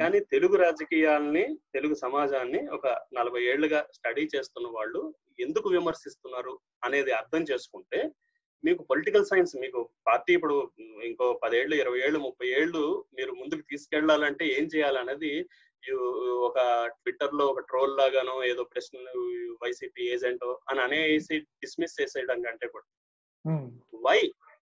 కానీ 0.00 0.18
తెలుగు 0.32 0.56
రాజకీయాల్ని 0.56 1.44
తెలుగు 1.72 1.94
సమాజాన్ని 1.94 2.60
ఒక 2.68 2.86
నలభై 3.12 3.42
ఏళ్ళుగా 3.44 3.80
స్టడీ 3.92 4.24
చేస్తున్న 4.34 4.66
వాళ్ళు 4.76 5.00
ఎందుకు 5.38 5.68
విమర్శిస్తున్నారు 5.68 6.54
అనేది 6.84 7.12
అర్థం 7.12 7.42
చేసుకుంటే 7.50 8.00
మీకు 8.66 8.82
పొలిటికల్ 8.82 9.28
సైన్స్ 9.28 9.52
మీకు 9.56 9.80
పార్టీ 10.06 10.32
ఇప్పుడు 10.36 10.56
ఇంకో 11.04 11.26
పదేళ్ళు 11.42 11.74
ఇరవై 11.76 12.00
ఏళ్ళు 12.06 12.18
ముప్పై 12.24 12.48
ఏళ్ళు 12.58 12.82
మీరు 13.16 13.32
ముందుకు 13.40 13.62
తీసుకెళ్ళాలంటే 13.70 14.44
ఏం 14.56 14.64
చేయాలనేది 14.74 15.32
ఒక 16.46 16.58
ట్విట్టర్లో 16.96 17.44
ఒక 17.46 17.60
ట్రోల్ 17.68 17.94
లాగానో 17.98 18.36
ఏదో 18.44 18.62
ప్రశ్న 18.72 18.96
వైసీపీ 19.62 20.04
ఏజెంటో 20.14 20.50
అని 20.70 20.80
అనేసి 20.86 21.34
డిస్మిస్ 21.62 21.98
చేసేయడం 22.00 22.38
కంటే 22.46 22.66
కూడా. 22.66 22.86
వై 24.04 24.18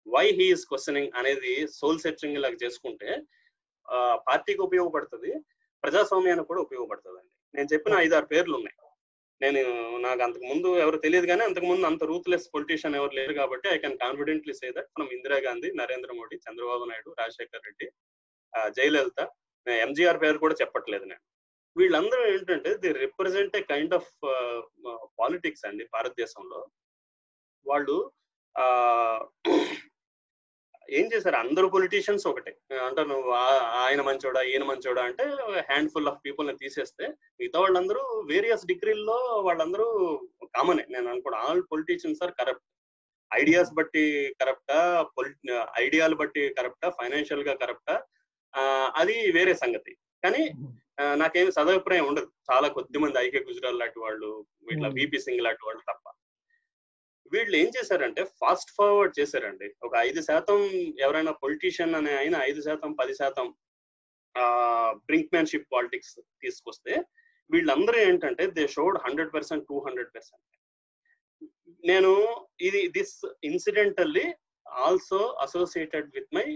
వై 0.07 0.27
హీఈస్ 0.38 0.64
క్వశ్చనింగ్ 0.66 1.12
అనేది 1.20 1.53
సోల్ 1.77 2.03
సెర్చింగ్ 2.05 2.42
లాగా 2.44 2.59
చేసుకుంటే 2.64 3.11
ఆ, 3.88 3.96
పార్టీకి 4.29 4.62
ఉపయోగపడుతుంది 4.62 5.33
ప్రజాస్వామ్యానికి 5.85 6.49
కూడా 6.51 6.61
ఉపయోగపడుతుంది 6.61 7.18
అండి 7.20 7.33
నేను 7.55 7.68
చెప్పిన 7.72 7.94
ఐదారు 8.05 8.27
పేర్లు 8.33 8.55
ఉన్నాయి. 8.57 8.77
నేను 9.40 9.61
నాకు 10.05 10.20
అంతకు 10.27 10.46
ముందు 10.51 10.68
ఎవరు 10.83 10.99
తెలియదు 11.03 11.27
కానీ 11.31 11.42
అంతకు 11.46 11.66
ముందు 11.70 11.87
అంత 11.88 12.05
రూత్లెస్ 12.11 12.46
పొలిటీషియన్ 12.53 12.96
ఎవరు 13.01 13.14
లేరు 13.18 13.35
కాబట్టి 13.40 13.66
I 13.68 13.79
can 13.79 13.96
confidently 14.03 14.55
say 14.61 14.68
that 14.77 14.90
మనం 14.94 15.09
ఇందిరాగాంధీ 15.16 15.70
నరేంద్ర 15.81 16.12
మోడీ 16.18 16.37
చంద్రబాబు 16.46 16.87
నాయుడు 16.90 17.11
రాజశేఖర్ 17.20 17.64
రెడ్డి 17.68 17.88
ఆ, 18.53 18.61
జయలలిత 18.77 19.20
ఎంజీఆర్ 19.66 20.20
పేరు 20.22 20.38
కూడా 20.42 20.55
చెప్పట్లేదు 20.61 21.05
నేను. 21.05 21.22
వీళ్ళందరూ 21.77 22.22
ఏంటంటే 22.33 22.70
they 22.83 22.90
represent 23.01 23.57
a 23.57 23.64
kind 23.70 23.94
of 23.94 24.11
politics 25.18 25.66
అండి 25.68 25.85
భారతదేశంలో. 25.94 26.61
వాళ్ళు 27.66 27.96
ఆ 28.57 28.66
ఏం 30.90 31.11
చేశారు? 31.12 31.37
అందరూ 31.37 31.68
పొలిటీషియన్స్ 31.68 32.27
ఒకటే. 32.27 32.57
అంటే 32.75 33.05
నువ్వు 33.05 33.31
ఆయన 33.31 34.01
మంచోడా 34.03 34.42
ఈయన 34.42 34.64
మంచోడా 34.64 35.03
అంటే 35.03 35.25
హ్యాండ్ 35.59 35.90
ఫుల్ 35.90 36.09
ఆఫ్ 36.09 36.18
పీపుల్ని 36.27 36.57
తీసేస్తే 36.57 37.09
మిగతా 37.40 37.61
వాళ్ళందరూ 37.61 38.25
వేరియస్ 38.31 38.66
డిగ్రీల్లో 38.66 39.14
వాళ్ళందరూ 39.14 40.20
కామనే 40.57 40.85
నేను 40.90 41.11
అనుకోండి 41.11 41.38
all 41.38 41.62
politicians 41.72 42.22
are 42.22 42.33
corrupt 42.33 42.64
ideas 43.35 43.75
బట్టి 43.75 44.35
కరప్టా 44.40 45.03
పొలి 45.03 45.61
ఐడియాలు 45.79 46.14
బట్టి 46.14 46.55
కరప్టా 46.59 46.90
ఫైనాన్షియల్గా 46.90 47.55
కరప్టా 47.55 48.03
అది 48.96 49.33
వేరే 49.33 49.55
సంగతి. 49.55 49.96
కానీ 50.25 50.51
నాకేమి 51.14 51.53
సదభిప్రాయం 51.53 52.07
ఉండదు. 52.07 52.31
చాలా 52.53 52.68
కొద్ది 52.68 52.99
మంది 52.99 53.18
ఐకే 53.18 53.38
గుజరాల్ 53.38 53.79
లాంటి 53.79 53.99
వాళ్ళు 53.99 54.46
Hmm. 54.72 54.94
విపి 54.94 55.18
సింగ్ 55.18 55.40
లాంటి 55.40 55.66
వాళ్ళు 55.66 55.81
తప్ప. 55.81 56.15
వీళ్ళు 57.32 57.54
ఏం 57.60 57.68
చేశారంటే 57.76 58.22
ఫాస్ట్ 58.40 58.70
ఫార్వర్డ్ 58.78 59.14
చేశారండి. 59.18 59.68
ఒక 59.86 59.94
ఐదు 60.08 60.20
శాతం 60.28 60.58
ఎవరైనా 61.04 61.32
పొలిటీషియన్ 61.44 61.96
అనే 62.00 62.12
ఆయన 62.20 62.36
ఐదు 62.50 62.60
శాతం 62.66 62.90
పది 63.00 63.14
శాతం 63.20 63.46
బ్రింక్మ్యాన్షిప్ 65.10 65.70
పాలిటిక్స్ 65.74 66.14
తీసుకొస్తే 66.42 66.94
వీళ్ళందరూ 67.50 67.98
ఏంటంటే 68.08 68.44
they 68.56 68.64
showed 68.77 68.96
hundred 69.04 69.33
percent 69.37 69.66
two 69.70 69.77
hundred 69.87 70.10
percent. 70.16 70.44
నేను 71.90 72.12
ఇది 72.68 72.81
this 72.96 73.16
incidentally 73.50 74.27
also 74.87 75.20
associated 75.44 76.08
with 76.16 76.33
my 76.38 76.46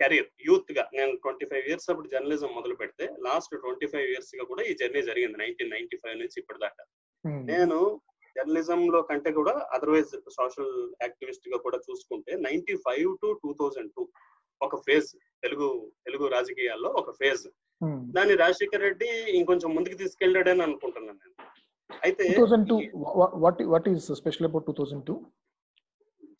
career 0.00 0.28
యూత్గా. 0.48 0.84
నేను 0.98 1.12
ట్వంటీ 1.24 1.46
ఫైవ్ 1.50 1.64
ఇయర్స్ 1.70 1.88
అప్పుడు 1.92 2.10
జర్నలిజం 2.12 2.52
మొదలు 2.58 2.76
పెడితే 2.82 3.06
లాస్ట్ 3.26 3.54
ట్వంటీ 3.64 3.88
ఫైవ్ 3.94 4.08
ఇయర్స్గా 4.12 4.44
కూడా 4.50 4.62
ఈ 4.70 4.74
జర్నీ 4.82 5.02
జరిగింది 5.10 5.38
నైన్టీన్ 5.42 5.74
నైన్టీ 5.76 5.96
ఫైవ్ 6.02 6.16
నుంచి 6.22 6.38
ఇప్పటిదాకా. 6.42 6.84
నేను 7.52 7.78
జర్నలిజం 8.36 8.82
లో 8.94 9.00
కంటే 9.08 9.30
కూడా 9.38 9.54
అదర్వైజ్ 9.76 10.12
సోషల్ 10.36 10.72
యాక్టివిస్ట్గా 11.02 11.58
కూడా 11.64 11.78
చూసుకుంటే 11.86 12.32
ninety 12.46 12.76
five 12.84 13.10
to 13.22 13.30
two 13.42 13.50
thousand 13.60 13.90
two 13.96 14.02
ఒక 14.60 14.76
ఫేజ్ 14.86 15.10
తెలుగు 15.42 15.68
తెలుగు 16.06 16.24
రాజకీయాల్లో 16.28 16.90
ఒక 17.00 17.12
ఫేజ్ 17.20 17.44
దాన్ని 18.16 18.34
రాజశేఖర్ 18.36 18.84
రెడ్డి 18.86 19.08
ఇంకొంచెం 19.38 19.70
ముందుకు 19.76 19.96
తీసుకెళ్ళాడని 20.00 20.62
అనుకుంటున్నాను 20.66 21.20
నేను. 21.22 21.36
అయితే 22.02 22.24
what 23.72 23.88
is 23.90 24.08
special 24.20 24.48
about 24.48 24.66
two 24.68 24.74
thousand 24.80 25.04
two 25.08 25.14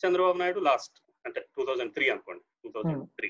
Chandrababu 0.03 0.37
Naidu 0.37 0.61
last 0.69 0.95
అంటే 1.25 1.39
టూ 1.55 1.63
థౌజండ్ 1.67 1.91
త్రీ 1.95 2.05
అనుకోండి 2.13 2.43
టూ 2.63 2.69
థౌజండ్ 2.75 3.03
త్రీ 3.19 3.27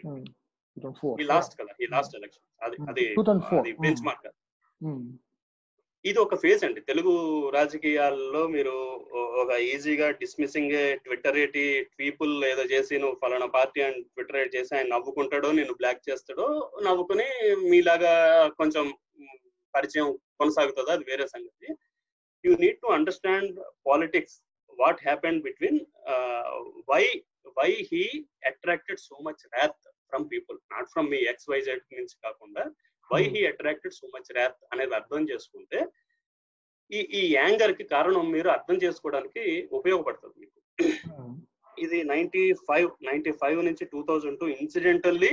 ఈ 1.18 1.26
లాస్ట్ 1.32 1.54
కదా 1.60 1.72
ఈ 1.80 1.88
లాస్ట్ 1.96 2.14
ఎలక్షన్ 2.20 2.46
అది 2.62 2.78
అది 2.92 3.04
2004. 3.16 3.60
అది 3.62 3.74
బెంచ్ 3.82 4.04
మార్క్ 4.10 4.30
Hmm. 4.82 5.02
ఇది 6.06 6.20
ఒక 6.24 6.36
ఫేజ్ 6.44 6.62
అండి. 6.66 6.80
తెలుగు 6.90 7.12
రాజకీయాల్లో 7.56 8.42
మీరు 8.54 8.74
ఒక 9.42 9.52
ఈజీగా 9.72 10.08
డిస్మిసింగ్ 10.22 10.74
ట్విట్టర్ 11.04 11.38
ఏటి 11.44 11.64
పీపుల్ 12.00 12.32
ఏదో 12.52 12.64
చేసి 12.72 12.94
నువ్వు 13.02 13.18
ఫలానా 13.24 13.48
పార్టీ 13.58 13.82
అని 13.88 14.00
ట్విట్టర్ 14.14 14.40
ఏట్ 14.42 14.56
చేసి 14.56 14.72
ఆయన 14.76 14.90
నవ్వుకుంటాడో 14.94 15.50
నేను 15.60 15.74
బ్లాక్ 15.82 16.02
చేస్తాడో 16.10 16.48
నవ్వుకుని 16.88 17.28
మీలాగా 17.72 18.14
కొంచెం 18.60 18.86
పరిచయం 19.76 20.10
కొనసాగుతుందో? 20.40 20.92
అది 20.92 21.06
వేరే 21.12 21.28
సంగతి. 21.28 21.68
You 22.44 22.54
need 22.64 22.82
to 22.84 22.88
understand 22.98 23.60
politics 23.90 24.38
what 24.80 25.02
happen 25.08 25.42
between 25.48 25.82
why 26.92 27.04
why 27.60 27.72
he 27.92 28.04
attracted 28.50 29.02
so 29.10 29.18
much 29.28 29.44
wrath 29.56 29.82
from 30.10 30.26
people 30.34 30.58
not 30.72 30.90
from 30.94 31.10
me 31.14 31.20
X 31.32 31.50
YZ 31.52 31.84
నుంచి 32.00 32.16
కాకుండా. 32.24 32.64
Why 33.12 33.24
he 33.34 33.42
attracted 33.46 33.96
so 33.96 34.08
much 34.08 34.32
wrath 34.38 34.60
అనేది 34.74 34.96
అర్థం 34.96 35.24
చేసుకుంటే 35.30 35.80
ఈ 36.92 37.02
ఈ 37.12 37.22
యాంగర్కి 37.36 37.86
కారణం 37.94 38.26
మీరు 38.32 38.50
అర్థం 38.50 38.80
చేసుకోవడానికి 38.84 39.46
ఉపయోగపడుతుంది 39.72 40.38
మీకు 40.40 40.58
Hmm. 41.06 41.32
ఇది 41.78 41.98
నైన్టీ 42.04 42.44
ఫైవ్ 42.68 42.90
నైన్టీ 43.04 43.32
ఫైవ్ 43.32 43.60
నుంచి 43.68 43.84
two 43.86 44.00
thousand 44.02 44.38
two 44.40 44.48
incidentally 44.56 45.32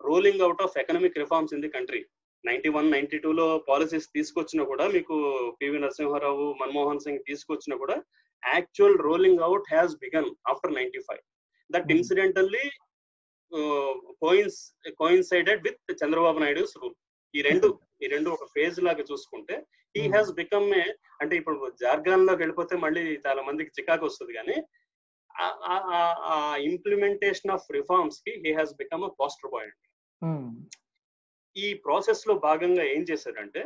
rolling 0.00 0.42
out 0.42 0.62
of 0.62 0.76
economic 0.78 1.18
reforms 1.18 1.52
in 1.54 1.62
the 1.62 1.70
country 1.74 2.00
ninety 2.44 2.68
one 2.68 2.88
ninety 2.90 3.18
లో 3.32 3.46
పాలసీస్ 3.68 4.06
తీసుకొచ్చినా 4.14 4.64
కూడా 4.64 4.84
మీకు 4.88 5.16
పివి 5.60 5.78
నరసింహారావు 5.78 6.46
మన్మోహన్ 6.60 7.00
సింగ్ 7.00 7.24
తీసుకొచ్చినా 7.26 7.76
కూడా 7.76 7.96
actual 8.42 8.96
rolling 8.98 9.42
out 9.48 9.68
has 9.70 9.94
begun 9.96 10.30
after 10.46 10.74
ninety 10.74 11.02
five 11.08 11.22
that 11.70 11.84
Hmm. 11.84 11.96
Incidentally 11.96 12.64
coins 14.20 14.58
coincided 14.98 15.62
with 15.66 15.80
Chandrababu 16.00 16.38
Naidu's 16.38 16.74
rule 16.76 16.96
ఈ 17.34 17.42
రెండు 17.42 17.68
ఈ 18.02 18.08
రెండు 18.08 18.28
ఒక 18.30 18.44
ఫేజ్ 18.54 18.78
లాగా 18.80 19.04
చూసుకుంటే 19.10 19.56
హీ. 19.94 20.02
హ్యాస్ 20.08 20.30
బికమ్ 20.34 20.66
ఏ 20.76 20.84
అంటే 21.20 21.34
ఇప్పుడు 21.36 21.70
జార్గాన్లోకి 21.82 22.40
వెళ్ళిపోతే 22.42 22.74
మళ్ళీ 22.84 23.02
చాలా 23.26 23.42
మందికి 23.42 23.70
చికాకు 23.76 24.04
వస్తుంది 24.06 24.32
కానీ 24.32 24.56
ఆ 26.26 26.36
implementation 26.64 27.52
of 27.52 27.66
రిఫార్మ్స్కి 27.76 28.32
he 28.44 28.52
has 28.52 28.74
become 28.74 29.04
a 29.04 29.12
poster 29.20 29.52
boy. 29.52 29.70
ఈ 31.56 31.68
ప్రాసెస్లో 31.84 32.34
భాగంగా 32.44 32.84
ఏం 32.94 33.02
చేశారంటే 33.10 33.62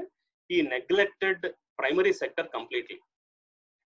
ఈ 0.50 0.58
నెగ్లెక్టెడ్ 0.70 1.44
ప్రైమరీ 1.78 2.12
సెక్టర్ 2.20 2.48
కంప్లీట్లీ 2.48 2.96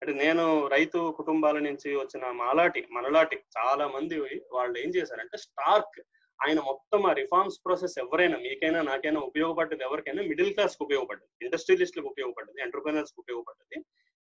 అంటే 0.01 0.13
నేను 0.23 0.43
రైతు 0.73 0.99
కుటుంబాల 1.19 1.57
నుంచి 1.67 1.89
వచ్చిన 2.01 2.25
మాలాటి 2.41 2.81
మనలాటి 2.97 3.37
చాలా 3.57 3.85
మంది 3.95 4.17
వాళ్ళు 4.55 4.75
ఏం 4.83 4.89
చేశారంటే 4.97 5.37
స్టార్క్ 5.45 5.97
ఆయన 6.39 6.59
మొత్తం 6.69 7.01
ఆ 7.09 7.11
రిఫార్మ్స్ 7.19 7.61
ప్రాసెస్ 7.63 7.95
ఎవరైనా 8.03 8.37
మీకైనా 8.37 8.81
నాకైనా 8.89 9.19
ఉపయోగపడ్డది 9.29 9.83
ఎవరికైనా 9.87 10.23
మిడిల్ 10.31 10.51
క్లాస్కు 10.55 10.83
ఉపయోగపడ్డది 10.87 11.31
ఇండస్ట్రియలిస్ట్లకు 11.45 12.09
ఉపయోగపడ్డది 12.11 12.59
ఎంటర్ప్రినర్స్కు 12.65 13.21
ఉపయోగపడ్డది 13.23 13.77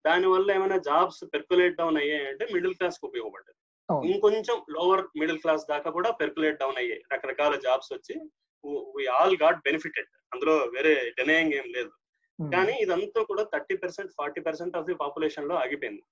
దానివల్ల 0.06 0.48
ఏమైనా 0.58 0.78
జాబ్స్ 0.88 1.22
పెర్కులేట్ 1.34 1.78
డౌన్ 1.80 1.98
అయ్యాయంటే 2.02 2.46
మిడిల్ 2.56 2.76
క్లాస్కు 2.80 3.06
ఉపయోగపడ్డది. 3.10 3.58
ఇంకొంచెం 4.12 4.58
లోవర్ 4.76 5.04
మిడిల్ 5.22 5.42
క్లాస్ 5.44 5.64
దాకా 5.74 5.90
కూడా 5.98 6.10
పెర్కులేట్ 6.22 6.60
డౌన్ 6.62 6.80
అయ్యాయి 6.82 7.02
రకరకాల 7.14 7.56
జాబ్స్ 7.66 7.92
వచ్చి 7.96 8.16
వి 8.96 9.04
ఆల్ 9.18 9.38
గాట్ 9.44 9.60
బెనిఫిటెడ్ 9.68 10.10
అందులో 10.34 10.56
వేరే 10.76 10.94
డినయింగ్ 11.20 11.56
ఏం 11.60 11.68
లేదు. 11.78 11.92
కానీ 12.40 12.74
ఇదంతా 12.84 13.20
కూడా 13.30 13.44
thirty 13.54 13.76
percent 13.84 14.12
forty 14.18 14.42
percent 14.48 14.76
of 14.78 14.86
the 14.90 14.96
పాపులేషన్లో 15.02 15.56
ఆగిపోయింది. 15.62 16.04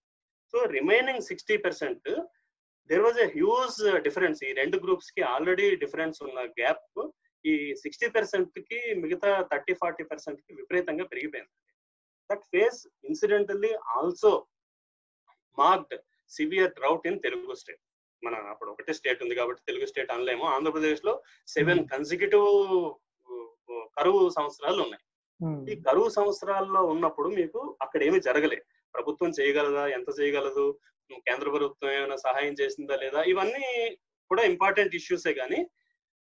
So 0.54 0.58
remaining 0.78 1.26
sixty 1.28 1.56
percent 1.66 2.08
there 2.90 3.04
was 3.06 3.20
a 3.26 3.28
huge 3.36 3.78
difference 4.08 4.40
ఈ 4.48 4.50
రెండు 4.62 4.78
గ్రూప్స్కి 4.86 5.22
ఆల్రెడీ 5.34 5.68
డిఫరెన్స్ 5.84 6.20
ఉన్న 6.28 6.40
గ్యాప్ 6.60 7.00
ఈ 7.46 7.54
సిక్స్టీ 7.84 8.08
పర్సెంట్కి 8.18 8.80
మిగతా 9.04 9.32
థర్టీ 9.52 9.74
ఫార్టీ 9.82 10.04
పర్సెంట్కి 10.12 10.52
విపరీతంగా 10.60 11.06
పెరిగిపోయింది. 11.14 11.54
That 12.30 12.46
phase 12.54 12.82
incidentally 13.10 13.74
also 13.98 14.34
marked 15.58 15.98
severe 16.32 16.76
drought 16.80 17.08
in 17.12 17.20
Telugu 17.26 17.56
state 17.64 17.84
మన 18.24 18.36
అప్పుడు 18.54 18.70
ఒకటే 18.74 18.94
స్టేట్ 19.00 19.24
ఉంది 19.24 19.36
కాబట్టి 19.40 19.62
తెలుగు 19.70 19.88
స్టేట్ 19.92 20.14
అనలేము. 20.16 20.46
ఆంధ్రప్రదేశ్లో 20.56 21.16
సెవెన్ 21.56 21.84
కన్సిక్యూటివ్ 21.96 22.48
కరువు 23.98 24.22
సంవత్సరాలు 24.38 24.82
ఉన్నాయి. 24.86 25.04
Hmm. 25.04 25.15
ఈ 25.72 25.76
కరువు 25.88 26.10
సంవత్సరాల్లో 26.10 26.82
ఉన్నప్పుడు 26.86 27.30
మీకు 27.40 27.60
అక్కడ 27.82 28.02
ఏమీ 28.04 28.20
జరగలేదు 28.20 28.66
ప్రభుత్వం 28.96 29.30
చేయగలదా? 29.40 29.84
ఎంత 29.98 30.10
చేయగలదు? 30.20 30.66
కేంద్ర 31.28 31.48
ప్రభుత్వం 31.56 31.90
ఏమైనా 31.92 32.18
సహాయం 32.28 32.54
చేసిందా 32.62 32.96
లేదా? 33.04 33.20
ఇవన్నీ 33.24 33.66
కూడా 34.32 34.44
ఇంపార్టెంట్ 34.44 34.94
ఇష్యూసే 35.00 35.34
కానీ 35.34 35.60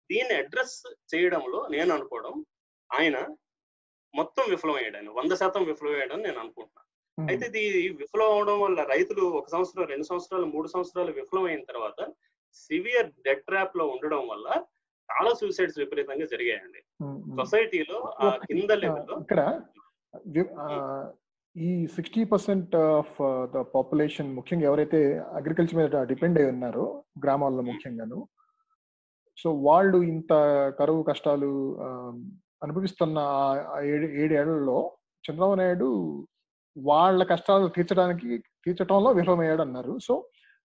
దీన్ని 0.10 0.36
అడ్రస్ 0.42 0.78
చేయడంలో 1.14 1.60
నేను 1.76 1.92
అనుకోవడం 1.94 2.36
ఆయన 2.90 3.18
మొత్తం 4.14 4.44
విఫలమయ్యాడు 4.54 4.98
ఆయన. 5.00 5.10
వంద 5.20 5.34
శాతం 5.42 5.64
విఫలమయ్యాడని 5.64 6.24
నేను 6.28 6.40
అనుకుంటున్నాను. 6.40 6.86
అయితే 7.18 7.46
ఇది 7.50 7.64
విఫలం 8.02 8.30
అవడం 8.36 8.58
వల్ల 8.62 8.80
రైతులు 8.94 9.24
ఒక 9.40 9.48
సంవత్సరం 9.50 9.88
రెండు 9.94 10.06
సంవత్సరాలు 10.10 10.46
మూడు 10.46 10.68
సంవత్సరాలు 10.68 11.12
విఫలం 11.12 11.44
అయిన 11.44 11.64
తర్వాత 11.72 12.00
సివియర్ 12.62 13.10
డెడ్ 13.26 13.44
ట్రాప్లో 13.50 13.86
ఉండడం 13.96 14.24
వల్ల 14.28 14.48
చాలా 15.10 15.32
సూసైడ్స్ 15.34 15.80
విపరీతంగా 15.80 16.26
జరిగాయండి. 16.26 16.80
సొసైటీలో 17.38 17.98
ఆ 18.20 18.30
కింద 18.50 18.72
లెవెల్లో 18.84 19.16
ఇక్కడ 19.22 19.42
ఈ 21.56 21.70
sixty 21.88 22.24
percent 22.24 22.76
of 22.98 23.16
the 23.54 23.64
population 23.74 24.30
ముఖ్యంగా 24.36 24.66
ఎవరైతే 24.68 25.00
అగ్రికల్చర్ 25.34 25.80
మీద 25.80 26.04
డిపెండ్ 26.04 26.40
అయి 26.40 26.50
ఉన్నారో 26.52 26.86
గ్రామాల్లో 27.24 27.64
ముఖ్యంగాను 27.64 28.20
సో 29.38 29.50
వాళ్ళు 29.68 29.98
ఇంత 30.04 30.34
కరువు 30.80 31.02
కష్టాలు 31.04 31.50
అనుభవిస్తున్న 32.62 33.20
ఏడేళ్ళలో 34.24 34.80
చంద్రబాబు 35.24 35.56
నాయుడు 35.56 35.90
వాళ్ళ 36.76 37.22
కష్టాలు 37.24 37.68
తీర్చడానికి 37.68 38.30
తీర్చడంలో 38.66 39.10
విఫలమయ్యాడు 39.12 39.62
అన్నారు 39.62 39.94
సో 40.00 40.14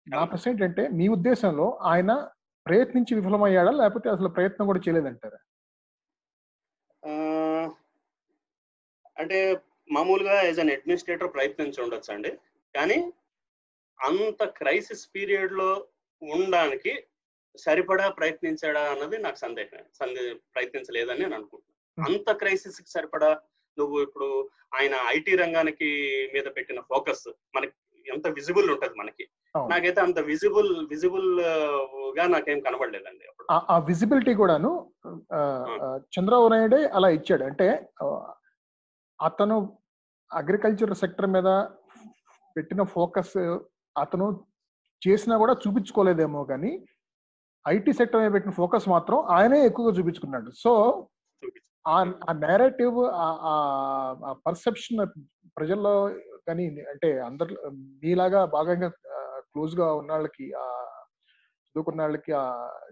నా 0.07 0.21
ప్రశ్న 0.25 0.53
ఏంటంటే 0.53 0.83
మీ 0.99 1.07
ఉద్దేశంలో 1.09 1.67
ఆయన 1.85 2.13
ప్రయత్నించి 2.67 3.13
విఫలమయ్యాడా? 3.19 3.73
లేకపోతే 3.81 4.09
అసలు 4.09 4.29
ప్రయత్నం 4.29 4.67
కూడా 4.67 4.81
చేయలేదంటారా? 4.85 5.41
అంటే 9.17 9.39
మామూలుగా 9.91 10.35
యాజ్ 10.43 10.61
అన్ 10.63 10.73
అడ్మినిస్ట్రేటర్ 10.75 11.35
ప్రయత్నించి 11.35 11.79
ఉండొచ్చు 11.85 12.11
అండి? 12.15 12.31
కానీ 12.75 12.99
అంత 14.01 14.43
క్రైసిస్ 14.59 15.05
పీరియడ్లో 15.15 15.71
ఉండడానికి 16.23 16.93
సరిపడా 17.59 18.07
ప్రయత్నించాడా 18.11 18.83
అన్నది 18.93 19.17
నాకు 19.19 19.39
సందేహం 19.39 19.85
సందే 20.01 20.23
ప్రయత్నించలేదని 20.55 21.23
నేను 21.23 21.35
అనుకుంటున్నాను 21.35 21.79
అంత 21.99 22.31
క్రైసిస్కి 22.43 22.91
సరిపడా 22.91 23.31
నువ్వు 23.77 23.97
ఇప్పుడు 24.03 24.29
ఆయన 24.75 24.95
ఐటీ 25.07 25.33
రంగానికి 25.35 25.89
మీద 26.35 26.47
పెట్టిన 26.57 26.81
ఫోకస్ 26.81 27.27
మనకి 27.57 27.75
ఎంత 28.07 28.27
విజిబుల్ 28.29 28.69
ఉంటది 28.71 28.95
మనకి. 28.95 29.25
నాకైతే 29.71 30.01
అంత 30.01 30.19
విజిబుల్ 30.21 30.69
విజిబుల్గా 30.87 32.25
నాకేం 32.29 32.61
కనబడలేదండి 32.61 33.25
ఆ- 33.71 33.79
విజిబిలిటీ 33.87 34.35
కూడాను 34.35 34.71
చంద్రబాబు 36.15 36.49
నాయుడే 36.49 36.81
అలా 36.95 37.09
ఇచ్చాడు. 37.09 37.45
అంటే 37.45 37.67
అతను 39.21 39.57
అగ్రికల్చర్ 40.31 40.95
సెక్టర్ 40.95 41.27
మీద 41.27 41.49
పెట్టిన 42.57 42.83
ఫోకస్ 42.93 43.35
అతను 43.97 44.27
చేసినా 45.03 45.37
కూడా 45.39 45.55
చూపించుకోలేదేమో 45.63 46.45
కానీ 46.45 46.73
ఐటీ 47.65 47.93
సెక్టర్ 47.93 48.21
మీద 48.23 48.33
పెట్టిన 48.33 48.53
ఫోకస్ 48.53 48.89
మాత్రం 48.89 49.19
ఆయనే 49.31 49.67
ఎక్కువగా 49.67 49.93
చూపించుకున్నాడు. 49.99 50.51
సో 50.55 50.73
ఆ 51.87 51.97
నేరేటివ్ 52.41 52.97
ఆ 53.13 54.33
పర్సెప్షన్ 54.47 55.01
ప్రజల్లో 55.57 55.95
కానీ 56.49 56.65
అంటే 56.91 57.19
అందరు 57.21 57.55
మీలాగా 58.03 58.45
బాగా 58.47 58.75
క్లోజ్గా 59.55 59.87
ఉన్న 60.01 60.11
వాళ్ళకి 60.17 60.47
ఆ 60.63 60.67
చదువుకున్న 61.69 62.01
వాళ్ళకి 62.05 62.33
ఆ 62.43 62.45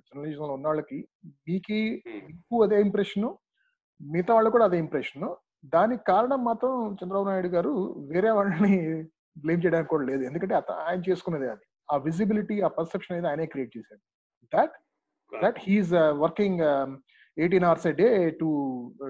జర్నలిజం 0.07 0.49
లో 0.49 0.55
ఉన్న 0.59 0.67
వాళ్ళకి 0.71 0.99
మీకు. 1.49 1.79
మీకు 2.29 2.63
అదే 2.67 2.79
ఇంప్రెషన్ 2.87 3.29
మిగతా 4.01 4.33
వాళ్ళు 4.37 4.51
కూడా 4.57 4.67
అదే 4.69 4.79
ఇంప్రెషన్ 4.87 5.29
దానికి 5.75 6.03
కారణం 6.11 6.41
మాత్రం 6.49 6.73
చంద్రబాబు 6.99 7.29
నాయుడు 7.29 7.51
గారు 7.55 7.73
వేరే 8.13 8.31
వాళ్ళని 8.37 8.77
బ్లేమ్ 9.45 9.63
చేయడానికి 9.65 9.93
కూడా 9.95 10.05
లేదు. 10.11 10.23
ఎందుకంటే 10.29 10.55
ఆయన 10.89 11.01
చేసుకున్నదే 11.09 11.49
అది. 11.55 11.65
ఆ 11.93 11.97
విజిబిలిటీ 12.07 12.57
ఆ 12.67 12.69
పర్సెప్షన్ 12.79 13.15
అనేది 13.15 13.29
ఆయనే 13.31 13.47
క్రియేట్ 13.53 13.77
చేశాడు. 13.77 14.03
That 14.53 14.75
that 15.33 15.59
he's 15.65 15.95
working 16.25 16.63
eighteen 17.37 17.67
hours 17.69 17.87
a 17.91 17.93
day 18.01 18.07
to 18.41 18.49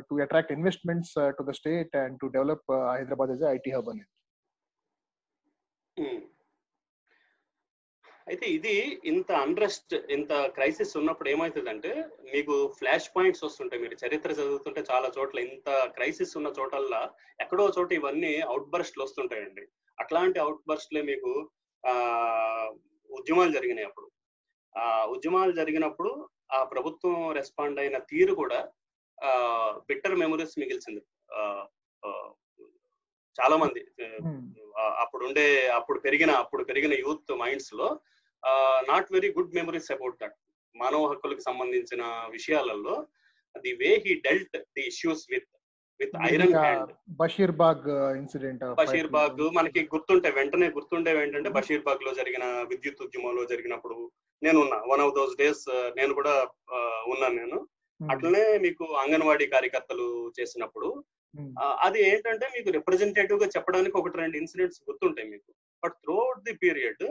to 0.08 0.14
attract 0.24 0.54
investments 0.56 1.14
to 1.36 1.42
the 1.48 1.52
state 1.58 1.94
and 2.02 2.16
to 2.22 2.26
develop 2.36 2.66
Hyderabad 2.94 3.30
as 3.34 3.44
IT 3.56 3.70
hub 3.76 3.90
అనేది. 3.92 4.10
అయితే 8.28 8.46
ఇది 8.46 8.72
ఇంత 9.04 9.32
అండ్రెస్ట్ 9.32 9.94
ఇంత 9.94 10.32
క్రైసిస్ 10.46 10.96
ఉన్నప్పుడు 10.96 11.28
ఏమవుతుందంటే 11.28 11.90
మీకు 12.34 12.74
ఫ్లాష్ 12.78 13.08
పాయింట్స్ 13.16 13.44
వస్తుంటాయి. 13.44 13.82
మీరు 13.82 14.06
చరిత్ర 14.06 14.30
చదువుతుంటే 14.30 14.84
చాలా 14.90 15.12
చోట్ల 15.18 15.38
ఇంత 15.38 15.68
క్రైసిస్ 15.86 16.36
ఉన్న 16.36 16.52
చోటల్లా 16.58 17.10
ఎక్కడో 17.40 17.72
చోట 17.78 17.92
ఇవన్నీ 17.92 18.40
అవుట్ 18.40 18.68
బర్స్ట్లు 18.68 19.04
వస్తుంటాయండి. 19.04 19.64
అట్లాంటి 20.00 20.38
అవుట్ 20.38 20.62
బర్స్ట్లే 20.68 21.02
మీకు 21.02 21.50
ఆ 21.84 21.94
ఉద్యమాలు 23.10 23.52
జరిగినాయి 23.52 23.86
అప్పుడు. 23.86 24.08
ఆ 24.74 25.04
ఉద్యమాలు 25.04 25.52
జరిగినప్పుడు 25.52 26.28
ఆ 26.52 26.64
ప్రభుత్వం 26.64 27.32
రెస్పాండ్ 27.32 27.80
అయిన 27.80 27.98
తీరు 27.98 28.34
కూడా 28.34 28.68
ఆ 29.18 29.30
బిట్టర్ 29.88 30.16
మెమరీస్ 30.16 30.58
మిగిల్చింది 30.58 31.02
చాలా 33.36 33.56
మంది. 33.56 33.80
ఆ, 34.78 34.82
అప్పుడు 35.00 35.26
ఉండే 35.26 35.68
అప్పుడు 35.68 35.98
పెరిగిన 35.98 36.30
అప్పుడు 36.30 36.64
పెరిగిన 36.64 36.92
youth 36.92 37.32
మైండ్స్లో 37.34 37.88
not 38.88 39.08
very 39.12 39.30
good 39.36 39.54
memories 39.54 39.90
about 39.94 40.18
that 40.20 40.36
మానవ 40.74 41.04
హక్కులకు 41.10 41.44
సంబంధించిన 41.46 42.02
విషయాలలో 42.34 42.96
the 43.54 43.72
way 43.80 43.92
he 44.04 44.14
dealt 44.26 44.56
the 44.76 44.84
issues 44.90 45.22
with 45.30 45.48
with 46.00 46.12
iron 46.26 46.54
hand 46.58 46.90
Basheer 47.20 47.54
Bagh 47.60 47.86
incident 48.18 48.62
Basheer 48.80 49.10
Bagh 49.16 49.40
మనకి 49.56 49.80
గుర్తుంటే 49.92 50.30
వెంటనే 50.36 50.68
గుర్తుండేవి 50.76 51.20
ఏంటంటే 51.22 51.50
బషీర్ 51.56 51.86
బాగ్లో 51.88 52.12
జరిగిన 52.18 52.44
విద్యుత్ 52.70 53.02
ఉద్యమంలో 53.06 53.44
జరిగినప్పుడు 53.52 53.96
నేను 54.42 54.58
ఉన్నా 54.64 54.78
వన్ 54.90 55.02
ఆఫ్ 55.04 55.16
దోస్ 55.16 55.34
డేస్ 55.40 55.64
నేను 55.96 56.12
కూడా 56.18 56.34
ఆ, 56.72 56.78
ఉన్నాను 57.12 57.36
నేను. 57.40 57.58
అట్లనే 58.00 58.42
మీకు 58.64 58.84
అంగన్వాడీ 59.00 59.46
కార్యకర్తలు 59.52 60.06
చేసినప్పుడు 60.36 60.88
ఆ, 61.56 61.64
అది 61.86 61.98
ఏంటంటే 62.06 62.46
మీకు 62.54 62.68
రిప్రజెంటేటివ్గా 62.76 63.48
చెప్పడానికి 63.54 63.96
ఒకటి 64.00 64.16
రెండు 64.20 64.36
ఇన్సిడెంట్స్ 64.40 64.80
గుర్తుంటాయి 64.86 65.28
మీకు. 65.32 65.50
But 65.82 65.96
throughout 66.22 66.44
the 66.46 66.54
period 66.62 67.04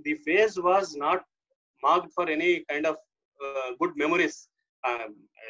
the 0.00 0.14
phase 0.14 0.58
was 0.60 0.98
not 0.98 1.24
marked 1.84 2.12
for 2.16 2.30
any 2.30 2.54
kind 2.70 2.86
of 2.86 2.98
good 3.82 3.98
memories 3.98 4.48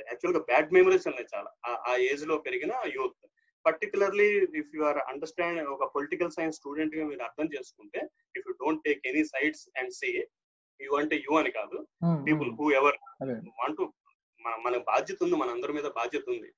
యాక్చువల్గా 0.08 0.40
బ్యాడ్ 0.42 0.72
మెమరీస్ 0.72 1.08
ఉన్నాయి 1.08 1.26
చాలా. 1.34 1.50
ఆ- 1.66 1.96
ఏజ్లో 1.96 2.38
పెరిగిన 2.38 2.72
youth 2.96 3.26
particularly 3.66 4.28
if 4.56 4.76
you 4.76 4.82
are 4.82 4.98
understand 4.98 5.62
ఒక 5.62 5.94
పొలిటికల్ 5.94 6.30
సైన్స్ 6.30 6.56
స్టూడెంట్గా 6.56 7.06
మీరు 7.06 7.22
అర్థం 7.22 7.48
చేసుకుంటే 7.58 7.98
if 8.36 8.44
you 8.48 8.52
don't 8.52 8.80
take 8.86 9.06
any 9.06 9.24
sides 9.24 9.68
and 9.78 9.92
say 9.92 10.28
you 10.80 10.96
అంటే 10.96 11.16
యూ 11.16 11.36
అని 11.36 11.50
కాదు. 11.50 11.86
People 12.26 12.50
who 12.50 12.70
ever. 12.72 12.96
వాంట్ 13.60 13.80
మన 14.66 14.76
బాధ్యత 14.76 15.22
ఉంది 15.22 15.36
మన 15.36 15.48
అందరి 15.50 15.72
మీద 15.72 15.82
బాధ్యత 15.82 16.22
ఉంది. 16.28 16.48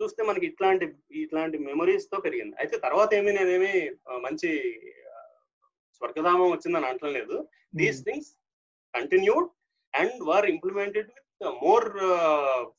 చూస్తే 0.00 0.22
మనకి 0.22 0.46
ఇట్లాంటి 0.46 0.86
ఇట్లాంటి 1.10 1.58
మెమరీస్తో 1.58 2.20
పెరిగింది. 2.20 2.56
అయితే 2.58 2.78
తర్వాత 2.78 3.14
ఏమీ 3.14 3.32
నేనేమి 3.32 3.90
మంచి 4.18 4.50
స్వర్గధామం 6.00 6.48
వచ్చిందని 6.50 6.86
అంటలేదు. 6.86 7.36
These 7.74 8.00
things 8.04 8.30
continued 8.94 9.48
and 9.94 10.16
were 10.28 10.46
implemented 10.46 11.08
with 11.10 11.30
more 11.62 11.86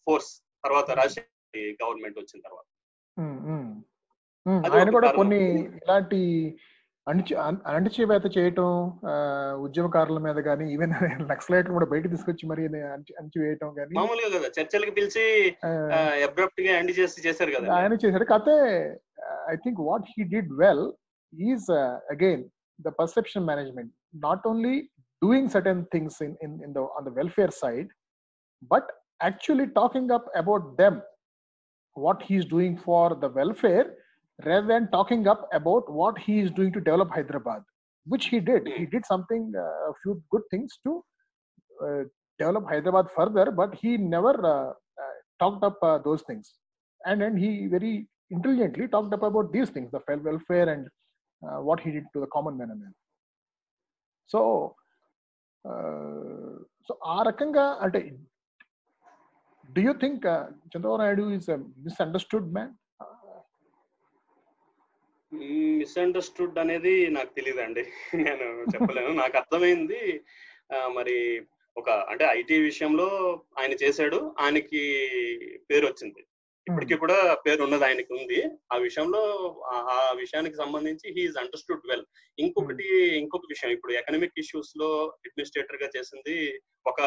force 0.04 0.32
తర్వాత 0.64 0.92
రాజశేఖర్ 1.00 1.30
గవర్నమెంట్ 1.82 2.20
వచ్చిన 2.20 2.40
తర్వాత. 2.48 2.68
ఉమ్, 3.18 3.72
అది 4.66 4.76
ఆయన 4.78 4.92
కూడా. 4.92 5.10
కొన్ని 5.12 5.42
ఇలాంటి 5.80 6.20
అణిచి 7.08 7.34
అణ- 7.44 7.62
అణచివేత 7.70 8.26
చేయటం 8.36 8.68
ఉద్యమకారుల 9.64 10.20
మీద 10.26 10.40
కానీ 10.48 10.66
ఈవెన్ 10.74 10.92
నక్సలైట్ 11.32 11.70
కూడా 11.70 11.86
బయట 11.86 12.06
తీసుకొచ్చి 12.12 12.44
మరి 12.46 12.62
అణచి 12.88 13.14
అణచివేయటం 13.20 13.70
కానీ 13.78 13.96
మామూలుగా 13.98 14.30
కదా 14.36 14.50
చర్చలకు 14.58 14.94
పిలిచి 14.98 15.24
అబ్రప్ట్గా 16.28 16.72
ఎండ్ 16.80 16.94
చేసి 17.00 17.26
చేశారు 17.26 17.52
కదా. 17.56 17.68
ఆయన 17.78 17.94
చేశాడు. 18.04 18.26
కాకపోతే 18.26 18.56
I 19.50 19.58
think 19.64 19.80
what 19.82 20.06
he 20.14 20.24
did 20.36 20.52
well 20.62 20.86
is 21.34 21.68
again 22.12 22.44
the 22.84 22.92
perception 22.92 23.46
management 23.46 23.90
not 24.14 24.40
only 24.46 24.90
doing 25.22 25.48
certain 25.50 25.86
things 25.92 26.18
in, 26.22 26.36
in, 26.42 26.60
in 26.64 26.74
the 26.74 26.82
on 26.82 27.04
the 27.04 27.12
welfare 27.12 27.52
side 27.52 27.88
but 28.70 28.92
actually 29.22 29.68
talking 29.68 30.12
up 30.12 30.26
about 30.36 30.78
them 30.78 31.02
what 31.94 32.22
he 32.22 32.36
is 32.36 32.46
doing 32.46 32.78
for 32.78 33.16
the 33.16 33.30
welfare 33.30 33.94
rather 34.46 34.68
than 34.68 34.90
talking 34.92 35.28
up 35.28 35.48
about 35.54 35.92
what 35.92 36.18
he 36.18 36.40
is 36.40 36.52
doing 36.52 36.72
to 36.72 36.80
develop 36.80 37.10
hyderabad 37.12 37.62
which 38.06 38.28
he 38.28 38.40
did. 38.40 38.68
He 38.68 38.86
did 38.86 39.06
something 39.06 39.52
uh, 39.56 39.92
a 39.92 39.94
few 40.02 40.22
good 40.32 40.42
things 40.50 40.80
to 40.84 41.04
uh, 41.86 42.04
develop 42.40 42.66
hyderabad 42.68 43.08
further 43.16 43.52
but 43.52 43.76
he 43.76 43.98
never 43.98 44.34
uh, 44.46 44.70
uh 44.70 45.16
talked 45.40 45.64
up 45.64 45.78
uh, 45.84 46.00
those 46.00 46.22
things. 46.24 46.54
And 47.06 47.22
then 47.22 47.36
he 47.36 47.68
very 47.68 48.08
intelligently 48.30 48.88
talked 48.88 49.14
up 49.14 49.24
about 49.24 49.52
these 49.52 49.70
things 49.70 49.92
the 49.92 50.02
welfare 50.24 50.70
and 50.70 50.88
what 51.62 51.80
he 51.80 51.92
did 51.92 52.06
to 52.14 52.20
the 52.20 52.28
common 52.28 52.58
man 52.58 52.72
and 52.72 52.82
man. 52.82 52.94
So, 54.30 54.42
uh, 55.66 56.52
so 56.88 56.94
ఆ 57.14 57.24
రకంగా 57.30 57.66
అంటే 57.86 58.02
do 59.70 59.82
you 59.82 59.94
think 59.96 60.26
uh, 60.26 60.40
Chandrababu 60.72 61.00
Naidu 61.00 61.26
is 61.32 61.48
a 61.50 61.58
misunderstood 61.86 62.46
man? 62.52 62.70
Misunderstood 65.78 66.60
అనేది 66.60 66.94
నాకు 67.10 67.32
తెలియదండి 67.36 67.84
నేను 68.26 68.46
చెప్పలేను 68.74 69.12
నాకు 69.14 69.36
అర్థమైంది 69.38 70.00
ఆ, 70.74 70.88
మరి 70.98 71.16
ఒక 71.78 71.90
అంటే 72.12 72.26
ఐటీ 72.40 72.58
విషయంలో 72.62 73.08
ఆయన 73.60 73.74
చేశాడు 73.84 74.20
ఆయనకి 74.40 74.82
పేరు 75.70 75.86
వచ్చింది 75.88 76.22
ఇప్పటికీ 76.70 76.96
కూడా 76.96 77.34
పేరు 77.34 77.64
ఉన్నది 77.64 77.86
ఆయనకి 77.86 78.14
ఉంది. 78.14 78.46
ఆ 78.74 78.78
విషయంలో 78.78 79.22
ఆ- 79.66 80.14
విషయానికి 80.14 80.56
సంబంధించి 80.56 81.14
హీఈస్ 81.14 81.38
అండర్స్టూడ్ 81.38 81.88
వెల్ 81.90 82.06
ఇంకొకటి 82.40 83.18
ఇంకొక 83.18 83.42
విషయం 83.50 83.72
ఇప్పుడు 83.72 83.94
ఎకనామిక్ 83.94 84.34
ఇష్యూస్లో 84.38 85.06
అడ్మినిస్ట్రేటర్గా 85.08 85.90
చేసింది 85.98 86.62
ఒక 86.88 87.02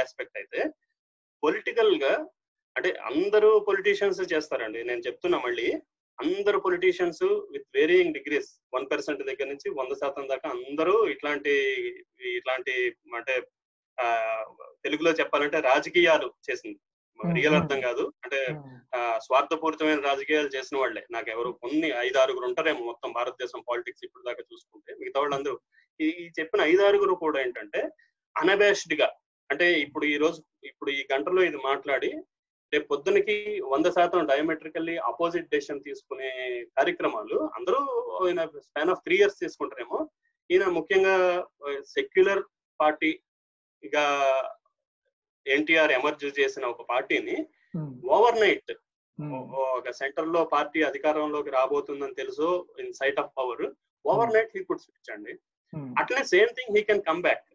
ఆస్పెక్ట్ 0.00 0.38
అయితే 0.38 0.70
పొలిటికల్గా 1.44 2.28
అంటే 2.76 2.90
అందరూ 2.90 3.58
పొలిటీషియన్స్ 3.58 4.32
చేస్తారండి. 4.32 4.84
నేను 4.84 5.00
చెప్తున్నా 5.00 5.38
మళ్ళీ 5.38 5.72
అందరు 6.20 6.58
politicians 6.58 7.22
with 7.24 7.66
varying 7.74 8.14
degrees 8.14 8.62
one 8.74 8.86
percent 8.90 9.22
దగ్గర 9.22 9.44
నుంచి 9.44 9.70
వంద 9.70 9.94
శాతం 9.94 10.28
దాకా 10.28 10.50
అందరూ 10.50 11.08
ఇట్లాంటి 11.08 11.50
ఇట్లాంటి 12.20 12.96
అంటే 13.14 13.42
తెలుగులో 14.84 15.10
చెప్పాలంటే 15.10 15.60
రాజకీయాలు 15.60 16.32
చేసింది. 16.50 16.78
రియల్ 17.38 17.56
అర్థం 17.58 17.78
కాదు. 17.86 18.04
అంటే 18.24 18.40
స్వార్థపూరితమైన 19.26 20.00
రాజకీయాలు 20.10 20.50
చేసిన 20.56 20.76
వాళ్ళే. 20.82 21.02
నాకు 21.16 21.28
ఎవరు 21.34 21.50
కొన్ని 21.62 21.88
ఐదు 22.06 22.18
ఆరుగురు 22.22 22.48
ఉంటారేమో 22.50 22.82
మొత్తం 22.90 23.10
భారతదేశం 23.18 23.60
పాలిటిక్స్ 23.68 24.04
ఇప్పుడు 24.06 24.26
దాకా 24.28 24.42
చూసుకుంటే. 24.50 24.90
మిగతా 25.00 25.20
వాళ్ళందరూ. 25.22 25.56
ఈ 26.00 26.08
ఈ 26.22 26.26
చెప్పిన 26.38 26.60
ఐదు 26.72 26.82
ఆరుగురు 26.88 27.14
కూడా 27.24 27.38
ఏంటంటే 27.44 27.82
అనబేస్డ్గా 28.36 29.08
అంటే 29.50 29.66
ఇప్పుడు 29.84 30.04
ఈ 30.12 30.16
రోజు 30.22 30.40
ఇప్పుడు 30.70 30.90
ఈ 30.98 31.00
గంటలో 31.12 31.40
ఇది 31.48 31.58
మాట్లాడి 31.70 32.10
రేపు 32.72 32.86
పొద్దునకి 32.92 33.36
వంద 33.72 33.88
శాతం 33.96 34.26
డయోమెట్రికల్లీ 34.30 34.94
అపోజిట్ 35.10 35.52
డెసిషన్ 35.52 35.84
తీసుకునే 35.88 36.30
కార్యక్రమాలు 36.78 37.36
అందరూ 37.58 37.80
ఈయన 38.28 38.44
స్పాన్ 38.66 38.90
ఆఫ్ 38.94 39.02
త్రీ 39.04 39.16
ఇయర్స్ 39.18 39.42
తీసుకుంటారేమో. 39.42 39.98
ఈయన 40.50 40.64
ముఖ్యంగా 40.78 41.14
సెక్యులర్ 41.96 42.42
పార్టీ 42.80 43.10
ఇక 43.82 43.96
ఎన్టీఆర్ 45.54 45.92
ఎమర్జ్ 45.98 46.24
చేసిన 46.40 46.64
ఒక 46.72 46.82
పార్టీని 46.92 47.36
ఓవర్ 48.16 48.38
నైట్ 48.44 48.72
ఒక 49.78 49.90
సెంటర్లో 50.00 50.40
పార్టీ 50.54 50.80
అధికారంలోకి 50.90 51.50
రాబోతుందని 51.58 52.16
తెలుసు 52.20 52.48
in 52.82 52.94
sight 53.00 53.20
of 53.22 53.34
power 53.38 53.66
overnight 54.36 54.52
he 54.56 54.62
could 54.68 54.82
switch 54.84 55.12
అండి. 55.14 55.34
అట్లనే 56.00 56.24
same 56.34 56.50
thing 56.58 56.74
he 56.76 56.82
can 56.88 57.04
come 57.08 57.22
back 57.26 57.46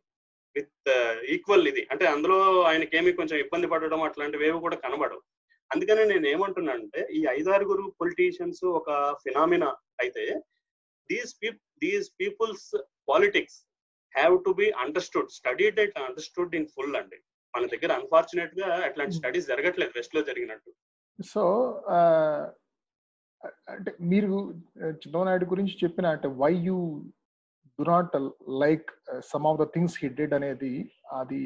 with 0.56 0.89
equal 1.36 1.68
ఇది. 1.72 1.84
అంటే 1.94 2.06
అందులో 2.14 2.38
ఆయనకి 2.70 2.96
ఏమి 3.00 3.12
కొంచెం 3.20 3.38
ఇబ్బంది 3.44 3.68
పడడం 3.74 4.02
అట్లాంటివి 4.08 4.48
ఏవి 4.50 4.60
కూడా 4.66 4.78
కనబడవు. 4.86 5.22
అందుకని 5.72 6.04
నేను 6.12 6.26
ఏమంటున్నానంటే 6.34 7.02
ఈ 7.18 7.20
ఐదారుగురు 7.38 7.84
పొలిటీషియన్స్ 8.02 8.64
ఒక 8.80 8.89
ఫినామినా 9.24 9.70
అయితే 10.04 10.24
these 11.10 11.32
peep 11.42 11.62
these 11.84 12.10
people's 12.22 12.70
politics 13.12 13.60
have 14.16 14.36
to 14.48 14.54
be 14.62 14.68
understood 14.86 15.30
studied 15.38 15.80
and 15.84 16.00
understood 16.08 16.56
in 16.60 16.68
full 16.76 16.96
అండి. 17.02 17.20
మన 17.56 17.66
దగ్గర 17.74 17.91
అన్ఫార్చునేట్గా 17.99 18.68
అట్లాంటి 18.88 19.16
స్టడీస్ 19.16 19.47
జరగట్లేదు 19.47 19.91
వెస్ట్లో 19.95 20.22
జరిగినట్టు. 20.30 20.72
సో 21.34 21.43
అంటే 23.70 23.91
మీరు 24.12 24.34
చంద్రబాబు 25.02 25.49
గురించి 25.54 25.74
చెప్పిన 25.84 26.06
అంటే 26.16 26.28
why 26.43 26.54
you 26.68 26.78
do 27.80 27.86
not 27.91 28.16
like 28.64 28.88
some 29.32 29.47
of 29.52 29.60
the 29.62 29.68
things 29.76 29.97
he 30.04 30.10
did 30.20 30.34
అనేది 30.34 30.74
అది 31.20 31.39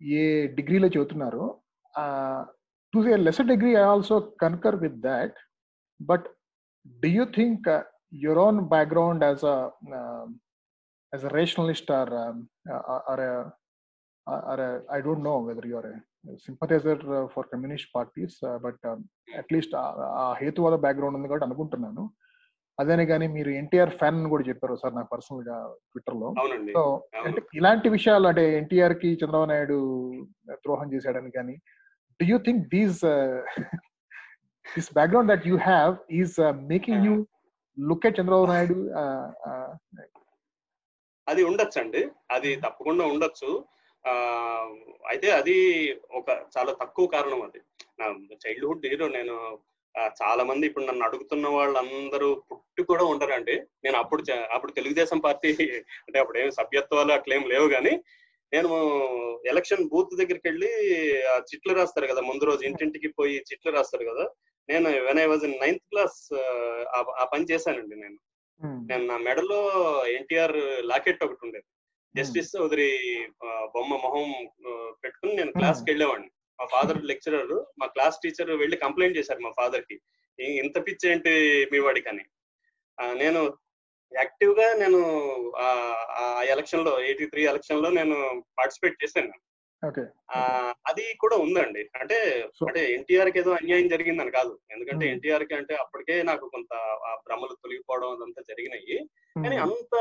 ఏ 0.00 0.24
డిగ్రీలో 0.46 0.88
చెబుతున్నారు. 0.88 1.44
To 2.92 2.98
a 3.12 3.16
lesser 3.28 3.50
degree 3.54 3.72
I 3.82 3.84
also 3.94 4.18
concur 4.20 4.80
with 4.86 4.98
that 5.10 5.38
but 6.00 6.28
do 7.02 7.08
you 7.08 7.24
think 7.36 7.66
uh, 7.66 7.82
your 8.24 8.36
own 8.44 8.56
background 8.68 9.22
as 9.22 9.42
a 9.42 9.56
uh, 9.98 10.26
as 11.12 11.22
a 11.28 11.30
rationalist 11.38 11.88
or 14.28 14.54
um, 14.54 14.60
uh, 14.60 14.64
a 14.64 14.96
I 14.96 15.00
don't 15.00 15.22
know 15.22 15.38
whether 15.38 15.66
you 15.66 15.76
are 15.76 15.88
a 15.88 16.38
sympathizer 16.38 16.98
uh, 17.16 17.26
for 17.34 17.44
communist 17.44 17.86
parties, 17.92 18.32
uh, 18.42 18.58
but 18.58 18.78
um, 18.84 19.00
at 19.40 19.48
least 19.54 19.72
ఆ 20.22 20.26
హేతువాద 20.40 20.76
background 20.84 21.16
ఉంది 21.18 21.28
కాబట్టి 21.28 21.46
అనుకుంటున్నాను 21.48 22.04
అదేనే 22.78 23.04
కానీ 23.10 23.26
మీరు 23.36 23.50
NTR 23.60 23.92
fan 24.00 24.18
అని 24.18 24.28
కూడా 24.32 24.44
చెప్పారు 24.48 24.74
సార్ 24.82 24.94
నాకు 24.98 25.10
పర్సనల్గా 25.14 25.56
ట్విట్టర్లో 25.92 26.28
సో 26.76 26.82
అంటే 27.26 27.40
ఇలాంటి 27.60 27.88
విషయాలు 27.96 28.28
అంటే 28.30 28.44
ఎన్టీఆర్కి 28.60 29.10
చంద్రబాబు 29.20 29.48
నాయుడు 29.52 29.78
ద్రోహం 30.66 30.88
చేశాడని 30.94 31.32
కానీ 31.38 31.56
do 32.20 32.26
you 32.32 32.38
think 32.48 32.62
these 32.76 33.02
this 34.66 34.88
background 34.90 35.26
that 35.30 35.44
you 35.46 35.56
have 35.56 35.92
is 36.10 36.32
uh, 36.38 36.52
making 36.72 36.98
you 37.02 37.14
look 37.78 38.04
at 38.04 38.14
Chandrababu 38.18 38.48
Naidu 38.52 38.78
uh, 39.02 39.26
uh, 39.50 39.70
అది 41.26 41.42
ఉండొచ్చండి 41.48 42.02
అది 42.34 42.50
తప్పకుండా 42.62 43.04
ఉండొచ్చు 43.12 43.48
అయితే 45.10 45.28
అది 45.30 45.56
ఒక 46.10 46.28
చాలా 46.56 46.72
తక్కువ 46.72 47.06
కారణం 47.06 47.40
అది. 47.42 47.60
నా 48.00 48.06
చైల్డ్హుడ్ 48.44 48.86
హీరో 48.86 49.08
నేను 49.08 49.34
చాలా 50.20 50.42
మంది 50.44 50.64
ఇప్పుడు 50.66 50.84
నన్ను 50.84 51.04
అడుగుతున్న 51.04 51.46
వాళ్ళందరూ 51.48 52.28
పుట్టి 52.48 52.82
కూడా 52.82 53.04
ఉండరండి 53.04 53.54
నేను 53.84 53.96
అప్పుడు 53.96 54.22
అప్పుడు 54.50 54.72
తెలుగుదేశం 54.72 55.18
పార్టీ 55.18 55.48
అంటే 56.06 56.18
అప్పుడు 56.18 56.38
ఏం 56.38 56.50
సభ్యత్వాలు 56.58 57.12
అట్లేం 57.12 57.44
లేవు 57.48 57.66
కానీ 57.68 57.92
నేను 58.52 58.68
ఎలక్షన్ 59.44 59.88
బూత్ 59.88 60.12
దగ్గరికి 60.20 60.46
వెళ్ళి 60.48 60.70
ఆ 61.32 61.34
చిట్లు 61.50 61.72
రాస్తారు 61.74 62.06
కదా 62.06 62.20
ముందు 62.20 62.48
రోజు 62.50 62.62
ఇంటింటికి 62.64 63.08
పోయి 63.18 63.36
చిట్లు 63.50 63.70
రాస్తారు 63.72 64.04
కదా. 64.10 64.24
నేను 64.68 64.88
when 65.06 65.20
I 65.20 65.26
was 65.26 65.44
in 65.44 65.58
ninth 65.64 65.86
class 65.92 66.20
ఆ 67.20 67.24
పని 67.32 67.44
చేశానండి 67.50 67.96
నేను. 67.96 68.18
నేను 68.90 69.04
నా 69.06 69.16
మెడలో 69.26 69.58
ఎన్టీఆర్ 70.18 70.56
లాకెట్ 70.92 71.24
ఒకటి 71.26 71.44
ఉండేది. 71.46 71.68
జస్టిస్ 72.18 72.56
చౌదరి 72.56 72.88
బొమ్మ 73.44 73.96
మొహం 73.96 74.28
పెట్టుకుని 75.04 75.36
నేను 75.36 75.52
క్లాస్కి 75.52 75.90
వెళ్ళేవాడిని. 75.90 76.28
మా 76.60 76.66
ఫాదర్ 76.66 77.04
లెక్చరర్ 77.04 77.52
మా 77.78 77.86
క్లాస్ 77.86 78.18
టీచర్ 78.24 78.50
వెళ్ళి 78.50 78.76
కంప్లైంట్ 78.76 79.18
చేశారు 79.18 79.38
మా 79.38 79.50
ఫాదర్కి 79.50 79.94
"ఈ- 80.40 80.58
ఇంత 80.58 80.86
పిచ్చి 80.86 81.10
ఏంటి 81.10 81.32
మీ 81.72 81.78
వాడికి 81.78 82.08
అని 82.08 82.24
నేను 83.14 83.40
యాక్టివ్గా 84.12 84.72
నేను 84.72 85.00
ఆ 85.56 86.42
ఎలక్షన్లో 86.46 87.00
ఎయిటీ 87.00 87.26
త్రీ 87.26 87.46
ఎలక్షన్లో 87.46 87.90
నేను 87.90 88.16
పార్టిసిపేట్ 88.58 89.04
చేశాను. 89.04 89.32
అది 90.86 91.14
కూడా 91.20 91.36
ఉందండి. 91.36 91.90
అంటే 91.94 92.42
అంటే 92.68 92.92
ఎన్టీఆర్కి 92.92 93.38
ఏదో 93.38 93.52
అన్యాయం 93.52 93.88
జరిగిందని 93.88 94.30
కాదు. 94.30 94.58
ఎందుకంటే. 94.70 95.06
ఎన్టీఆర్కి 95.12 95.54
అంటే 95.54 95.74
అప్పటికే 95.74 96.22
నాకు 96.22 96.48
కొంత 96.48 96.74
ఆ 96.76 97.14
భ్రమలు 97.26 97.54
తొలగిపోవడం 97.54 98.10
అదంతా 98.10 98.42
జరిగినాయి. 98.42 99.10
కానీ 99.44 99.56
అంత 99.56 99.96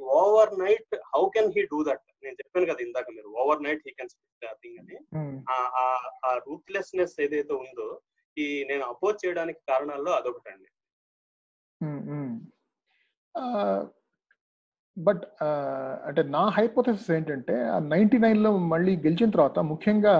overnight 0.58 0.96
how 1.16 1.28
can 1.28 1.52
he 1.56 1.62
do 1.62 1.84
that? 1.84 2.00
నేను 2.22 2.34
చెప్పాను 2.34 2.66
కదా 2.66 2.76
ఇందాక 2.80 3.10
మీరు 3.10 3.26
overnight 3.62 3.82
he 3.86 3.92
can 3.92 4.08
speak 4.08 4.54
thing 4.54 4.78
అని. 4.78 5.18
ఉమ్, 5.18 5.44
ఆ- 5.50 5.70
ఆ- 5.74 6.10
ఆ 6.24 6.34
రూత్లెస్నెస్ 6.34 7.20
ఏదైతే 7.20 7.54
ఉందో 7.54 8.00
ఈ 8.38 8.64
నేను 8.64 8.84
అపోజ్ 8.84 9.26
చేయడానికి 9.26 9.58
కారణాల్లో 9.68 10.12
అదొకటండి. 10.12 10.66
బట్ 15.06 15.24
అంటే 16.08 16.22
నా 16.28 16.42
హైపోథెసిస్ 16.48 17.10
ఏంటంటే 17.10 17.54
ఆ 17.68 17.78
నైన్టీ 17.92 18.18
నైన్లో 18.18 18.50
మళ్ళీ 18.72 18.92
గెలిచిన 18.96 19.30
తర్వాత 19.30 19.58
ముఖ్యంగా 19.70 20.14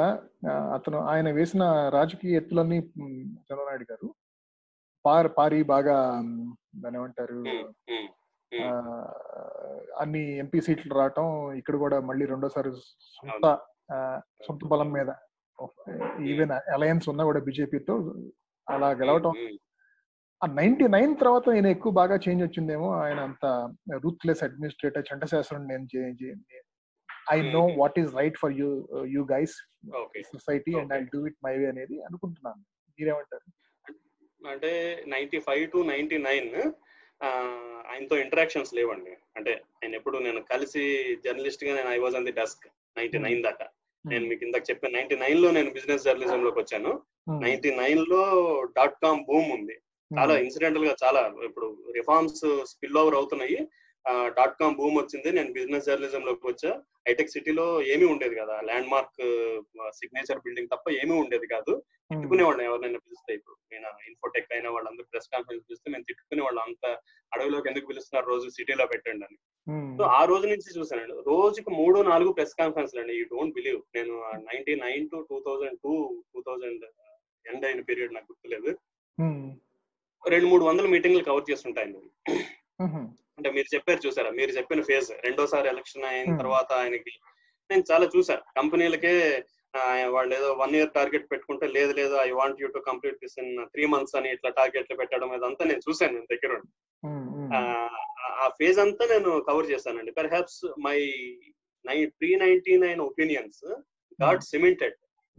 అతను 0.74 0.98
ఆయన 1.12 1.28
వేసిన 1.30 1.64
రాజకీయ 1.90 2.40
ఎత్తులన్నీ 2.40 2.78
చంద్రబాబు 3.38 3.68
నాయుడు 3.68 3.86
గారు 3.90 4.08
పార్ 5.04 5.28
పారి 5.38 5.60
బాగా 5.64 5.96
ఏమంటారు 6.96 7.40
అన్ని 10.00 10.22
ఎంపీ 10.38 10.60
సీట్లు 10.60 10.94
రావటం 10.94 11.26
ఇక్కడ 11.60 11.76
కూడా 11.76 11.96
మళ్ళీ 12.00 12.24
రెండోసారి 12.24 12.70
సొంత 13.16 13.46
సొంత 14.46 14.64
బలం 14.64 14.90
మీద 14.92 15.10
ఈవెన్ 16.32 16.52
అలయన్స్ 16.76 17.08
ఉన్నా 17.08 17.22
కూడా 17.24 17.40
బీజేపీతో 17.46 17.94
అలా 18.66 18.88
గెలవటం. 19.00 19.32
ఆ 20.44 20.46
నైన్టీ 20.58 20.86
నైన్ 20.94 21.12
తర్వాత 21.20 21.46
ఆయన 21.54 21.66
ఎక్కువ 21.74 21.92
బాగా 22.00 22.16
చేంజ్ 22.24 22.42
వచ్చిందేమో 22.44 22.88
ఆయన 23.04 23.20
అంత 23.28 23.46
రూత్లెస్ 24.04 24.42
అడ్మినిస్ట్రేటర్ 24.46 25.08
చంటశాస్త్రం 25.10 25.64
నేను 25.70 25.86
I 27.34 27.38
know. 27.56 27.62
What 27.80 27.98
is 28.02 28.10
right 28.20 28.38
for 28.42 28.54
you 28.60 28.68
you 29.14 29.22
guys 29.32 29.54
okay 30.02 30.20
society 30.30 30.72
and 30.80 30.92
I. 30.98 31.00
Do 31.14 31.20
it 31.30 31.36
my 31.46 31.52
way 31.58 31.66
అనేది 31.72 31.96
అనుకుంటున్నాను. 32.08 32.62
మీరేమంటారు? 32.98 33.46
అంటే 34.52 34.70
ninety 35.14 35.38
five 35.48 35.64
to 35.74 35.78
ninety 35.92 36.18
nine 36.28 36.48
ఆయనతో 37.90 38.16
ఇంటరాక్షన్స్ 38.24 38.72
లేవండి. 38.78 39.12
అంటే 39.36 39.52
ఆయన 39.80 39.92
ఎప్పుడు 40.00 40.16
నేను 40.26 40.40
కలిసి 40.52 40.82
జర్నలిస్ట్గా 41.26 41.72
నేను 41.78 41.90
I 41.96 41.98
was 42.04 42.16
on 42.20 42.28
the 42.30 42.34
desk 42.40 42.66
ninety 42.98 43.18
nine 43.26 43.42
దాకా. 43.48 43.66
నేను 44.04 44.24
మీకు 44.30 44.42
ఇందాక 44.46 44.64
చెప్పాను 44.70 44.94
నైన్టీ 44.98 45.16
నైన్లో 45.22 45.48
నేను 45.56 45.70
బిజినెస్ 45.76 46.06
జర్నలిజం 46.08 46.42
లోకి 46.46 46.58
వచ్చాను 46.62 46.92
నైన్టీ 47.44 47.70
నైన్లో 47.82 48.22
డాట్ 48.78 48.98
కామ్ 49.04 49.20
బూమ్ 49.28 49.50
ఉంది. 49.58 49.76
చాలా 50.18 50.34
ఇన్సిడెంటల్గా 50.44 50.94
చాలా 51.02 51.20
ఇప్పుడు 51.48 51.66
రిఫార్మ్స్ 51.98 52.44
స్పిల్ 52.72 52.98
ఓవర్ 53.02 53.16
అవుతున్నాయి. 53.18 53.58
డాట్ 54.36 54.54
కామ్ 54.60 54.76
బూమ్ 54.78 54.96
వచ్చింది. 54.98 55.28
నేను 55.36 55.50
బిజినెస్ 55.56 55.88
జర్నలిజం 55.88 56.22
లోకి 56.28 56.46
వచ్చా. 56.50 56.70
హైటెక్ 57.06 57.32
సిటీలో 57.34 57.66
ఏమీ 57.92 58.06
ఉండేది 58.12 58.34
కదా. 58.40 58.54
ల్యాండ్ 58.68 58.88
మార్క్ 58.92 59.20
సిగ్నేచర్ 59.98 60.40
బిల్డింగ్ 60.44 60.70
తప్ప 60.72 60.86
ఏమీ 61.00 61.14
ఉండేది 61.22 61.46
కాదు. 61.52 61.72
తిట్టుకునేవాళ్ళం 62.10 62.64
ఎవరినైనా 62.68 63.00
పిలిస్తే 63.04 63.30
ఇప్పుడు. 63.38 63.56
నేను 63.72 63.88
ఇన్ఫోటెక్ 64.10 64.52
అయిన 64.56 64.68
వాళ్ళందరూ 64.76 65.06
ప్రెస్ 65.12 65.30
కాన్ఫరెన్స్ 65.34 65.64
పిలిస్తే 65.68 65.90
మేము 65.94 66.06
తిట్టుకునేవాళ్ళం. 66.08 66.64
అంత 66.70 66.86
అడవిలోకి 67.32 67.70
ఎందుకు 67.72 67.88
పిలుస్తున్నారు 67.90 68.28
రోజు 68.32 68.46
సిటీలో 68.56 68.86
పెట్టండి 68.92 69.26
అని. 69.28 69.38
సో 69.98 70.04
ఆ 70.18 70.20
రోజు 70.32 70.46
నుంచి 70.52 70.76
చూసానండి 70.78 71.16
రోజుకి 71.32 71.70
మూడు 71.80 71.98
నాలుగు 72.12 72.32
ప్రెస్ 72.38 72.58
కాన్ఫరెన్స్ 72.62 72.94
అండి 73.02 73.16
యూ 73.20 73.26
డోంట్ 73.34 73.56
బిలీవ్ 73.58 73.80
నేను 73.98 74.14
ninety 74.50 74.76
nine 74.86 75.06
to 75.12 75.18
two 75.30 75.38
thousand 75.48 75.78
two 75.86 75.94
two 76.32 76.42
thousand 76.48 76.84
end 77.46 77.66
అయిన 77.70 77.82
పీరియడ్ 77.90 78.16
నాకు 78.16 78.30
గుర్తులేదు. 78.32 78.72
రెండు 80.28 80.46
మూడు 80.46 80.64
వందల 80.64 80.86
మీటింగ్లు 80.86 81.24
కవర్ 81.24 81.50
చేస్తుంటాయండి 81.50 81.98
అంటే 83.38 83.50
మీరు 83.50 83.74
చెప్పారు 83.74 84.00
చూసారా? 84.06 84.30
మీరు 84.30 84.50
చెప్పిన 84.50 84.82
ఫేజ్ 84.82 85.10
రెండోసారి 85.10 85.68
ఎలక్షన్ 85.68 86.04
అయిన. 86.04 86.38
తర్వాత 86.38 86.72
ఆయనకి 86.72 87.12
నేను 87.70 87.84
చాలా 87.92 88.08
చూసా. 88.16 88.34
కంపెనీలకే 88.56 89.44
వాళ్ళు 90.06 90.34
ఏదో 90.34 90.52
వన్ 90.52 90.76
ఇయర్ 90.76 90.90
టార్గెట్ 90.90 91.30
పెట్టుకుంటే 91.30 91.66
లేదు 91.66 91.92
లేదు 91.92 92.14
I 92.14 92.30
want 92.30 92.62
you 92.62 92.68
to 92.68 92.78
complete 92.78 93.16
this 93.16 93.38
in 93.38 93.66
three 93.66 93.86
months 93.86 94.16
అని 94.16 94.32
ఇట్లా 94.32 94.50
టార్గెట్లు 94.50 94.96
పెట్టడం 94.96 95.34
ఇదంతా 95.34 95.64
నేను 95.64 95.78
చూసాను 95.78 96.12
నేను 96.12 96.26
దగ్గర. 96.32 96.60
ఆ, 97.54 97.60
ఫేజ్ 98.48 98.78
అంతా 98.78 99.06
నేను 99.06 99.40
కవర్ 99.40 99.70
చేశానండి. 99.70 100.12
పర్హాప్స్ 100.12 100.80
మై 100.80 100.98
నై 101.86 102.06
pre 102.06 102.34
ninety 102.36 102.76
nine 102.76 103.00
opinions 103.00 103.64
got 104.22 104.42
cemented 104.42 104.96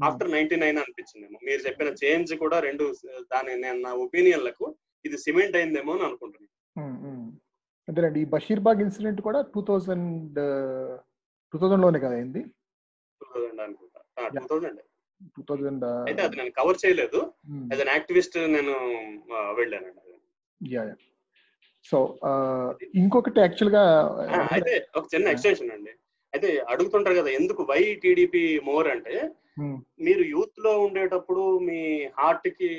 after 0.08 0.32
ninety 0.36 0.56
nine 0.64 0.78
అనిపించింది 0.82 1.28
మీరు 1.48 1.62
చెప్పిన 1.68 1.90
చేంజ్ 2.02 2.32
కూడా 2.44 2.58
రెండు 2.68 2.86
దాని 3.34 3.54
నేను 3.64 3.80
నా 3.88 3.92
ఒపీనియన్లకు 4.06 4.66
ఇది 5.06 5.18
సిమెంట్ 5.26 5.58
అయిందేమో 5.60 5.92
అని 5.98 6.06
అనుకుంటున్నాను. 6.10 6.50
అదేనండి 7.88 8.20
ఈ 8.24 8.28
బషీర్బాగ్ 8.36 8.82
ఇన్సిడెంట్ 8.86 9.22
కూడా 9.28 9.40
టూ 9.54 9.62
థౌజండ్ 9.70 10.40
టూ 11.54 11.58
థౌజండ్లోనే 11.62 12.00
కదా 12.06 12.16
అయింది? 12.20 12.42
టూ 13.22 13.26
థౌజండ్ 13.34 13.62
అనుకుంటా. 13.66 14.00
టూ 14.38 14.46
థౌజండ్ 14.52 14.82
టూ 15.36 15.42
థౌజండ్ 15.50 15.84
అయితే 16.10 16.22
అది 16.28 16.36
నేను 16.42 16.54
కవర్ 16.60 16.82
చేయలేదు. 16.84 17.20
యాజ్ 17.72 17.82
అన్ 17.86 17.94
యాక్టివిస్ట్ 17.96 18.38
నేను 18.56 18.76
వెళ్ళానండి 19.60 20.00
యా 20.62 20.84
సో 21.86 21.98
ఇంకొకటి 23.02 23.40
యాక్చువల్గా 23.44 23.84
అయితే 24.56 24.74
ఒక 24.98 25.06
చిన్న 25.14 25.28
ఎక్స్టెన్షన్ 25.34 25.72
అండి. 25.76 25.94
అయితే 26.34 26.50
అడుగుతుంటారు 26.72 27.16
కదా 27.20 27.30
ఎందుకు 27.42 27.62
వై 27.74 27.84
టీడీపీ 28.06 28.46
మోర్ 28.72 28.90
అంటే 28.96 29.16
Hmm. 29.16 29.41
మీరు 30.00 30.22
యూత్లో 30.24 30.80
ఉండేటప్పుడు 30.80 31.60
మీ 31.60 32.06
హార్ట్కి 32.06 32.70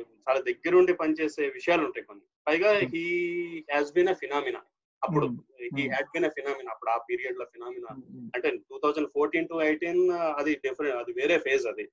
చాలా 0.00 0.40
దగ్గరుండి 0.40 0.92
పనిచేసే 0.92 1.48
విషయాలు 1.48 1.84
ఉంటాయి 1.84 2.06
కొన్ని. 2.06 2.24
పైగా. 2.48 2.78
He 2.78 3.64
has 3.74 3.92
been 3.92 4.08
a 4.08 4.12
phenomena 4.12 4.60
అప్పుడు. 5.04 5.26
He 5.26 5.68
Hmm. 5.68 5.92
Had 5.92 6.06
been 6.06 6.30
phenomena 6.30 6.70
అప్పుడు 6.70 6.90
ఆ 6.90 6.98
పీరియడ్లో 7.10 7.44
ఫినామినా 7.44 7.96
అంటే 8.34 8.50
two 8.50 8.80
thousand 8.84 9.08
fourteen 9.14 9.48
to 9.48 9.62
eighteen 9.62 10.10
అది 10.10 10.54
డిఫరెంట్ 10.54 10.96
అది 10.96 11.12
వేరే 11.12 11.38
ఫేజ్ 11.38 11.66
అది. 11.66 11.88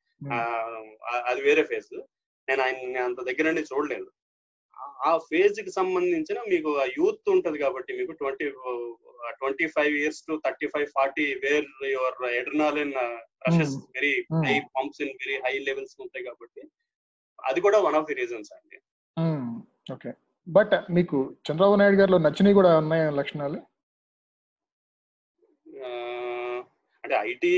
అది 1.25 1.41
వేరే 1.41 1.63
ఫేజ్. 1.63 2.01
నేను 2.49 2.61
ఆయన 2.61 2.97
అంత 2.97 3.21
దగ్గర 3.21 3.45
నుండి 3.45 3.61
చూడలేదు. 3.61 4.11
ఆ- 4.79 4.93
ఆ 5.05 5.17
ఫేజ్కి 5.17 5.71
సంబంధించిన 5.71 6.39
మీకు 6.39 6.77
ఆ 6.77 6.84
యూత్ 6.84 7.29
ఉంటది 7.29 7.57
కాబట్టి 7.57 7.97
మీకు 7.97 8.11
twenty 8.11 8.45
twenty 9.39 9.67
five 9.76 9.93
years 9.99 10.21
to 10.28 10.34
thirty 10.45 10.67
five 10.67 10.88
forty 10.95 11.26
where 11.43 11.67
your 11.89 12.17
adrenaline 12.39 12.93
rushes 13.47 13.76
very 13.95 14.13
Hmm. 14.26 14.43
High 14.45 14.55
pumps 14.76 15.01
in 15.05 15.13
very 15.21 15.38
high 15.45 15.53
levels 15.67 15.95
ఉంటాయి 16.05 16.26
కాబట్టి 16.28 16.63
అది 17.39 17.61
కూడా 17.61 17.78
వన్ 17.86 17.97
ఆఫ్ 17.99 18.07
ది 18.09 18.15
రీజన్స్ 18.19 18.51
అండి. 18.57 18.78
ఓకే 19.89 20.11
బట్ 20.47 20.74
మీకు 20.89 21.17
చంద్రబాబు 21.47 21.76
నాయుడు 21.76 21.99
గారిలో 21.99 22.17
నచ్చినవి 22.19 22.57
కూడా 22.59 22.71
ఉన్నాయి 22.82 23.03
లక్షణాలు? 23.19 23.59
అంటే 27.03 27.15
IT 27.30 27.53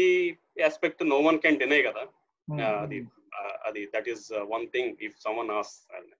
aspect 0.67 1.03
no 1.11 1.17
one 1.21 1.37
can 1.43 1.59
deny 1.59 1.81
కదా. 1.81 2.03
ఆ, 2.47 2.67
అది 2.83 2.97
అది 3.67 3.81
that 3.93 4.09
is 4.09 4.25
one 4.53 4.65
thing 4.73 4.91
if 5.07 5.17
someone 5.25 5.51
as 5.59 5.73
and 5.95 6.13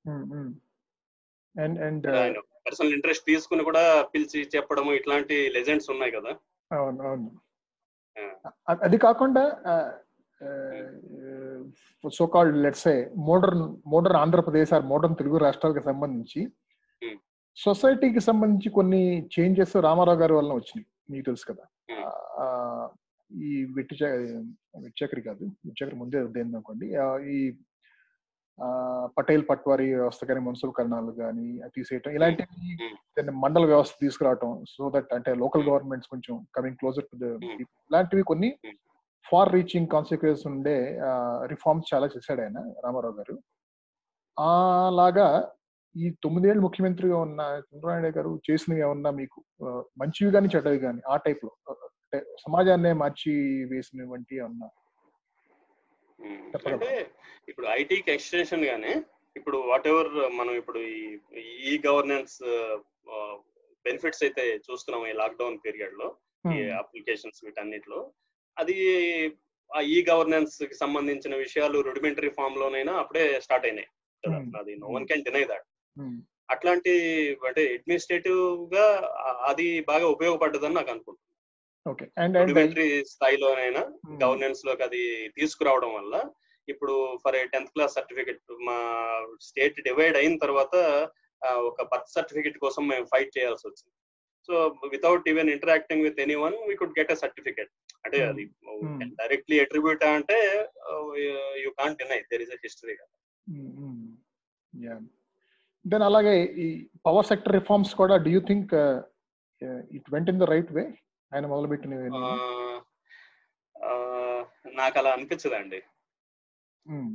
and 1.56 2.08
personal 2.66 2.94
interest 2.94 3.26
తీసుకుని 3.26 3.64
కూడా 3.64 3.84
పిలిచి 4.14 4.40
చెప్పడము 4.56 4.92
ఇట్లాంటి 4.94 5.36
లెజెండ్స్ 5.50 5.90
ఉన్నాయి 5.90 6.12
కదా. 6.12 6.32
అవును 6.72 7.02
అవును. 7.08 7.30
అది 8.86 8.98
కాకుండా 8.98 9.44
so 12.14 12.26
called 12.26 12.58
let's 12.64 12.88
modern 13.28 13.64
modern 13.88 14.18
Andhra Pradesh 14.18 14.74
or 14.74 14.86
modern 14.86 15.18
Telugu 15.18 15.38
రాష్ట్రాలకు 15.38 15.84
సంబంధించి 15.86 16.42
Hmm. 17.02 17.16
సొసైటీకి 17.58 18.20
సంబంధించి 18.20 18.70
కొన్ని 18.70 19.00
చేంజెస్ 19.34 19.74
రామారావు 19.78 20.20
గారి 20.20 20.34
వల్ల 20.34 20.52
వచ్చినాయి. 20.54 20.86
మీకు 21.12 21.26
తెలుసు 21.26 21.46
కదా. 21.46 21.64
Hmm. 21.92 22.86
ఈ 23.32 23.52
వెట్టి 23.76 23.96
వెట్టి 24.04 24.98
చక్రి 25.02 25.22
కాదు 25.22 25.44
వెట్టి 25.66 25.80
చక్రి 25.82 25.96
ముందే 25.96 26.22
ఉదయం 26.22 26.50
అనుకోండి 26.56 26.88
ఈ 27.36 27.40
పటేల్ 29.18 29.44
పట్వారీ 29.50 29.94
వ్యవస్థ 29.94 30.26
కానీ 30.26 30.40
మున్సిపల్ 30.40 30.76
కానీ 31.18 31.46
తీసేయటం 31.68 32.12
ఇలాంటివి 32.12 32.76
మండల 33.46 33.66
వ్యవస్థ 33.66 33.96
తీసుకురావటం 34.02 34.66
సో 34.66 34.90
దట్ 34.90 35.14
అంటే 35.14 35.36
లోకల్. 35.36 35.64
గవర్నమెంట్స్ 35.64 36.10
కొంచెం 36.10 36.46
కమింగ్ 36.56 36.78
క్లోజర్ 36.78 37.08
టు 37.12 37.18
ద. 37.18 37.26
ఇలాంటివి 37.86 38.24
కొన్ని. 38.24 38.50
ఫార్ 39.26 39.54
రీచింగ్ 39.54 39.88
కాన్సిక్వెన్స్ 39.88 40.48
ఉండే 40.48 40.78
రిఫార్మ్స్ 41.46 41.94
చాలా 41.94 42.08
చేశాడు 42.08 42.42
ఆయన 42.42 42.60
రామారావు 42.84 43.14
గారు 43.14 43.36
అలాగా 44.38 45.28
ఈ 45.96 46.10
తొమ్మిదేళ్ళు 46.24 46.62
ముఖ్యమంత్రిగా 46.62 47.18
ఉన్న 47.18 47.42
చంద్రబాబు 47.60 48.02
నాయుడు 48.02 48.18
గారు 48.18 48.42
చేసినవి 48.52 48.82
ఏమన్నా 48.82 49.12
మీకు 49.12 49.40
మంచివి 49.98 50.32
కానీ 50.32 50.48
చెడ్డవి 50.56 50.80
కానీ 50.80 51.02
ఆ 51.08 51.18
టైప్లో 51.18 51.52
అంటే 51.72 52.20
సమాజాన్నే 52.42 52.94
మార్చి 52.94 53.32
వేసినటువంటి 53.66 54.36
ఏమన్నా? 54.36 54.68
అంటే 56.72 56.90
ఇప్పుడు 57.48 57.68
ఐటీకి 57.76 58.10
ఎక్స్టెన్షన్ 58.12 58.66
గానే 58.66 58.94
ఇప్పుడు 59.36 59.58
వాట్ 59.70 59.88
ఎవర్ 59.88 60.10
మనం 60.38 60.54
ఇప్పుడు 60.56 60.80
ఈ 60.92 61.00
ఈ 61.64 61.74
గవర్నెన్స్ 61.88 62.36
బెనిఫిట్స్ 63.86 64.24
అయితే 64.24 64.44
చూస్తున్నాం 64.68 65.04
ఈ 65.08 65.14
లాక్డౌన్ 65.14 65.58
పీరియడ్లో 65.66 66.08
ఈ. 66.46 66.60
అప్లికేషన్స్ 66.80 67.44
వీటన్నిటిలో 67.46 68.00
అది 68.58 68.78
ఆ 69.72 69.80
ఈ 69.90 69.98
గవర్నెన్స్కి 70.10 70.76
సంబంధించిన 70.76 71.36
విషయాలు 71.38 71.78
రూడిమెంటరీ 71.82 72.30
ఫామ్ 72.30 72.60
లోనైనా 72.62 72.94
అప్పుడే 73.00 73.24
స్టార్ట్ 73.46 73.66
అయినాయి. 73.66 73.90
అది 74.60 74.74
no 74.76 74.88
one 74.96 75.08
can 75.10 75.24
deny 75.24 75.44
that. 75.44 75.66
అట్లాంటి 76.50 76.92
అంటే 77.48 77.62
అడ్మినిస్ట్రేటివ్గా 77.74 78.86
అది 79.50 79.68
బాగా 79.88 80.08
ఉపయోగపడ్డదని 80.08 80.78
నాకు 80.80 80.92
అనుకుంటున్నాను 80.92 81.34
ఓకే. 81.86 82.06
అండ్ 82.18 82.38
స్థాయిలోనైనా 83.12 83.82
గవర్నెన్స్లోకి 84.24 84.84
అది 84.84 85.02
తీసుకురావడం 85.38 85.92
వల్ల 85.94 86.14
ఇప్పుడు 86.68 86.94
ఫర్ 87.24 87.36
టెన్త్ 87.52 87.74
క్లాస్ 87.76 87.96
సర్టిఫికెట్ 87.98 88.40
మా 88.68 88.78
స్టేట్ 89.48 89.78
డివైడ్ 89.88 90.18
అయిన 90.22 90.38
తర్వాత 90.38 90.76
ఒక 91.68 91.82
బర్త్ 91.92 92.16
సర్టిఫికెట్ 92.16 92.58
కోసం 92.58 92.84
మేము 92.88 93.06
ఫైట్ 93.12 93.36
చేయాల్సి 93.38 93.66
వచ్చింది. 93.68 93.94
So 94.50 94.56
without 94.94 95.28
even 95.32 95.50
interacting 95.54 96.04
with 96.04 96.20
anyone 96.44 96.56
we 96.68 96.76
could 96.76 96.96
get 97.00 97.12
a 97.12 97.20
certificate 97.24 97.72
అంటే 98.06 98.18
Hmm. 98.18 98.30
అది 98.32 98.44
Hmm. 98.80 99.12
డైరెక్ట్లీ 99.20 99.56
అట్రిబ్యూట్ 99.64 100.04
అంటే 100.10 100.38
you 101.64 101.70
can't 101.80 102.00
deny 102.02 102.20
there 102.32 102.44
is 102.46 102.54
a 102.54 102.60
history 102.64 102.96
then 105.86 106.04
అలాగే 106.04 106.34
ఈ 106.58 106.68
పవర్ 107.06 107.28
సెక్టర్ 107.32 107.56
రిఫార్మ్స్ 107.56 107.94
కూడా 107.96 108.16
do 108.26 108.32
you 108.36 108.42
think 108.50 108.72
it 109.98 110.08
went 110.16 110.30
in 110.34 110.42
the 110.44 110.48
right 110.54 110.72
way 110.72 110.86
ఆయన 111.32 111.46
మొదలుపెట్టినవి 111.54 112.10
నాకు 114.80 114.98
అలా 115.02 115.12
అనిపించదండి 115.18 115.82
Hmm. 116.86 117.06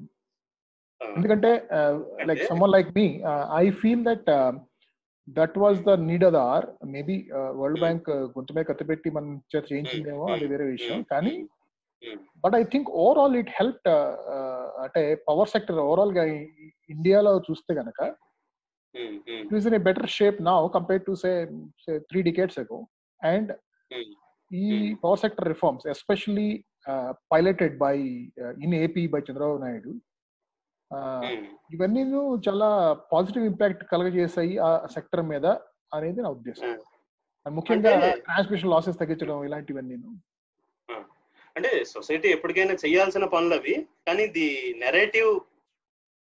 ఎందుకంటే 1.01 1.51
like 2.29 2.41
someone 2.49 2.73
like 2.75 2.89
me 2.97 3.05
I 3.59 3.67
feel 3.81 4.03
that 4.09 4.27
that 5.29 5.57
was 5.63 5.79
the 5.89 5.93
need 6.09 6.25
of 6.29 6.35
the 6.37 6.41
or 6.55 6.67
maybe 6.95 7.17
world 7.61 7.79
Hmm. 7.79 7.85
Bank 7.85 8.09
గుంత 8.35 8.49
మీద 8.57 8.65
కత్తిపెట్టి 8.71 9.11
మన 9.17 9.37
చేత 9.53 9.65
చేయించిందేమో 9.73 10.25
అది 10.35 10.47
వేరే 10.53 10.67
విషయం 10.75 10.99
Hmm. 10.99 11.09
కానీ 11.13 11.35
Hmm. 12.03 12.19
But 12.45 12.57
I 12.61 12.63
think 12.73 12.91
overall 13.05 13.37
it 13.43 13.53
help 13.59 13.89
అంటే 14.85 15.03
పవర్ 15.29 15.53
సెక్టర్ 15.55 15.81
ఓవరాల్గా 15.87 16.25
ఇండియాలో 16.91 17.35
చూస్తే 17.49 17.75
గనక 17.81 18.01
Hmm. 18.95 19.11
Hmm. 19.27 19.43
it 19.43 19.53
is 19.57 19.67
in 19.71 19.75
a 19.75 19.83
better 19.89 20.07
shape 20.15 20.39
now 20.43 20.61
compared 20.77 21.03
to 21.09 21.13
say 21.17 21.35
say 21.85 21.97
three 22.09 22.25
Hmm. 23.91 24.09
ఈ. 24.51 24.63
Power 25.03 25.21
sector 25.23 25.49
reforms 25.49 25.85
especially 25.93 26.49
piloted 27.33 27.75
by 27.83 27.97
in 28.65 28.75
AP 28.81 29.03
by 29.13 29.21
Chandrababu 29.27 29.59
Naidu. 29.65 29.93
ఇవన్నీ 31.75 32.03
చాలా 32.47 32.69
positive 33.13 33.45
impact 33.51 33.83
కలగజేసాయి 33.93 34.55
ఆ 34.67 34.71
sector 34.95 35.23
మీద 35.33 35.47
అనేది 35.93 36.21
నా 36.27 36.31
ఉద్దేశం 36.39 36.71
Hmm. 36.71 36.87
ముఖ్యంగా 37.47 37.93
ట్రాన్స్మిషన్ 38.25 38.73
లాసెస్ 38.73 38.99
తగ్గించడం 38.99 39.39
ఇలాంటివన్నీ 39.47 39.95
అంటే 41.57 41.71
సొసైటీ 41.93 42.29
ఎప్పటికైనా 42.35 42.75
చేయాల్సిన 42.83 43.25
పనులు 43.33 43.55
అవి 43.57 43.75
కానీ 44.07 44.25
the 44.35 44.49
narrative 44.83 45.31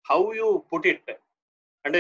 how 0.06 0.22
you 0.38 0.48
put 0.72 0.88
it 0.88 1.12
అంటే 1.86 2.00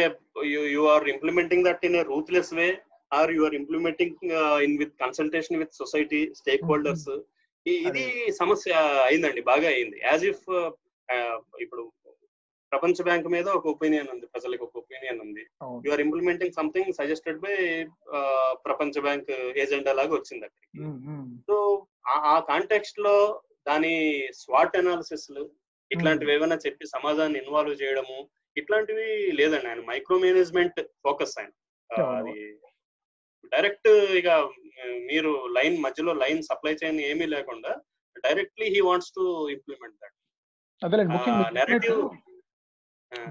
you 0.74 0.84
are 0.94 1.06
implementing 1.14 1.66
that 1.68 1.84
in 1.88 1.98
a 2.00 2.04
ruthless 2.10 2.52
way 2.60 2.68
or 3.14 3.32
you 3.32 3.46
are 3.46 3.56
implementing 3.56 4.32
in 4.62 4.80
with 4.80 4.94
consultation 5.02 5.58
with 5.58 5.74
society 5.74 6.34
stakeholders. 6.64 7.20
ఇది 7.68 8.32
సమస్య 8.32 8.72
అయిందండి 9.06 9.42
బాగా 9.42 9.68
అయింది. 9.68 10.02
యాజ్ 10.04 10.26
ఇఫ్ 10.26 10.72
ఇప్పుడు 11.60 11.92
ప్రపంచ 12.72 13.04
బ్యాంక్ 13.04 13.28
మీద 13.28 13.50
ఒక 13.50 13.68
ఒపీనియన్ 13.68 14.08
ఉంది 14.08 14.26
ప్రజలకు 14.26 14.64
ఒక 14.64 14.78
ఒపీనియన్ 14.78 15.22
ఉంది. 15.22 15.46
You 15.86 15.92
are 15.92 16.02
implementing 16.02 16.52
something 16.52 16.94
suggested 16.94 17.40
by 17.40 17.88
ప్రపంచ 18.66 19.02
బ్యాంక్ 19.02 19.32
ఏజెండా 19.32 19.94
లాగా 19.94 20.14
వచ్చింది 20.14 20.46
అక్కడికి. 20.46 20.88
mm. 20.88 21.38
సో 21.48 21.86
ఆ- 22.08 22.40
కాంటెక్స్ట్లో 22.40 23.42
దాని 23.68 24.28
స్వాట్ 24.34 24.78
అనాలిసిస్ 24.78 25.44
ఇట్లాంటివి 25.92 26.34
ఏమైనా 26.34 26.56
చెప్పి 26.56 26.88
సమాజాన్ని 26.88 27.40
ఇన్వాల్వ్ 27.40 27.82
చేయడము 27.82 28.30
ఇట్లాంటివి 28.58 29.32
లేదండి. 29.32 29.68
ఆయన 29.68 29.80
మైక్రో 29.80 30.20
మేనేజ్మెంట్ 30.20 30.82
ఫోకస్ 30.82 31.40
ఆయన. 31.40 31.50
అది 32.04 32.56
డైరెక్ట్ 33.52 33.90
ఇక 34.20 34.30
మీరు 35.10 35.32
లైన్ 35.58 35.78
మధ్యలో 35.82 36.14
లైన్ 36.14 36.42
సప్లై 36.42 36.74
చైన్ 36.82 37.00
ఏమీ 37.10 37.26
లేకుండా 37.36 37.72
directly 38.24 38.68
he 38.76 38.82
wants 38.82 39.12
to 39.18 39.24
implement 39.56 39.98
that. 40.02 40.16
Narrative 41.60 42.02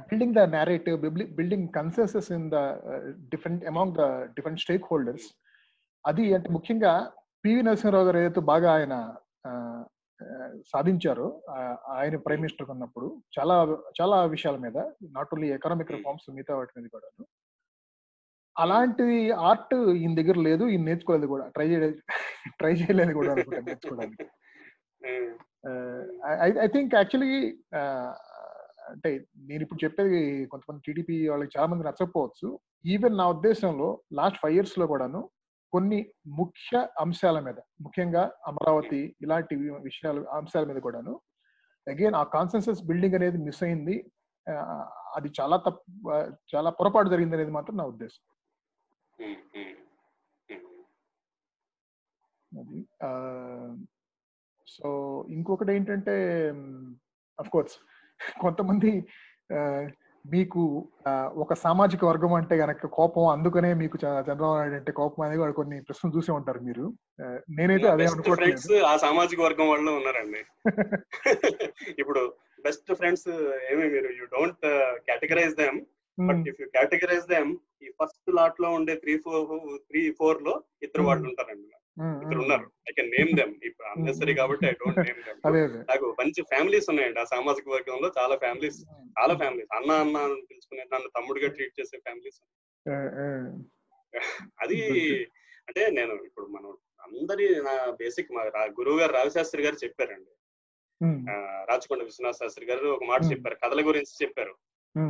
building 0.09 0.33
the 0.33 0.45
narrative, 0.49 0.95
building- 1.03 1.29
building 1.37 1.61
consensus 1.71 2.27
in 2.37 2.45
the 2.55 2.63
uh, 2.85 3.01
different 3.33 3.61
among 3.65 3.91
the 3.99 4.07
different 4.37 4.59
stakeholders. 4.65 5.25
అది 6.05 6.25
అంటే 6.37 6.49
ముఖ్యంగా 6.57 6.93
పివి 7.45 7.63
నరసింహరావు 7.63 8.07
గారు 8.09 8.19
ఏదైతే 8.21 8.43
బాగా 8.51 8.69
ఆయన 8.75 8.95
సాధించారో 10.71 11.27
ఆయన 11.97 12.17
ప్రైమ్ 12.25 12.43
మినిస్టర్ 12.43 12.71
ఉన్నప్పుడు 12.75 13.09
చాలా 13.37 13.57
చాలా 13.99 14.17
విషయాల 14.35 14.57
మీద 14.65 14.79
నాట్ 15.17 15.33
ఓన్లీ 15.35 15.49
ఎకనామిక్ 15.57 15.93
రిఫార్మ్స్ 15.97 16.27
మిగతా 16.31 16.57
వాటి 16.59 16.75
మీద 16.77 16.89
కూడా 16.97 17.09
అలాంటి 18.59 19.05
ఆర్ట్ 19.49 19.75
ఈయన 19.97 20.15
దగ్గర 20.15 20.39
లేదు 20.39 20.65
ఈయన 20.69 20.83
నేర్చుకోలేదు 20.83 21.27
కూడా. 21.27 21.45
ట్రై 21.49 21.67
చేయలేదు. 21.69 21.97
ట్రై 22.61 22.73
చేయలేదు 22.73 23.13
కూడా 23.13 23.31
అనుకుంటా 23.33 23.61
నేర్చుకోవడానికి. 23.69 24.27
ఐ 26.65 26.67
థింక్ 26.67 26.93
యాక్చువల్లీ 26.95 27.33
అంటే 28.93 29.11
నేను 29.49 29.63
ఇప్పుడు 29.63 29.81
చెప్పేది 29.85 30.19
కొంతమంది 30.47 30.81
టీడీపీ 30.87 31.17
వాళ్ళకి 31.29 31.53
చాలా 31.57 31.67
మంది 31.67 31.87
నచ్చకపోవచ్చు. 31.89 32.49
ఈవెన్ 32.87 33.17
నా 33.19 33.27
ఉద్దేశంలో 33.29 33.89
లాస్ట్ 34.13 34.39
ఫైవ్ 34.43 34.55
ఇయర్స్లో 34.55 34.87
కూడాను 34.87 35.21
కొన్ని 35.73 35.99
ముఖ్య 36.37 36.89
అంశాల 37.01 37.41
మీద 37.41 37.59
ముఖ్యంగా 37.83 38.23
అమరావతి 38.47 39.01
ఇలాంటి 39.23 39.55
విషయాలు 39.89 40.23
అంశాల 40.33 40.65
మీద 40.65 40.79
కూడాను 40.79 41.15
అగైన్ 41.87 42.15
ఆ 42.15 42.23
కాన్సెన్సస్ 42.37 42.83
బిల్డింగ్ 42.83 43.15
అనేది 43.15 43.39
మిస్ 43.39 43.63
అయింది. 43.63 43.97
అది 45.17 45.29
చాలా 45.41 45.57
తప్పు 45.57 45.83
చాలా 46.55 46.71
పొరపాటు 46.71 47.09
జరిగింది 47.09 47.37
అనేది 47.37 47.51
మాత్రం 47.51 47.77
నా 47.77 47.85
ఉద్దేశం. 47.85 48.23
అది. 52.53 52.79
సో 54.69 54.89
ఇంకొకటి 55.29 55.73
ఏంటంటే 55.73 56.15
అఫ్ 57.39 57.49
కోర్స్ 57.49 57.77
కొంతమంది 58.41 58.91
మీకు 60.25 60.63
ఒక 61.37 61.55
సామాజిక 61.55 62.05
వర్గం 62.05 62.33
అంటే 62.35 62.55
గనక 62.57 62.87
కోపం 62.87 63.27
అందుకనే 63.27 63.75
మీకు 63.75 63.97
చంద్రబాబు 63.97 64.57
నాయుడు 64.59 64.75
అంటే 64.75 64.93
కోపం 64.93 65.23
అనేది 65.23 65.41
కూడా 65.41 65.53
కొన్ని 65.53 65.81
ప్రశ్నలు 65.81 66.17
చూసే 66.17 66.33
ఉంటారు 66.33 66.61
మీరు. 66.61 66.87
నేనైతే 67.51 67.89
అదే 67.89 68.07
అనుకోవట్లేదు. 68.07 68.85
ఆ 68.85 68.97
సామాజిక 68.97 69.41
వర్గం 69.41 69.69
వాళ్ళు 69.69 69.91
ఉన్నారండి. 69.91 70.43
ఇప్పుడు 71.99 72.23
బెస్ట్ 72.65 72.95
ఫ్రెండ్స్ 72.95 73.29
ఏమి 73.73 73.85
మీరు 73.89 74.11
you 74.11 74.25
don't 74.25 74.67
categorise 75.07 75.57
them. 75.57 75.79
But 76.19 76.45
if 76.51 76.61
you 76.63 76.69
categorise 76.77 77.27
them 77.27 77.51
ఈ 77.83 77.91
ఫస్ట్ 77.99 78.31
లాట్లో 78.39 78.69
ఉండే 78.73 78.95
త్రీ 79.03 79.15
ఫోర్ 79.25 79.45
త్రీ 79.91 80.03
ఫోర్లో 80.11 80.55
ఇద్దరు 80.83 81.05
వాళ్ళు 81.09 81.27
ఉంటారండి 81.31 81.69
ఇద్దరు 82.23 82.41
ఉన్నారు 82.45 82.67
ఐ 82.89 82.93
కెన్ 82.97 83.11
నేమ్ 83.17 83.31
దెమ్ 83.39 83.53
ఇప్పుడు 83.69 83.87
అన్నెసరీ 83.93 84.33
కాబట్టి 84.41 84.65
ఐ 84.67 84.75
డోంట్ 84.81 85.01
నేమ్ 85.09 85.21
దెమ్ 85.27 85.39
నాకు 85.91 86.07
మంచి 86.21 86.41
ఫ్యామిలీస్ 86.43 86.89
ఉన్నాయండి 86.93 87.21
ఆ 87.21 87.27
సామాజిక 87.33 87.67
వర్గంలో. 87.69 88.09
చాలా 88.19 88.35
ఫ్యామిలీస్ 88.37 88.79
చాలా 89.19 89.35
ఫ్యామిలీస్ 89.35 89.73
అన్న 89.79 89.91
అన్న 90.05 90.19
అని 90.27 90.43
పిలుచుకునే 90.51 90.85
నన్ను 90.93 91.09
తమ్ముడిగా 91.17 91.49
ట్రీట్ 91.57 91.79
చేసే 91.81 91.99
ఫ్యామిలీస్. 92.07 92.41
అది 94.63 94.79
అంటే 95.69 95.83
నేను 95.91 96.15
ఇప్పుడు 96.29 96.47
మనం 96.47 96.71
అందరి 97.03 97.47
నా 97.67 97.75
బేసిక్ 98.01 98.31
మా 98.37 98.43
గురువు 98.79 98.99
గారు 99.01 99.13
రావిశాస్త్రి 99.13 99.65
గారు 99.67 99.77
చెప్పారండి. 99.85 100.33
రాచకొండ 101.71 102.03
విశ్వనాథ 102.03 102.37
శాస్త్రి 102.43 102.67
గారు 102.67 102.87
ఒక 102.89 103.05
మాట. 103.05 103.21
చెప్పారు. 103.33 103.57
కథల 103.65 103.81
గురించి 103.89 104.15
చెప్పారు. 104.23 104.55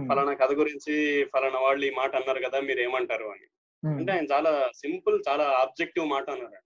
ఫలానా 0.09 0.33
కథ 0.35 0.53
గురించి 0.53 0.95
ఫలానా 1.25 1.61
వాళ్ళు 1.61 1.87
ఈ 1.87 1.91
మాట 1.91 2.13
అన్నారు 2.17 2.41
కదా 2.47 2.59
మీరు 2.61 2.81
ఏమంటారు 2.81 3.25
అని 3.25 3.47
అంటే 3.83 4.13
ఆయన 4.13 4.27
చాలా 4.33 4.53
సింపుల్ 4.75 5.17
చాలా 5.29 5.45
ఆబ్జెక్టివ్ 5.63 6.07
మాట 6.07 6.27
అన్నారండి. 6.31 6.65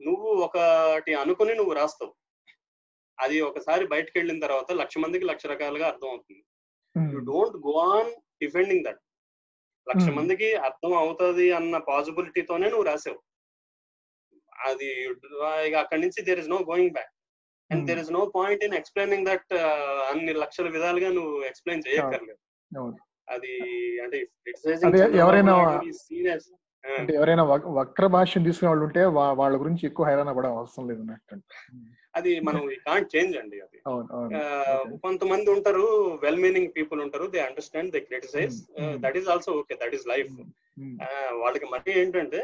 నువ్వు 0.00 0.28
ఒకటి 0.46 1.14
అనుకుని 1.14 1.54
నువ్వు 1.54 1.72
రాస్తావు. 1.72 2.12
అది 3.18 3.40
ఒకసారి 3.40 3.84
బయటకు 3.86 4.16
వెళ్ళిన 4.18 4.40
తర్వాత 4.40 4.72
లక్ష 4.72 4.98
మందికి 4.98 5.24
లక్ష 5.24 5.46
రకాలుగా 5.46 5.86
అర్థం 5.86 6.08
అవుతుంది 6.08 6.42
you 7.12 7.18
don't 7.30 7.56
go 7.66 7.74
on 7.94 8.10
defending 8.42 8.84
that. 8.84 9.02
Lakh. 9.86 10.06
మందికి 10.18 10.48
అర్థం 10.68 10.92
అవుతుంది 10.94 11.46
అన్న 11.52 11.76
పాసిబిలిటీతోనే 11.90 12.66
నువ్వు 12.70 12.86
రాసావు. 12.90 13.20
అది 14.68 14.88
ఇక 15.68 15.74
అక్కడి 15.74 16.00
నుంచి 16.00 16.20
there 16.24 16.40
is 16.40 16.48
no 16.48 16.58
going 16.70 16.90
back. 16.90 17.12
And 17.70 17.80
Hmm. 17.80 17.88
There 17.88 17.98
is 17.98 18.12
no 18.12 18.32
point 18.34 18.64
in 18.64 18.74
explaining 18.74 19.26
that 19.26 19.52
అన్ని 20.10 20.32
లక్షల 20.34 20.68
విధాలుగా 20.68 21.08
నువ్వు 21.08 21.42
ఎక్స్ప్లెయిన్ 21.42 21.82
చేయక్కర్లేదు. 21.88 22.40
అది 23.28 23.52
అంటే 24.02 24.18
ఎవరైనా- 25.18 25.58
సీరియస్ 26.00 26.48
అంటే 26.84 27.12
ఎవరైనా 27.14 27.42
వక్- 27.44 27.70
వక్ర 27.70 28.06
భాషను 28.06 28.44
తీసుకునే 28.44 28.68
వాళ్ళు 28.68 28.84
ఉంటే 28.84 29.02
వాళ్ళ 29.40 29.60
గురించి 29.60 29.86
ఎక్కువ 29.86 30.06
హైరాణ 30.06 30.32
పడే 30.32 30.48
అవసరం 30.48 30.88
లేదు 30.88 31.02
అది 32.14 32.40
మనం 32.40 32.62
కాంట్ 32.86 33.16
చేంజ్ 33.16 33.36
అండి 33.36 33.60
అది. 33.60 33.78
కొంతమంది 34.98 35.50
ఉంటారు 35.50 35.84
వెల్ 36.22 36.40
మీనింగ్ 36.40 36.72
పీపుల్ 36.76 37.00
ఉంటారు 37.00 37.26
they 37.26 37.40
understand 37.40 37.92
they 37.92 38.00
criticise 38.00 38.56
Hmm. 38.70 38.86
Hmm. 38.86 38.96
That 39.02 39.16
is 39.16 39.28
also 39.28 39.52
okay 39.52 39.78
that 39.82 39.94
is 39.94 40.06
life 40.08 40.32
వాళ్ళకి 41.34 41.64
మళ్ళీ 41.66 42.00
ఏంటంటే 42.00 42.40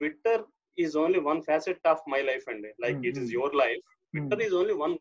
Twitter 0.00 0.42
is 0.78 0.96
only 0.96 1.20
one 1.20 1.42
facet 1.42 1.88
of 1.88 2.02
my 2.10 2.22
life 2.22 2.48
అండి. 2.48 2.72
Like 2.80 2.96
Hmm. 2.96 3.06
It 3.06 3.18
is 3.18 3.32
your 3.32 3.54
life 3.54 3.86
Twitter 4.14 4.42
is 4.44 4.54
only 4.54 4.74
one 4.80 4.94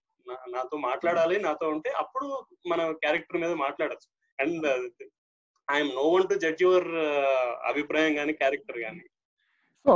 నాతో 0.54 0.78
మాట్లాడాలి 0.86 1.36
నాతో 1.44 1.66
ఉంటే 1.74 1.90
అప్పుడు 2.02 2.26
మన 2.68 2.82
క్యారెక్టర్ 3.04 3.42
మీద 3.44 3.54
మాట్లాడచ్చు. 3.62 4.08
And 4.40 4.66
I'm 5.68 5.92
no 5.96 6.06
one 6.12 6.26
to 6.28 6.36
judge 6.44 6.64
your 6.66 6.88
అభిప్రాయం 7.70 8.14
కానీ 8.16 8.34
క్యారెక్టర్ 8.42 8.80
కానీ 8.82 9.04
సో 9.86 9.94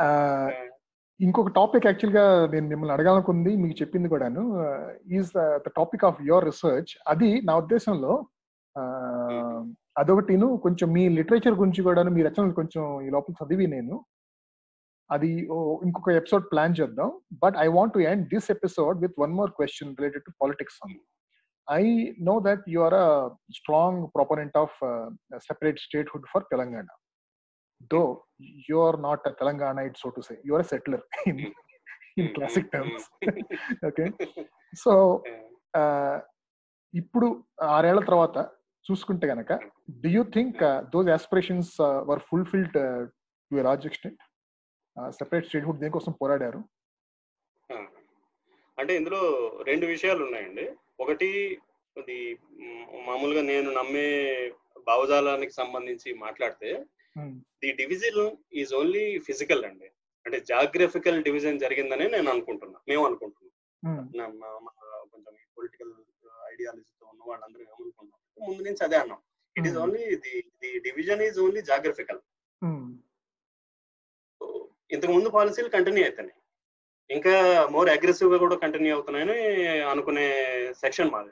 ఆ, 0.00 0.06
ఇంకొక 1.20 1.50
టాపిక్ 1.56 1.86
యాక్చువల్గా 1.86 2.22
నేను 2.52 2.66
మిమ్మల్ని 2.68 2.94
అడగాలనుకుంది 2.94 3.52
మీకు 3.62 3.74
చెప్పింది 3.80 4.08
కూడాను 4.12 4.42
is 5.16 5.30
the 5.36 5.42
topic 5.76 6.04
of 6.08 6.20
your 6.28 6.46
research 6.46 6.92
అది 7.06 7.30
నా 7.44 7.54
ఉద్దేశంలో 7.62 8.12
ఆ, 8.76 8.82
అదొకటిను 9.96 10.48
కొంచెం 10.64 10.88
మీ 10.94 11.02
లిటరేచర్ 11.16 11.58
గురించి 11.58 11.80
కూడాను 11.82 12.10
మీ 12.10 12.22
రచనలు 12.22 12.54
కొంచెం 12.58 12.84
ఈ 13.02 13.10
లోపల 13.10 13.34
చదివి 13.40 13.66
నేను. 13.72 13.94
అది 15.10 15.30
ఇంకొక 15.84 16.08
ఎపిసోడ్ 16.10 16.44
ప్లాన్ 16.52 16.74
చేద్దాం. 16.80 17.20
But 17.32 17.56
I 17.58 17.66
want 17.66 17.94
to 17.94 17.98
end 17.98 18.28
this 18.34 18.50
episode 18.50 19.00
with 19.00 19.14
one 19.18 19.32
more 19.32 19.50
question 19.50 19.96
related 19.96 20.22
to 20.22 20.32
politics 20.42 20.80
I 21.70 22.12
know 22.20 22.40
that 22.46 22.64
you 22.68 22.80
are 22.80 22.94
a 22.94 23.30
strong 23.56 24.08
proponent 24.14 24.58
of 24.58 24.76
separate 25.36 25.78
statehood 25.78 26.26
for 26.32 26.44
Telangana 26.50 26.86
though 27.90 28.22
you 28.68 28.78
are 28.78 28.96
not 28.96 29.20
a 29.26 29.32
Telanganite, 29.32 29.96
so 29.96 30.10
to 30.10 30.22
say. 30.22 30.36
You 30.44 30.54
are 30.54 30.60
a 30.60 30.68
settler 30.72 31.00
in, 31.26 31.38
in 32.16 32.28
classic 32.34 32.66
terms. 32.72 33.02
okay. 33.88 34.08
So, 34.74 34.92
uh, 35.78 36.16
ఇప్పుడు 36.94 37.44
ఆరేళ్ళ 37.62 38.00
తర్వాత 38.04 38.38
చూసుకుంటే 38.86 39.26
గనక 39.26 39.52
do 39.90 40.08
you 40.08 40.22
think 40.22 40.58
those 40.90 41.08
aspirations 41.08 41.80
were 41.80 42.20
fulfilled 42.28 42.72
to 42.72 43.54
large 43.54 43.86
extent 43.86 44.22
separate 45.18 45.48
statehood 45.48 45.80
దేనికోసం 45.82 46.12
పోరాడారు? 46.20 46.60
అంటే 48.78 48.92
ఇందులో 49.00 49.20
రెండు 49.68 49.86
విషయాలు 49.94 50.20
ఉన్నాయండి. 50.26 50.64
ఒకటి 51.04 51.28
ఇది 51.96 52.16
మామూలుగా 53.08 53.42
నేను 53.52 53.68
నమ్మే 53.78 54.08
భావజాలానికి 54.88 55.54
సంబంధించి 55.60 56.10
మాట్లాడితే 56.24 56.70
the 57.62 57.70
division 57.80 58.20
is 58.60 58.72
only 58.80 59.04
physical 59.28 59.64
అండి. 59.68 59.88
అంటే 60.26 60.38
జాగ్రఫికల్ 60.52 61.18
డివిజన్ 61.28 61.62
జరిగిందని 61.64 62.06
నేను 62.14 62.28
అనుకుంటున్నా. 62.34 62.78
మేము 62.90 63.04
అనుకుంటున్నాం. 63.08 63.46
కొంచెం 65.12 65.34
పొలిటికల్ 65.58 65.92
ఐడియాలజీతో 66.52 67.06
ఉన్న 67.12 67.22
వాళ్ళందరూ 67.30 67.62
ఏమనుకున్నాం 67.70 68.18
ముందు 68.48 68.62
నుంచి 68.66 68.82
అదే 68.86 68.96
అన్నాం. 69.02 69.20
It 69.56 69.66
is. 69.68 69.78
Only 69.84 70.04
the 70.24 70.34
the 70.62 70.70
division 70.88 71.22
is 71.28 71.38
only 71.44 71.62
geographical 71.72 72.20
ఇంతకు 74.92 75.12
ముందు 75.12 75.28
పాలసీలు 75.28 75.68
కంటిన్యూ 75.68 76.04
అవుతున్నాయి 76.04 76.40
ఇంకా 77.14 77.66
మోర్ 77.70 77.90
అగ్రెసివ్గా 77.90 78.38
కూడా 78.38 78.56
కంటిన్యూ 78.56 78.94
అవుతున్నాయని 78.94 79.66
అనుకునే 79.82 80.32
సెక్షన్ 80.72 81.10
మాది. 81.10 81.30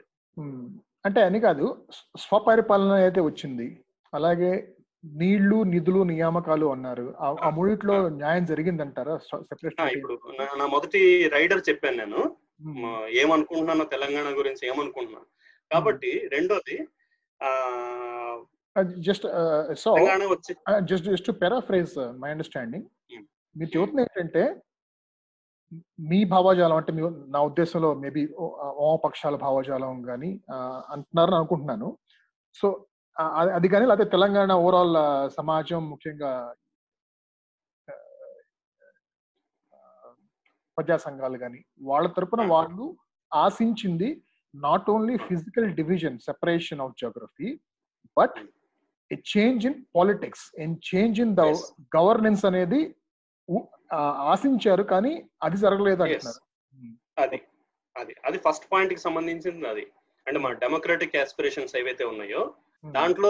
అంటే 1.05 1.21
అని 1.21 1.39
కాదు 1.39 1.87
స్వ- 1.91 2.19
స్వపరిపాలన 2.19 2.91
అయితే 2.91 3.21
వచ్చింది. 3.21 3.83
అలాగే 4.13 4.73
నీళ్ళు 5.05 5.63
నిధులు 5.63 6.03
నియామకాలు 6.03 6.65
అన్నారు. 6.65 7.15
ఆ- 7.19 7.49
మూడిట్లో 7.49 8.09
న్యాయం 8.09 8.45
జరిగిందంటారా 8.45 9.19
ఇప్పుడు 9.97 10.19
నా- 10.57 10.67
మొదటి 10.67 11.29
రైడర్ 11.29 11.61
చెప్పాను 11.69 11.97
నేను. 11.97 12.35
ఏమనుకుంటున్నానో 13.07 13.85
తెలంగాణ 13.85 14.37
గురించి 14.37 14.67
ఏమనుకుంటున్నాను 14.67 15.25
కాబట్టి 15.73 16.29
రెండోది 16.31 16.87
just 18.83 19.27
so 19.75 19.95
just 20.83 21.05
just 21.05 21.25
to 21.25 21.31
paraphrase 21.31 21.97
my 21.97 22.31
understanding. 22.31 22.83
మీరు 23.55 23.71
చెబుతున్న 23.73 24.03
ఏంటంటే 24.03 24.43
మీ 26.03 26.19
భావజాలం 26.31 26.77
అంటే 26.79 26.91
మీ 26.95 27.01
నా 27.33 27.39
ఉద్దేశంలో 27.49 27.89
మేబీ 28.03 28.21
వామపక్షాల 28.79 29.35
భావజాలం 29.43 29.99
కానీ 30.07 30.29
అంటున్నారని 30.93 31.37
అనుకుంటున్నాను 31.39 31.89
సో 32.55 32.67
అది 33.55 33.67
కానీ 33.73 33.85
లేకపోతే 33.87 34.09
తెలంగాణ 34.13 34.51
ఓవరాల్ 34.61 34.95
సమాజం 35.37 35.81
ముఖ్యంగా 35.91 36.31
ప్రజా 40.77 40.97
సంఘాలు 41.05 41.37
కానీ 41.41 41.59
వాళ్ళ 41.87 42.07
తరపున 42.15 42.41
Hmm. 42.41 42.51
వాళ్ళు 42.53 42.85
ఆశించింది 43.31 44.09
not 44.53 44.87
only 44.93 45.15
physical 45.25 45.67
division 45.79 46.15
separation 46.27 46.81
of 46.85 46.93
geography 46.97 47.49
but 48.17 48.37
a 49.11 49.17
change 49.31 49.65
in 49.69 49.77
politics 49.95 50.45
and 50.63 50.75
change 50.89 51.19
in 51.25 51.33
the. 51.35 51.43
Governance 51.95 52.43
అనేది 52.49 52.79
ఆశించారు 54.31 54.83
కానీ 54.91 55.13
అది 55.41 55.57
జరగలేదు. 55.57 56.01
అంటున్నారు 56.05 56.41
అది 57.17 57.39
అది 57.95 58.13
అది 58.27 58.37
ఫస్ట్ 58.45 58.65
పాయింట్కి 58.71 59.01
సంబంధించింది 59.05 59.67
అది 59.67 59.83
అంటే 60.27 60.39
మన 60.39 60.53
డెమోక్రటిక్ 60.63 61.17
ఆస్పిరేషన్స్ 61.23 61.75
ఏవైతే 61.81 62.05
ఉన్నాయో 62.13 62.41
Hmm. 62.83 62.91
దాంట్లో 62.93 63.29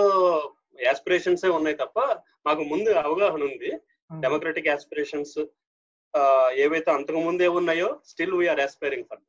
ఆస్పిరేషన్స్ 0.89 1.43
ఉన్నాయి 1.55 1.77
తప్ప 1.79 1.99
మాకు 2.47 2.63
ముందు 2.71 2.89
అవగాహన 3.01 3.41
ఉంది 3.47 3.69
Hmm. 4.11 4.19
డెమోక్రటిక్ 4.23 4.69
ఆస్పిరేషన్స్ 4.73 5.37
ఏవైతే 6.63 6.89
అంతకు 6.91 7.21
ముందే 7.25 7.47
ఉన్నాయో 7.59 7.87
still 8.11 8.35
we are 8.39 8.61
aspiring 8.65 9.07
for 9.09 9.21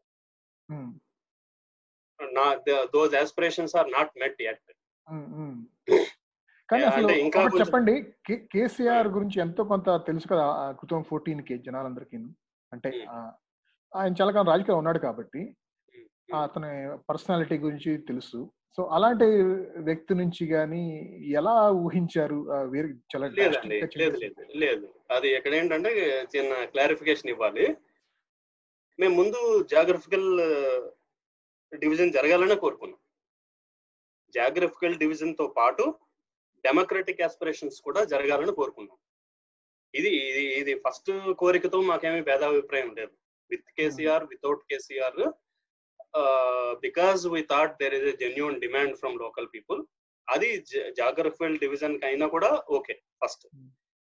Hmm. 0.68 0.90
నా 2.20 2.44
those 2.94 3.14
aspirations 3.22 3.76
are 3.80 3.90
not 3.96 4.12
met 4.22 4.42
at 4.50 4.66
Hmm. 5.08 5.24
Hmm. 5.34 5.54
కానీ 6.70 6.84
అసలు 6.84 7.08
చెప్పండి 7.58 7.94
కేసీఆర్ 8.30 9.08
గురించి 9.08 9.40
ఎంతో 9.40 9.64
కొంత 9.64 9.88
తెలుసు 10.06 10.28
కదా 10.28 10.72
కృతం 10.72 11.02
ఫోర్టీన్కి 11.02 11.58
జనాలందరికీ? 11.58 12.16
అంటే 12.72 12.90
Hmm. 12.90 13.30
ఆయన 13.94 14.14
చాలా 14.20 14.32
కాలం 14.32 14.48
రాజకీయాలు 14.48 14.78
ఉన్నాడు 14.78 14.98
కాబట్టి 14.98 15.56
ఆ 16.34 16.42
అతని 16.42 16.96
పర్సనాలిటీ 17.08 17.58
గురించి 17.58 17.98
తెలుసు. 17.98 18.52
సో 18.76 18.84
అలాంటి 18.84 19.24
వ్యక్తి 19.78 20.14
నుంచి 20.14 20.46
గాని 20.46 20.82
ఎలా 21.30 21.70
ఊహించారు? 21.70 22.38
లేదు 22.74 22.92
changes? 23.12 23.96
లేదు 23.96 24.16
లేదు. 24.54 24.86
అది 25.10 25.28
ఇక్కడ 25.36 25.54
ఏంటంటే 25.54 25.90
చిన్న 26.36 26.64
క్లారిఫికేషన్ 26.64 27.30
ఇవ్వాలి. 27.30 27.76
మేము 29.00 29.14
ముందు 29.14 29.66
జాగ్రఫికల్ 29.70 30.28
డివిజన్ 31.78 32.12
జరగాలనే 32.12 32.54
కోరుకున్నాం. 32.54 33.00
జాగ్రఫికల్ 34.34 34.98
డివిజన్తో 34.98 35.54
పాటు 35.56 35.94
డెమోక్రటిక్ 36.66 37.22
ఆస్పిరేషన్స్ 37.26 37.78
కూడా 37.86 38.00
జరగాలని 38.12 38.52
కోరుకున్నాం 38.60 38.98
ఇది 39.94 40.10
ఇది 40.30 40.42
ఇది 40.60 40.72
ఫస్ట్ 40.84 41.10
కోరికతో 41.42 41.78
మాకేమీ 41.90 42.20
భేదాభిప్రాయం 42.28 42.90
లేదు. 42.98 43.14
With 43.50 43.70
KCR 43.78 44.24
without 44.32 44.62
KCR 44.70 45.20
because 46.84 47.22
we 47.32 47.40
thought 47.52 47.74
there 47.82 47.94
is 47.98 48.06
a 48.12 48.14
genuine 48.22 48.60
demand 48.64 48.94
from 49.00 49.16
local 49.24 49.48
people. 49.54 49.80
అది 50.28 50.48
జాగ్రఫికల్ 51.00 51.56
డివిజన్కి 51.64 52.04
అయినా 52.10 52.26
కూడా 52.34 52.50
okay 52.78 52.94
first. 53.22 53.46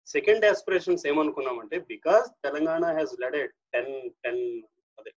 second 0.07 0.43
aspirations 0.51 1.03
ఏమనుకున్నామంటే 1.11 1.77
because 1.93 2.27
Telangana 2.45 2.83
has 2.97 3.15
led 3.23 3.37
ten 3.73 3.93
ten 4.23 4.41
అదే 4.99 5.11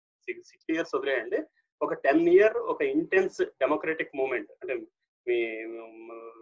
సిక్స్ 0.51 0.70
ఇయర్స్ 0.74 0.95
వదిలేయండి. 0.97 1.41
ఒక 1.80 1.95
టెన్ 2.05 2.24
ఇయర్ 2.34 2.57
ఒక 2.72 2.80
ఇంటెన్స్ 2.95 3.39
డెమోక్రటిక్ 3.62 4.16
మూమెంట్ 4.20 4.51
అంటే 4.61 4.74
మీ 5.29 5.39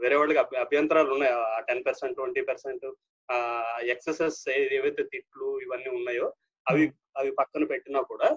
వేరే 0.03 0.17
వాళ్ళకి 0.17 0.39
అభ్య- 0.39 0.61
అభ్యంతరాలు 0.61 1.13
ఉన్నాయి 1.13 1.33
ఆ 1.33 1.61
టెన్ 1.61 1.85
పర్సెంట్ 1.87 2.15
ట్వంటీ 2.15 2.41
పర్సెంట్ 2.41 2.87
ఆ 3.29 3.37
ఎక్సెసెస్ 3.85 4.49
ఏవైతే 4.49 5.03
తిట్లు 5.03 5.61
ఇవన్నీ 5.61 5.91
ఉన్నాయో 5.91 6.27
అవి 6.67 6.85
అవి 7.17 7.31
పక్కన 7.31 7.65
పెట్టినా 7.65 8.01
కూడా. 8.01 8.29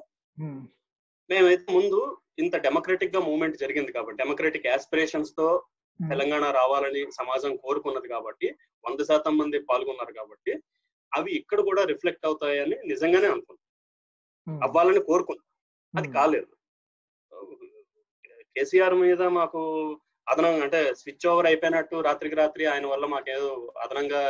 మేమైతే 1.29 1.73
ముందు 1.73 1.99
ఇంత 2.39 2.57
డెమోక్రటిక్గా 2.57 3.19
మూవ్మెంట్ 3.19 3.57
జరిగింది 3.57 3.91
కాబట్టి 3.91 4.23
డెమోక్రటిక్ 4.23 4.67
ఆస్పిరేషన్స్తో. 4.67 5.47
తెలంగాణ 5.99 6.51
రావాలని 6.51 7.11
సమాజం 7.11 7.55
కోరుకున్నది 7.55 8.07
కాబట్టి 8.07 8.47
వంద 8.83 8.99
శాతం 9.03 9.37
మంది 9.37 9.59
పాల్గొన్నారు 9.59 10.13
కాబట్టి 10.13 10.53
అవి 11.11 11.31
ఇక్కడ 11.31 11.59
కూడా 11.61 11.83
రిఫ్లెక్ట్ 11.83 12.25
అవుతాయని 12.25 12.75
నిజంగానే 12.85 13.27
అనుకున్నాం. 13.27 14.59
అవ్వాలని 14.63 14.99
కోరుకున్నాం 14.99 15.45
అది. 15.93 16.13
కాలేదు 16.13 16.51
కేసీఆర్ 18.55 18.95
మీద 18.95 19.21
మాకు 19.21 19.59
అదనంగా 20.31 20.63
అంటే 20.67 20.79
స్విచ్ 21.01 21.27
ఓవర్ 21.31 21.47
అయిపోయినట్టు 21.49 21.97
రాత్రికి 22.07 22.35
రాత్రి 22.41 22.63
ఆయన 22.73 22.85
వల్ల 22.93 23.05
మాకేదో 23.13 23.49
అదనంగా 23.83 24.21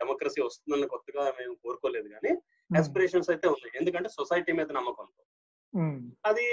డెమోక్రసీ 0.00 0.40
వస్తుందని 0.46 0.86
కొత్తగా 0.92 1.24
మేము 1.38 1.54
కోరుకోలేదు 1.64 2.08
కానీ 2.14 2.32
ఆస్పిరేషన్స్ 2.70 3.30
అయితే 3.32 3.46
ఉన్నాయి. 3.54 3.74
ఎందుకంటే 3.80 4.08
సొసైటీ 4.18 4.52
మీద 4.58 4.68
నమ్మకంతో 4.78 5.22
అది 6.30 6.46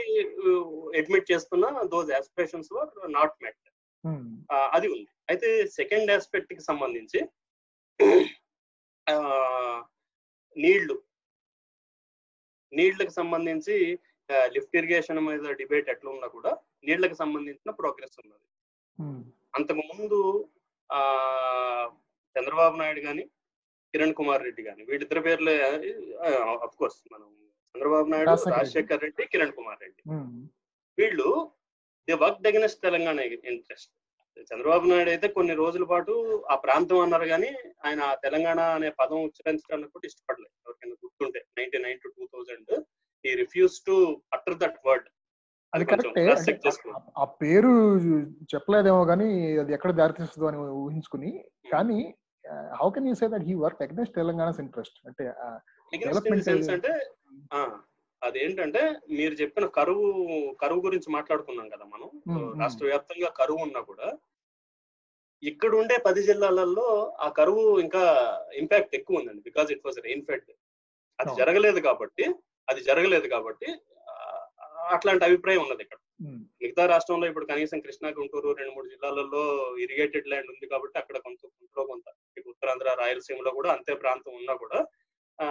అడ్మిట్ 0.99 1.31
చేస్తున్న 1.31 1.65
దోస్ 1.93 2.11
ఆస్పిరేషన్స్ 2.19 2.69
నాట్ 3.17 3.35
మెట్ 3.45 3.65
అది 4.75 4.87
ఉంది. 4.95 5.09
అయితే 5.31 5.47
సెకండ్ 5.79 6.11
ఆస్పెక్ట్కి 6.17 6.63
సంబంధించి 6.69 7.19
నీళ్ళు. 10.55 10.95
నీళ్ళకు 12.73 13.13
సంబంధించి 13.19 13.75
లిఫ్ట్ 14.55 14.77
ఇరిగేషన్ 14.79 15.19
మీద 15.27 15.53
డిబేట్ 15.61 15.89
ఎట్లా 15.93 16.09
ఉన్నా 16.15 16.27
కూడా 16.37 16.51
నీళ్ళకు 16.87 17.15
సంబంధించిన 17.23 17.71
ప్రోగ్రెస్ 17.81 18.17
ఉన్నది. 18.23 18.45
అంతకు 19.57 19.83
ముందు 19.91 20.17
ఆ 20.89 21.01
చంద్రబాబు 22.35 22.77
నాయుడు 22.81 23.01
గాని 23.07 23.23
కిరణ్ 23.93 24.17
కుమార్ 24.19 24.43
రెడ్డి 24.47 24.63
గాని 24.69 24.81
వీళ్ళిద్దరి 24.89 25.21
పేర్లే 25.27 25.55
అఫ్ 26.65 26.75
కోర్స్ 26.81 26.99
మనం 27.13 27.27
చంద్రబాబు 27.75 28.07
నాయుడు 28.13 28.35
రాజశేఖర్ 28.55 29.01
రెడ్డి. 29.05 29.23
కిరణ్ 29.33 29.55
కుమార్ 29.59 29.79
రెడ్డి. 29.85 30.01
వీళ్ళు 30.97 31.29
the 32.07 32.15
work 32.25 32.45
against 32.51 32.83
Telangana 32.87 33.19
interest. 33.53 33.91
Chandrababu 34.49 34.85
Naidu 34.89 35.11
అయితే 35.13 35.27
కొన్ని 35.37 35.53
రోజుల 35.61 35.85
పాటు 35.91 36.13
ఆ 36.53 36.55
ప్రాంతం 36.65 36.99
అన్నారు 37.05 37.25
కానీ 37.31 37.49
ఆయన 37.85 38.01
తెలంగాణ 38.25 38.59
అనే 38.77 38.89
పదం 38.99 39.23
ఉచ్చరించడానికి 39.27 39.91
కూడా 39.95 40.05
ఇష్టపడలేదు. 40.09 40.53
ఎవరికైనా 40.65 40.95
గుర్తుంటే 41.03 41.39
nineteen 41.57 41.85
nine 41.87 41.99
to 42.03 42.09
two 42.17 42.25
thousand 42.33 42.71
ఈ 43.25 43.33
refuse 43.35 43.77
to 43.85 43.95
utter 44.31 44.57
that 44.61 44.77
word 44.85 45.07
అది 45.73 45.85
కరెక్టే 45.85 46.23
ఆ 47.17 47.25
పేరు 47.41 47.71
చెప్పలేదేమో 48.53 49.01
కానీ 49.05 49.27
అది 49.59 49.73
ఎక్కడ 49.73 49.91
దారితీస్తుందో 49.99 50.47
అని 50.47 50.59
ఊహించుకుని 50.79 51.31
కానీ 51.71 51.99
how 52.73 52.87
can 52.91 53.07
you 53.09 53.15
say 53.15 53.27
that 53.27 53.45
he 53.49 53.55
work 53.63 53.81
against 53.85 54.15
Telangana's 54.15 54.59
interest 54.63 54.97
అంటే 55.05 55.25
అంటే 56.75 56.91
అదేంటంటే 58.21 58.81
మీరు 59.17 59.33
చెప్పిన 59.41 59.65
కరువు 59.75 60.07
కరువు 60.61 60.81
గురించి 60.85 61.09
మాట్లాడుకున్నాం 61.13 61.67
కదా 61.69 61.85
మనం. 61.85 62.09
రాష్ట్ర 62.59 62.85
వ్యాప్తంగా 62.85 63.29
కరువు 63.37 63.61
ఉన్నా 63.63 63.81
కూడా 63.87 64.07
ఇక్కడ 65.43 65.71
ఉండే 65.75 65.95
పది 66.05 66.21
జిల్లాలలో 66.23 66.87
ఆ 67.19 67.27
కరువు 67.37 67.63
ఇంకా 67.79 68.01
ఇంపాక్ట్ 68.55 68.95
ఎక్కువ 68.95 69.19
ఉందండి 69.19 69.41
because 69.41 69.69
it 69.71 69.85
was 69.85 69.99
rain 70.05 70.25
fed 70.27 70.49
అది 71.19 71.31
జరగలేదు 71.39 71.79
కాబట్టి 71.81 72.25
అది 72.71 72.81
జరగలేదు 72.89 73.27
కాబట్టి 73.35 73.69
అట్లాంటి 74.95 75.23
అభిప్రాయం 75.27 75.61
ఉన్నది 75.63 75.81
ఇక్కడ. 75.85 75.99
మిగతా 76.61 76.83
రాష్ట్రంలో 76.91 77.25
ఇప్పుడు 77.31 77.45
కనీసం 77.51 77.77
కృష్ణా 77.85 78.09
గుంటూరు 78.17 78.49
రెండు 78.59 78.71
మూడు 78.75 78.87
జిల్లాలలో 78.93 79.41
ఇరిగేటెడ్ 79.83 80.29
ల్యాండ్ 80.31 80.51
ఉంది 80.53 80.65
కాబట్టి 80.73 80.97
అక్కడ 81.01 81.17
కొంత 81.25 81.39
కొంత. 81.61 81.85
కొంత 81.89 82.05
ఉత్తరాంధ్ర 82.51 82.93
రాయలసీమలో 83.01 83.51
కూడా 83.57 83.69
అంతే 83.75 83.93
ప్రాంతం 84.03 84.33
ఉన్నా 84.39 84.53
కూడా 84.63 84.79
ఆ 85.39 85.47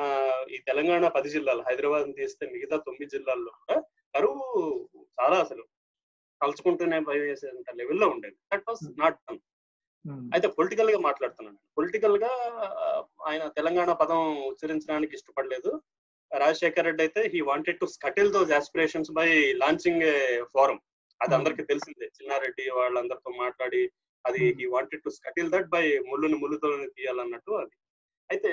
ఈ 0.55 0.59
తెలంగాణ 0.69 1.05
పది 1.17 1.29
జిల్లాలు 1.35 1.63
హైదరాబాద్ 1.69 2.09
తీస్తే 2.19 2.47
మిగతా 2.55 2.77
తొమ్మిది 2.87 3.13
జిల్లాల్లో 3.17 3.53
కూడా 3.61 3.77
కరువు 4.15 4.45
చాలా 5.19 5.37
అసలు. 5.45 5.65
తలుచుకుంటూనే 6.41 6.99
భయం 7.09 7.25
వేసేంత 7.29 7.71
లెవెల్లో 7.81 8.07
ఉండేది. 8.15 8.37
దట్ 8.53 8.67
వాస్ 8.69 8.83
నాట్ 9.03 9.21
డన్ 9.27 9.41
అయితే 10.35 10.49
పొలిటికల్గా 10.59 10.99
మాట్లాడుతున్నాను 11.07 11.59
పొలిటికల్గా 11.79 12.33
ఆయన 13.29 13.45
తెలంగాణ 13.59 13.91
పదం 14.03 14.21
ఉచ్చరించడానికి 14.53 15.13
ఇష్టపడలేదు. 15.19 15.71
రాజశేఖర్ 16.31 16.87
రెడ్డి 16.87 17.03
అయితే 17.03 17.21
he 17.33 17.41
wanted 17.41 17.81
to 17.81 17.87
scuttle 17.87 18.31
those 18.33 18.53
aspirations 18.53 19.11
by 19.13 19.29
launching 19.55 20.05
a 20.13 20.17
forum 20.55 20.79
అది 21.21 21.33
అందరికి 21.35 21.63
తెలిసిందే. 21.63 22.07
చిన్నారెడ్డి 22.17 22.65
వాళ్ళందరితో 22.71 23.31
మాట్లాడి 23.39 23.83
అది 24.25 24.43
he 24.59 24.67
wanted 24.67 25.05
to 25.05 25.11
scuttle 25.11 25.49
that 25.51 25.69
by 25.69 25.85
ముళ్ళుని 26.11 26.37
ముళ్ళుతో 26.37 26.69
తీయాలన్నట్టు 26.97 27.53
అది. 27.63 27.75
అయితే 28.31 28.53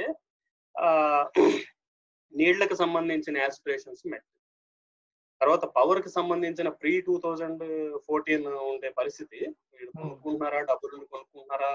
ఆ 0.76 0.90
నీళ్ళకు 2.34 2.76
సంబంధించిన 2.76 3.44
ఆస్పిరేషన్స్ 3.50 4.04
మెట్ 4.12 4.26
తర్వాత 5.42 5.66
పవర్కి 5.78 6.10
సంబంధించిన 6.18 6.70
ప్రీ 6.82 6.94
టూ 7.08 7.14
థౌజండ్ 7.24 7.64
ఫోర్టీన్ 8.08 8.46
ఉండే 8.72 8.90
పరిస్థితి. 9.00 9.40
వీళ్ళు 9.74 9.92
కొనుక్కుంటున్నారా? 10.00 10.60
డబ్బులు 10.70 11.06
కొనుక్కుంటున్నారా? 11.14 11.72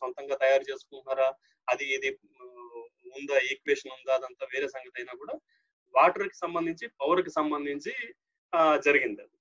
సొంతంగా 0.00 0.36
తయారు 0.44 0.64
చేసుకుంటున్నారా? 0.70 1.28
అది 1.68 1.84
ఇది 1.96 2.10
ఉందా? 3.18 3.36
ఈక్వేషన్ 3.50 3.94
ఉందా? 3.96 4.12
అదంతా 4.18 4.44
వేరే 4.54 4.68
సంగతి 4.74 4.98
అయినా 5.00 5.14
కూడా 5.22 5.34
వాటర్కి 5.94 6.36
సంబంధించి 6.44 6.84
పవర్కి 7.00 7.32
సంబంధించి 7.38 7.92
జరిగింది 8.86 9.20
అది. 9.24 9.34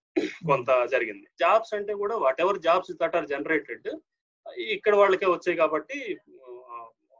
కొంత 0.49 0.69
జరిగింది. 0.93 1.25
జాబ్స్ 1.41 1.73
అంటే 1.77 1.93
కూడా 2.01 2.15
whatever 2.43 2.59
jobs 2.67 2.91
that 3.01 3.15
are 3.19 3.29
generated 3.33 3.87
ఇక్కడ 4.75 4.93
వాళ్ళకే 5.01 5.27
వచ్చాయి 5.31 5.57
కాబట్టి 5.61 5.97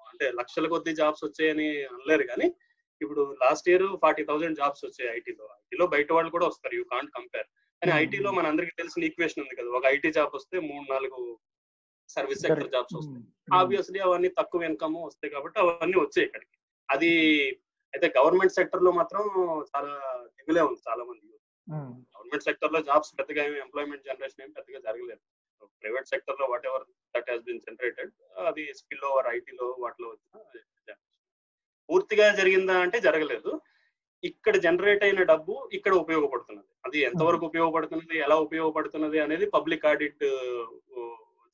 అంటే 0.09 0.25
లక్షల 0.39 0.67
కొద్ది 0.73 0.91
జాబ్స్ 0.99 1.23
వచ్చాయని 1.27 1.67
అనలేరు 1.93 2.25
కానీ 2.31 2.47
ఇప్పుడు 3.05 3.23
last 3.43 3.67
year 3.71 3.85
forty 4.03 4.23
thousand 4.29 4.59
jobs 4.61 4.83
వచ్చాయి 4.87 5.09
ఐటీలో 5.17 5.45
ఐటీలో 5.61 5.85
బయట 5.93 6.09
వాళ్ళు 6.17 6.31
కూడా 6.35 6.47
వస్తారు 6.51 6.75
యూ 6.79 6.83
కాంట్ 6.93 7.11
కంపేర్ 7.17 7.47
కానీ 7.81 7.91
ఐటీలో 8.03 8.29
మన 8.37 8.45
అందరికి 8.51 8.73
తెలిసిన 8.79 9.07
ఈక్వేషన్ 9.09 9.41
ఉంది 9.43 9.55
కదా. 9.59 9.69
ఒక 9.79 9.85
ఐటీ 9.95 10.09
జాబ్ 10.17 10.35
వస్తే 10.37 10.55
మూడు 10.69 10.85
నాలుగు 10.93 11.19
సర్వీస్ 12.09 12.41
సెక్టర్ 12.45 12.71
జాబ్స్ 12.75 12.95
వస్తాయి. 12.99 13.23
ఆబ్వియస్లీ 13.59 13.99
అవన్నీ 14.07 14.29
తక్కువ 14.39 14.69
ఇన్కమ్ 14.69 14.95
వస్తాయి 15.07 15.31
కాబట్టి 15.35 15.57
అవన్నీ 15.63 15.97
వచ్చాయి 16.03 16.25
ఇక్కడికి. 16.27 16.55
అది 16.89 17.11
అయితే 17.93 18.07
గవర్నమెంట్ 18.17 18.57
సెక్టర్లో 18.59 18.91
మాత్రం 18.99 19.23
చాలా 19.71 19.91
దిగులే 20.37 20.63
ఉంది 20.69 20.81
చాలా 20.89 21.03
మంది 21.09 21.27
గవర్నమెంట్ 22.13 22.45
సెక్టర్లో 22.47 22.79
జాబ్స్ 22.89 23.11
పెద్దగా 23.19 23.41
ఏమి 23.47 23.59
ఎంప్లాయ్మెంట్ 23.65 24.07
జనరేషన్ 24.09 24.43
ఏమి 24.45 24.55
పెద్దగా 24.59 24.79
జరగలేదు. 24.87 25.23
ప్రైవేట్ 25.83 26.11
సెక్టర్లో 26.13 26.45
whatever 26.69 26.85
that 27.15 27.29
has 27.31 27.43
been 27.49 27.61
generated 27.67 28.11
అది 28.51 28.63
స్పిల్ 28.79 29.05
ఓవర్ 29.11 29.27
ఐటీలో 29.37 29.67
వాటిలో 29.83 30.07
వచ్చిన 30.13 30.39
పూర్తిగా 31.89 32.25
జరిగిందా 32.39 32.75
అంటే 32.85 32.97
జరగలేదు. 33.07 33.51
ఇక్కడ 34.23 34.55
జనరేట్ 34.65 35.03
అయిన 35.05 35.21
డబ్బు 35.31 35.53
ఇక్కడ 35.77 35.93
ఉపయోగపడుతున్నది. 36.03 36.69
అది 36.85 36.97
ఎంతవరకు 37.07 37.45
ఉపయోగపడుతున్నది 37.51 38.17
ఎలా 38.25 38.35
ఉపయోగపడుతున్నది 38.47 39.19
అనేది 39.25 39.45
పబ్లిక్ 39.55 39.87
ఆడిట్ 39.91 40.23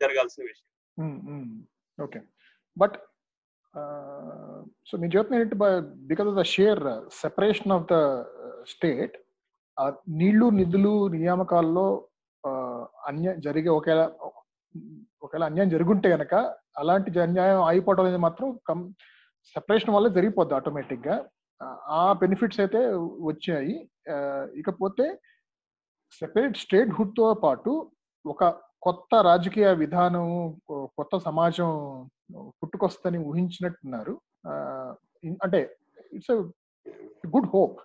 జరగాల్సిన 0.01 0.43
విషయం. 0.49 0.67
ఓకే. 1.99 2.19
బట్ 2.77 2.97
సో 4.89 4.93
మీరు 5.01 5.13
చెప్తున్న 5.15 5.41
ఏంటి? 5.41 5.57
Because 6.11 6.29
of 6.31 6.37
the 6.41 6.45
share 6.55 6.83
separation 7.23 7.73
of 7.77 7.87
the 7.91 7.97
state 8.73 9.15
నీళ్ళు 10.21 10.47
నిధులు 10.59 10.93
నియామకాల్లో 11.17 11.87
అన్యాయం 13.09 13.39
జరిగే 13.45 13.69
ఒకవేళ 13.77 14.01
ఒకవేళ 15.25 15.43
అన్యాయం 15.49 15.69
జరుగుంటే 15.75 16.07
గనక 16.15 16.35
అలాంటి 16.81 17.19
అన్యాయం 17.27 17.61
అయిపోవడం 17.69 18.03
అనేది 18.03 18.21
మాత్రం 18.25 18.47
కం 18.67 18.79
సెపరేషన్ 19.55 19.93
వల్ల 19.95 20.07
జరిగిపోద్ది 20.17 20.55
ఆటోమేటిక్గా 20.59 21.15
ఆ 21.99 22.03
బెనిఫిట్స్ 22.21 22.59
అయితే 22.63 22.81
వచ్చాయి. 23.29 23.75
ఇకపోతే 24.61 25.05
సెపరేట్ 26.21 26.57
స్టేట్ 26.57 26.91
హుడ్తో 26.97 27.27
పాటు 27.43 27.71
ఒక 28.25 28.43
కొత్త 28.81 29.15
రాజకీయ 29.29 29.67
విధానం 29.83 30.27
కొత్త 30.69 31.17
సమాజం 31.27 31.69
పుట్టుకొస్తుందని 32.59 33.19
ఊహించినట్టున్నారు. 33.29 34.13
అంటే 35.45 35.59
ఇట్స్ 36.17 36.35
గుడ్ 37.33 37.49
హోప్ 37.53 37.79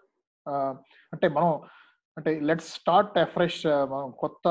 అంటే 1.13 1.27
మనం 1.37 1.51
అంటే 2.17 2.31
లెట్స్ 2.49 2.69
స్టార్ట్ 2.79 3.17
ఫ్రెష్ 3.35 3.63
మనం 3.93 4.09
కొత్త 4.23 4.47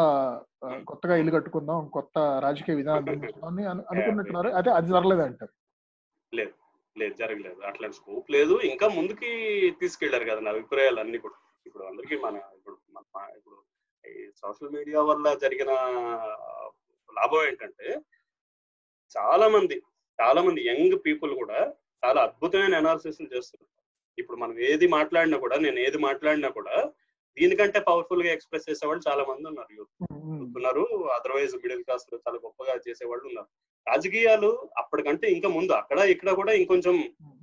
కొత్తగా 0.89 1.15
ఇల్లు 1.21 1.31
కట్టుకుందాం 1.35 1.79
కొత్త 1.97 2.17
రాజకీయ 2.45 2.75
విధానం 2.75 3.21
అని 3.49 3.63
అనుకున్నట్టున్నారు. 3.91 4.49
అదే 4.59 4.71
అది 4.79 4.91
జరగలేదు 4.95 5.23
అంటారు 5.27 5.53
లేదు. 6.33 6.53
లేదు 6.95 7.15
జరగలేదు. 7.21 7.59
అట్లాంటి 7.69 7.97
స్కోప్ 7.99 8.27
లేదు. 8.31 8.55
ఇంకా 8.71 8.87
ముందుకి 8.97 9.29
తీసుకెళ్ళారు 9.81 10.25
కదా 10.29 10.41
నా 10.45 10.51
అభిప్రాయాలు 10.55 10.99
అన్ని 11.03 11.19
కూడా. 11.25 11.37
ఇప్పుడు 11.65 11.83
అందరికీ 11.89 12.15
మన 12.25 12.35
ఇప్పుడు 12.57 12.75
మన 12.95 13.27
ఇప్పుడు 13.37 13.57
సోషల్ 14.41 14.73
మీడియా 14.75 15.01
వల్ల 15.09 15.27
జరిగిన 15.43 15.71
లాభం 17.09 17.43
ఏంటంటే 17.49 17.87
చాలా 19.15 19.47
మంది 19.55 19.75
చాలా 20.19 20.39
మంది 20.41 20.61
యంగ్ 20.71 20.95
పీపుల్ 21.05 21.31
కూడా 21.41 21.59
చాలా 22.03 22.19
అద్భుతమైన 22.27 22.75
అనాలిసిస్ 22.75 23.21
చేస్తున్నారు. 23.33 23.69
ఇప్పుడు 24.17 24.37
మనం 24.37 24.55
ఏది 24.69 24.87
మాట్లాడినా 24.97 25.37
కూడా 25.37 25.55
నేను 25.57 25.79
ఏది 25.79 25.99
మాట్లాడినా 26.07 26.49
కూడా 26.49 26.75
దీనికంటే 27.37 27.79
పవర్ఫుల్గా 27.89 28.31
ఎక్స్ప్రెస్ 28.31 28.67
చేసేవాళ్ళు 28.69 29.03
చాలా 29.07 29.23
మంది 29.29 29.45
ఉన్నారు 29.51 29.71
యూత్ 29.77 29.93
ఉన్నారు 30.57 30.83
అదర్వైజ్ 31.17 31.55
మిడిల్ 31.63 31.83
క్లాస్లో 31.87 32.17
చాలా 32.27 32.37
గొప్పగా 32.45 32.73
చేసేవాళ్ళు 32.87 33.25
ఉన్నారు. 33.29 33.49
రాజకీయాలు 33.87 34.49
అప్పటికంటే 34.81 35.25
ఇంకా 35.35 35.49
ముందు 35.49 35.73
అక్కడ 35.73 35.99
ఇక్కడ 36.13 36.29
కూడా 36.33 36.53
ఇంకొంచెం 36.59 36.95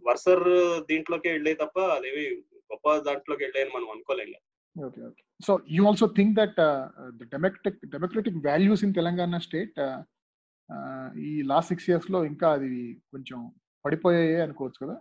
వర్సర్ 0.04 0.44
దీంట్లోకి 0.88 1.28
వెళ్ళే 1.28 1.52
తప్ప 1.54 1.78
అదేవి 1.96 2.24
గొప్ప 2.70 2.96
దాంట్లోకి 3.08 3.44
వెళ్ళాయని 3.44 3.74
మనం 3.76 3.88
అనుకోలేం 3.90 4.30
okay 4.76 5.00
okay 5.08 5.22
so 5.40 5.52
you 5.74 5.82
also 5.86 6.06
think 6.16 6.34
that 6.38 6.54
the 6.58 6.64
democratic 7.32 7.78
democratic 7.94 8.38
values 8.46 8.84
in 8.86 8.96
Telangana 8.98 9.38
state 9.46 9.78
ఈ 11.24 11.32
లాస్ట్ 11.42 11.70
సిక్స్ 11.72 11.88
ఇయర్స్లో 11.90 12.18
ఇంకా 12.24 12.48
అది 12.50 12.72
కొంచెం 13.12 13.38
పడిపోయాయి 13.84 14.34
అనుకోవచ్చు 14.42 14.78
కదా? 14.82 14.96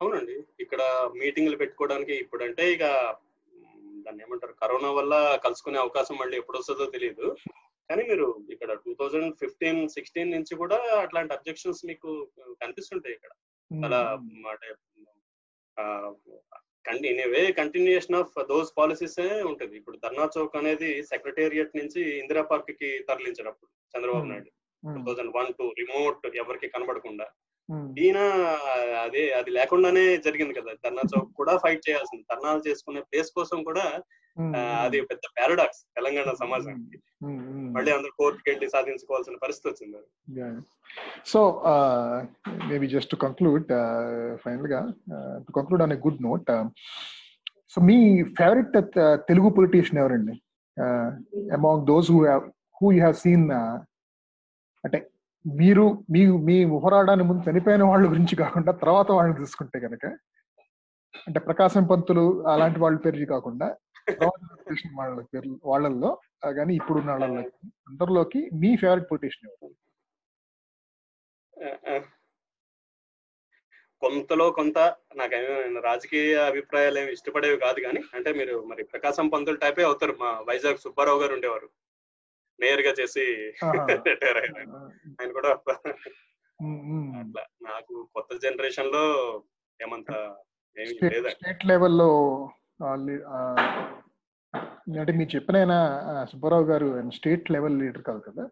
అవునండి. 0.00 0.34
ఇక్కడ 0.60 0.82
మీటింగ్లు 1.20 1.56
పెట్టుకోవడానికి 1.56 2.14
ఇప్పుడంటే 2.22 2.64
ఇక 2.72 2.84
దాన్ని 4.04 4.22
ఏమంటారు 4.22 4.54
కరోనా 4.62 4.90
వల్ల 4.90 5.14
కలుసుకునే 5.44 5.78
అవకాశం 5.78 6.16
మళ్ళీ 6.16 6.36
ఎప్పుడు 6.36 6.58
వస్తుందో 6.60 6.86
తెలియదు. 6.96 7.28
కానీ 7.90 8.02
మీరు 8.10 8.26
ఇక్కడ 8.54 8.70
టూ 8.84 8.92
థౌజండ్ 9.00 9.32
ఫిఫ్టీన్ 9.42 9.80
సిక్స్టీన్ 9.96 10.34
నుంచి 10.36 10.54
కూడా 10.62 10.78
అట్లాంటి 11.04 11.34
అబ్జెక్షన్స్ 11.36 11.82
మీకు 11.90 12.10
కనిపిస్తుంటాయి 12.62 13.14
ఇక్కడ. 13.16 13.32
చాలా 13.70 14.00
అంటే 16.90 17.08
in 17.12 17.20
way 17.34 17.40
continuation 17.60 18.16
of 18.18 18.34
those 18.50 18.70
policies 18.76 19.18
ఉంటుంది. 19.50 19.74
ఇప్పుడు 19.80 19.96
ధర్నా 20.04 20.26
చౌక్ 20.34 20.54
అనేది 20.60 20.90
సెక్రటేరియట్ 21.12 21.72
నుంచి 21.80 22.00
ఇందిరా 22.20 22.42
పార్క్కి 22.50 22.90
తరలించినప్పుడు 23.08 23.70
Chandrababu 23.94 24.28
Naidu 24.30 24.50
two 24.82 25.00
thousand 25.08 25.32
one 25.38 25.50
two 25.58 25.66
remote 25.80 26.26
ఎవరికి 26.42 26.68
కనబడకుండా 26.74 27.26
ఈయన 28.02 28.18
అదే 29.04 29.22
అది 29.38 29.50
లేకుండానే 29.56 30.04
జరిగింది 30.26 30.54
కదా. 30.58 30.72
ధర్నా 30.84 31.04
చౌక్ 31.12 31.30
కూడా 31.40 31.52
ఫైట్ 31.64 31.82
చేయాల్సింది. 31.88 32.24
ధర్నాలు 32.30 32.60
చేసుకునే 32.68 33.00
ప్లేస్ 33.08 33.30
కోసం 33.38 33.58
కూడా 33.68 33.84
అది 34.84 34.98
పెద్ద 35.10 35.24
పారాడాక్స్ 35.36 35.80
తెలంగాణ 35.96 36.32
సమాజానికి. 36.40 36.98
మళ్ళీ 37.76 37.90
అందరూ 37.92 38.12
కోర్టుకి 38.18 38.48
వెళ్ళి 38.50 38.66
సాధించుకోవాల్సిన 38.74 39.36
పరిస్థితి 39.44 39.68
వచ్చింది 39.70 40.00
so 41.32 41.40
maybe 42.70 42.88
just 42.94 43.10
to 43.10 43.18
conclude 43.24 43.72
ఫైనల్గా 44.44 44.80
to 45.46 45.54
conclude 45.58 45.84
on 45.86 45.94
good 46.06 46.22
note 46.28 46.50
so 47.74 47.80
me 47.88 47.98
favourite 48.40 48.76
Telugu 49.30 49.48
politician 49.58 50.02
ఎవరండి? 50.02 50.34
Among 51.58 51.84
those 51.92 52.10
who 52.12 52.20
who 52.78 52.86
you 52.96 53.00
have 53.04 53.18
seen 53.24 53.46
అంటే 54.84 54.98
మీరు 55.46 55.84
మీ 56.10 56.22
మీ 56.46 56.64
ముహరాడాన్ని 56.64 57.24
ముందు 57.24 57.50
చనిపోయిన 57.50 57.82
వాళ్ళ 57.82 58.04
గురించి 58.06 58.36
కాకుండా 58.36 58.72
తర్వాత 58.72 59.10
వాళ్ళని 59.10 59.36
తీసుకుంటే 59.36 59.80
కనుక 59.80 60.04
అంటే 61.26 61.38
ప్రకాశం 61.38 61.84
పంతులు 61.86 62.24
అలాంటి 62.46 62.78
వాళ్ళ 62.78 62.96
పేరు 62.98 63.26
కాకుండా 63.26 63.68
వాళ్ళ 64.98 65.20
పేర్లు 65.32 65.54
వాళ్ళల్లో 65.64 66.10
కానీ 66.58 66.74
ఇప్పుడు 66.74 66.98
ఉన్న 66.98 67.10
వాళ్ళలో 67.12 67.42
అందరిలోకి 67.88 68.40
మీ 68.54 68.76
ఫేవరెట్ 68.76 69.08
పొలిటీషియన్ 69.10 69.48
ఎవరు? 69.50 69.72
కొంతలో 74.02 74.50
కొంత 74.50 74.78
నాకేమో 75.16 75.54
రాజకీయ 75.80 76.36
అభిప్రాయాలు 76.50 76.98
ఏమి 76.98 77.12
ఇష్టపడేవి 77.12 77.56
కాదు 77.56 77.80
కానీ 77.80 78.00
అంటే 78.14 78.32
మీరు 78.32 78.66
మరి 78.66 78.82
ప్రకాశం 78.84 79.28
పంతులు 79.28 79.56
టైపే 79.56 79.82
అవుతారు 79.82 80.12
మా 80.20 80.30
వైజాగ్ 80.48 80.78
సుబ్బారావు 80.78 81.20
గారు 81.20 81.34
ఉండేవారు. 81.34 81.68
మేయర్గా 82.60 82.92
చేసి 83.00 83.24
రిటైర్ 84.08 84.36
అయ్యారు 84.36 84.76
ఆయన 85.20 85.32
కూడా 85.32 85.48
అట్లా. 85.50 85.74
నాకు 87.62 88.08
కొత్త 88.14 88.36
జనరేషన్లో 88.42 89.04
ఏమంత 89.82 90.36
ఏమి 90.76 90.94
లేదండి. 91.02 91.30
స్టేట్ 91.30 91.66
లెవెల్లో 91.66 92.10
అంటే 95.00 95.12
మీరు 95.12 95.36
చెప్పిన 95.36 95.72
సుబ్బారావు 96.30 96.64
గారు 96.64 97.10
స్టేట్ 97.10 97.50
లెవెల్ 97.50 97.78
లీడర్ 97.78 98.02
కాదు 98.02 98.18
కదా? 98.18 98.48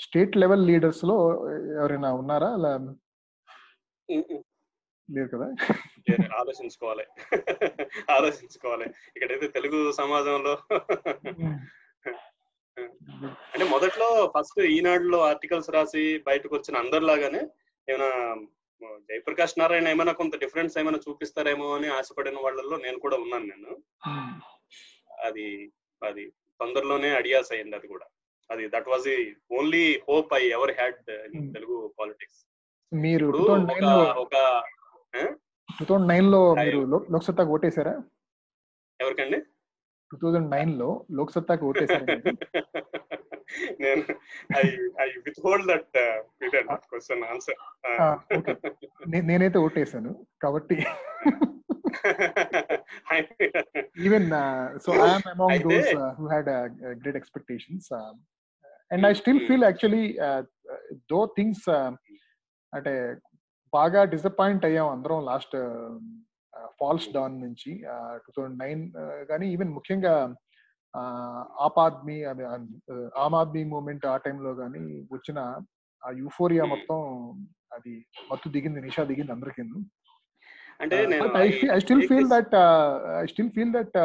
స్టేట్ 0.00 0.36
లెవెల్ 0.36 0.66
లీడర్స్లో 0.66 1.16
ఎవరైనా 1.80 2.12
ఉన్నారా? 2.14 2.48
అలా 2.52 2.72
లేరు 5.08 5.28
కదా? 5.36 5.48
ఆలోచించుకోవాలి. 6.38 7.04
ఆలోచించుకోవాలి. 8.10 8.86
ఇక్కడైతే 9.16 9.48
తెలుగు 9.48 9.92
సమాజంలో 9.92 10.54
అంటే 13.52 13.64
మొదట్లో 13.64 14.08
ఫస్ట్ 14.36 14.60
ఈనాడులో 14.60 15.18
ఆర్టికల్స్ 15.20 15.70
రాసి 15.70 16.18
బయటకు 16.18 16.56
వచ్చిన 16.56 16.76
అందరిలాగానే 16.78 17.42
ఏమైనా 17.88 18.08
జయప్రకాష్ 19.08 19.58
నారాయణ 19.58 19.88
ఏమైనా 19.88 20.12
కొంత 20.12 20.34
డిఫరెన్స్ 20.38 20.78
ఏమైనా 20.78 21.00
చూపిస్తారేమో 21.08 21.66
అని 21.74 21.88
ఆశపడిన 21.88 22.38
వాళ్ళల్లో 22.38 22.76
నేను 22.76 22.98
కూడా 22.98 23.16
ఉన్నాను 23.16 23.46
నేను. 23.46 23.72
అది 25.24 25.46
అది 26.02 26.24
తొందరలోనే 26.60 27.10
అడియాస్ 27.10 27.52
అయ్యింది 27.52 27.76
అది 27.76 27.88
కూడా. 27.88 28.06
అది 28.50 28.68
that 28.68 28.88
was 28.88 29.04
the 29.04 29.18
only 29.50 29.84
hope 30.08 30.34
I 30.34 30.42
ever 30.48 30.70
had 30.70 30.98
Telugu 31.54 31.94
politics 31.98 32.40
మీరు 32.92 33.26
ఒక 33.26 34.36
టూ 35.78 35.84
థౌసండ్ 35.84 36.08
నైన్లో 36.08 36.40
మీరు 36.56 36.80
ఓటేశారా? 37.56 37.94
ఎవరికండి? 39.00 39.38
టూ 40.10 40.16
థౌజండ్ 40.22 40.48
నైన్లో 40.54 40.90
లోక్ 41.18 41.34
సత్తాకి 41.36 41.64
ఓటేశారు 41.70 42.06
నేను 43.80 44.02
I 44.56 44.62
I 45.00 45.06
withhold 45.44 45.66
that 45.70 45.96
question 46.90 47.22
answer 47.24 47.58
నేనైతే 49.28 49.58
ఓటేశాను 49.58 50.12
కాబట్టి. 50.44 50.76
Even 54.06 54.28
so 54.84 54.90
I'm 55.06 55.26
among 55.32 55.64
those 55.66 55.90
who 56.18 56.26
had 56.26 56.50
great 57.02 57.18
expectations 57.20 57.88
and 58.90 59.06
I 59.06 59.12
still 59.20 59.42
feel 59.48 59.66
actually 59.68 60.04
though 61.12 61.20
things 61.36 61.66
అంటే 62.72 62.94
బాగా 63.72 64.00
డిసప్పాయింట్ 64.14 64.64
అయ్యాం 64.64 64.88
అందరం 64.88 65.20
లాస్ట్ 65.24 65.56
ఫాల్స్ 66.78 67.08
డాన్ 67.12 67.36
నుంచి 67.40 67.72
టూ 68.24 68.30
థౌజండ్ 68.36 68.58
నైన్ 68.62 68.82
కానీ 69.28 69.46
ఈవెన్ 69.52 69.72
ముఖ్యంగా 69.74 70.14
ఆప్ 71.64 71.78
ఆద్మీ 71.78 72.16
అదే 72.24 72.44
ఆమ్ 73.24 73.36
ఆద్మీ 73.40 73.62
మూమెంట్ 73.74 74.06
ఆ 74.06 74.16
టైంలో 74.16 74.52
కానీ 74.54 74.82
వచ్చిన 75.12 75.38
ఆ 76.02 76.10
యూఫోరియా 76.16 76.64
మొత్తం 76.64 76.98
అది 77.72 77.94
మత్తు 78.30 78.48
దిగింది 78.48 78.80
నిషా 78.80 79.02
దిగింది 79.04 79.32
అందరికీ. 79.32 79.62
అంటే 80.80 80.96
I 81.72 81.80
still 81.80 82.04
feel 82.10 82.28
that 82.28 82.54
I 83.16 83.24
still 83.26 83.50
feel 83.50 83.72
that 83.72 83.96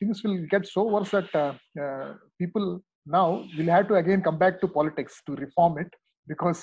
things 0.00 0.22
will 0.24 0.40
get 0.54 0.66
so 0.66 0.82
worse 0.94 1.12
that 1.16 1.34
people 2.40 2.66
now 3.16 3.24
will 3.56 3.70
have 3.70 3.86
to 3.88 3.96
again 4.02 4.24
come 4.28 4.38
back 4.38 4.58
to 4.60 4.68
politics 4.76 5.18
to 5.28 5.34
reform 5.44 5.76
it 5.84 5.94
because 6.26 6.62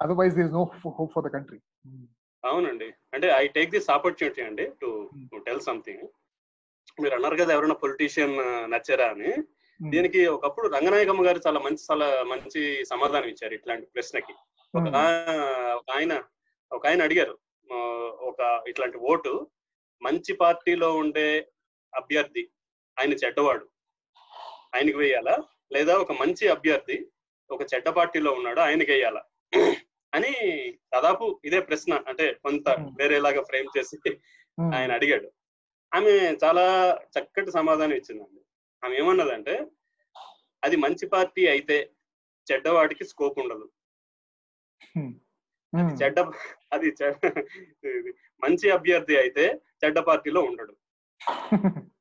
otherwise 0.00 0.34
this 0.34 0.52
no 0.52 0.62
hope 0.98 1.10
for 1.16 1.24
the 1.28 1.32
country 1.32 1.60
అవునండి. 2.44 2.88
అంటే 3.14 3.26
I 3.42 3.44
take 3.56 3.74
this 3.74 3.90
opportunity 3.96 4.42
అండి 4.48 4.64
to 4.80 4.88
to 5.30 5.36
tell 5.46 5.66
something. 5.68 6.04
మీరు 7.02 7.14
అన్నారు 7.16 7.36
కదా 7.40 7.52
ఎవరైనా 7.56 7.76
politician 7.82 8.34
నచ్చారా 8.72 9.06
అని. 9.14 9.30
దీనికి 9.80 10.20
ఒకప్పుడు 10.36 10.66
రంగనాయకమ్మ 10.74 11.22
గారు 11.26 11.40
చాలా 11.46 11.60
మంచి 11.66 11.82
చాలా 11.90 12.08
మంచి 12.32 12.60
సమాధానం 12.92 13.28
ఇచ్చారు 13.32 13.54
ఇట్లాంటి 13.58 13.86
ప్రశ్నకి. 13.94 14.34
ఒక 14.74 14.86
ఒక 15.78 15.88
ఆయన 15.96 16.12
ఒక 16.72 16.84
ఆయన 16.90 17.02
అడిగారు 17.08 17.34
ఒక 18.30 18.40
ఇట్లాంటి 18.70 18.98
ఓటు 19.10 19.32
మంచి 20.02 20.32
పార్టీలో 20.42 20.88
ఉండే 21.02 21.28
అభ్యర్థి 21.92 22.44
ఆయన 22.96 23.12
చెడ్డవాడు 23.22 23.66
ఆయనకి 24.74 24.98
వేయాలా? 25.02 25.34
లేదా 25.72 25.94
ఒక 26.04 26.12
మంచి 26.22 26.44
అభ్యర్థి 26.54 26.96
ఒక 27.50 27.62
చెడ్డ 27.72 27.88
పార్టీలో 27.98 28.30
ఉన్నాడు 28.38 28.60
ఆయనకి 28.66 28.90
వేయాలా? 28.92 29.22
అని 30.14 30.32
దాదాపు 30.94 31.40
ఇదే 31.44 31.60
ప్రశ్న. 31.60 31.94
అంటే 32.08 32.32
కొంత 32.32 32.68
వేరేలాగా 32.70 33.42
ఫ్రేమ్ 33.42 33.78
చేసి 33.78 33.96
ఆయన 34.74 34.92
అడిగాడు. 34.92 35.28
ఆమె 35.94 36.36
చాలా 36.44 36.64
చక్కటి 37.18 37.50
సమాధానం 37.50 37.92
ఇచ్చిందండి. 37.92 38.40
ఆమె 38.84 38.96
ఏమన్నదంటే 38.96 39.66
అది 40.64 40.76
మంచి 40.76 41.08
పార్టీ 41.08 41.46
అయితే 41.46 41.90
చెడ్డవాడికి 42.52 43.04
స్కోప్ 43.04 43.40
ఉండదు. 43.40 43.66
చెడ్డ 46.02 46.20
అది 46.72 46.88
మంచి 48.44 48.70
అభ్యర్థి 48.70 49.16
అయితే 49.16 49.60
చెడ్డ 49.84 49.98
పార్టీలో 49.98 50.40
ఉండడు. 50.40 50.74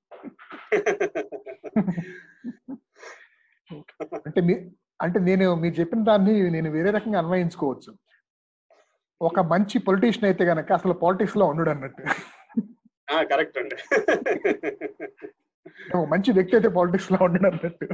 అంటే 4.27 4.41
అంటే 5.01 5.19
నేను 5.19 5.55
మీరు 5.55 5.73
చెప్పిన 5.73 6.03
దాన్ని 6.03 6.49
నేను 6.49 6.71
వేరే 6.71 6.89
రకంగా 6.91 7.19
అన్వయించుకోవచ్చు. 7.19 7.91
ఒక 9.29 9.39
మంచి 9.51 9.77
పొలిటీషియన్ 9.87 10.27
అయితే 10.29 10.43
గనక 10.51 10.69
అసలు 10.77 10.93
పాలిటిక్స్లో 11.03 11.45
ఉండడు 11.51 11.71
అన్నట్టు. 11.73 12.03
కరెక్ట్ 13.31 13.57
అండి. 13.61 13.77
మంచి 16.13 16.29
వ్యక్తి 16.37 16.55
అయితే 16.57 16.69
పాలిటిక్స్లో 16.77 17.17
ఉండడు 17.25 17.47
అన్నట్టు. 17.51 17.87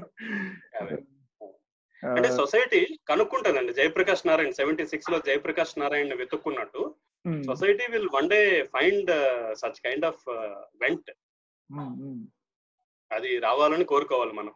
అంటే 2.03 2.29
సొసైటీ 2.39 2.81
కనుక్కుంటుందండి. 3.09 3.71
జయప్రకాష్ 3.79 4.25
నారాయణ 4.27 4.53
సెవెంటీ 4.59 4.83
సిక్స్లో 4.91 5.17
Jayaprakash 5.29 5.73
Narayan 5.81 6.15
వెతుక్కున్నట్టు 6.21 6.83
society 7.49 7.85
will 7.93 8.09
one 8.17 8.29
day 8.33 8.39
find 8.75 9.11
such 9.61 9.81
kind 9.85 10.05
of 10.11 10.23
vent 10.83 11.11
అది 13.11 13.31
రావాలని 13.47 13.85
కోరుకోవాలి 13.91 14.33
మనం. 14.39 14.53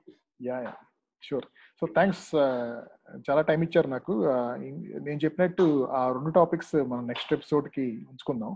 యా 0.50 0.58
షూర్ 1.24 1.48
సో 1.80 1.86
థ్యాంక్స్ 1.95 2.26
చాలా 3.28 3.41
టైం 3.50 3.62
ఇచ్చారు 3.66 3.90
నాకు. 3.95 4.14
నేను 5.08 5.20
చెప్పినట్టు 5.26 5.66
ఆ 6.00 6.02
రెండు 6.16 6.32
టాపిక్స్ 6.40 6.76
మనం 6.91 7.04
నెక్స్ట్ 7.12 7.34
ఎపిసోడ్కి 7.38 7.86
ఉంచుకుందాం. 8.12 8.54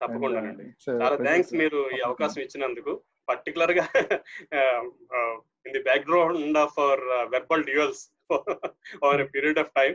తప్పకుండా 0.00 0.40
చాలా 0.88 1.16
థ్యాంక్స్ 1.28 1.54
మీరు 1.60 1.78
ఈ 1.96 2.00
అవకాశం 2.08 2.40
ఇచ్చినందుకు. 2.42 2.92
పర్టికులర్గా 3.30 3.84
in 5.66 5.74
the 5.76 5.82
background 5.88 6.58
of 6.64 6.76
our 6.84 7.04
verbal 7.34 7.64
duels 7.70 8.02
over 9.04 9.24
period 9.34 9.62
of 9.64 9.72
time 9.80 9.94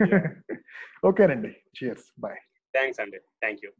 ఓకేనండి. 1.08 1.50
చియర్స్ 1.76 2.08
బాయ్ 2.24 2.38
థ్యాంక్స్ 2.74 3.00
అండి. 3.02 3.18
Thank 3.42 3.60
you. 3.64 3.70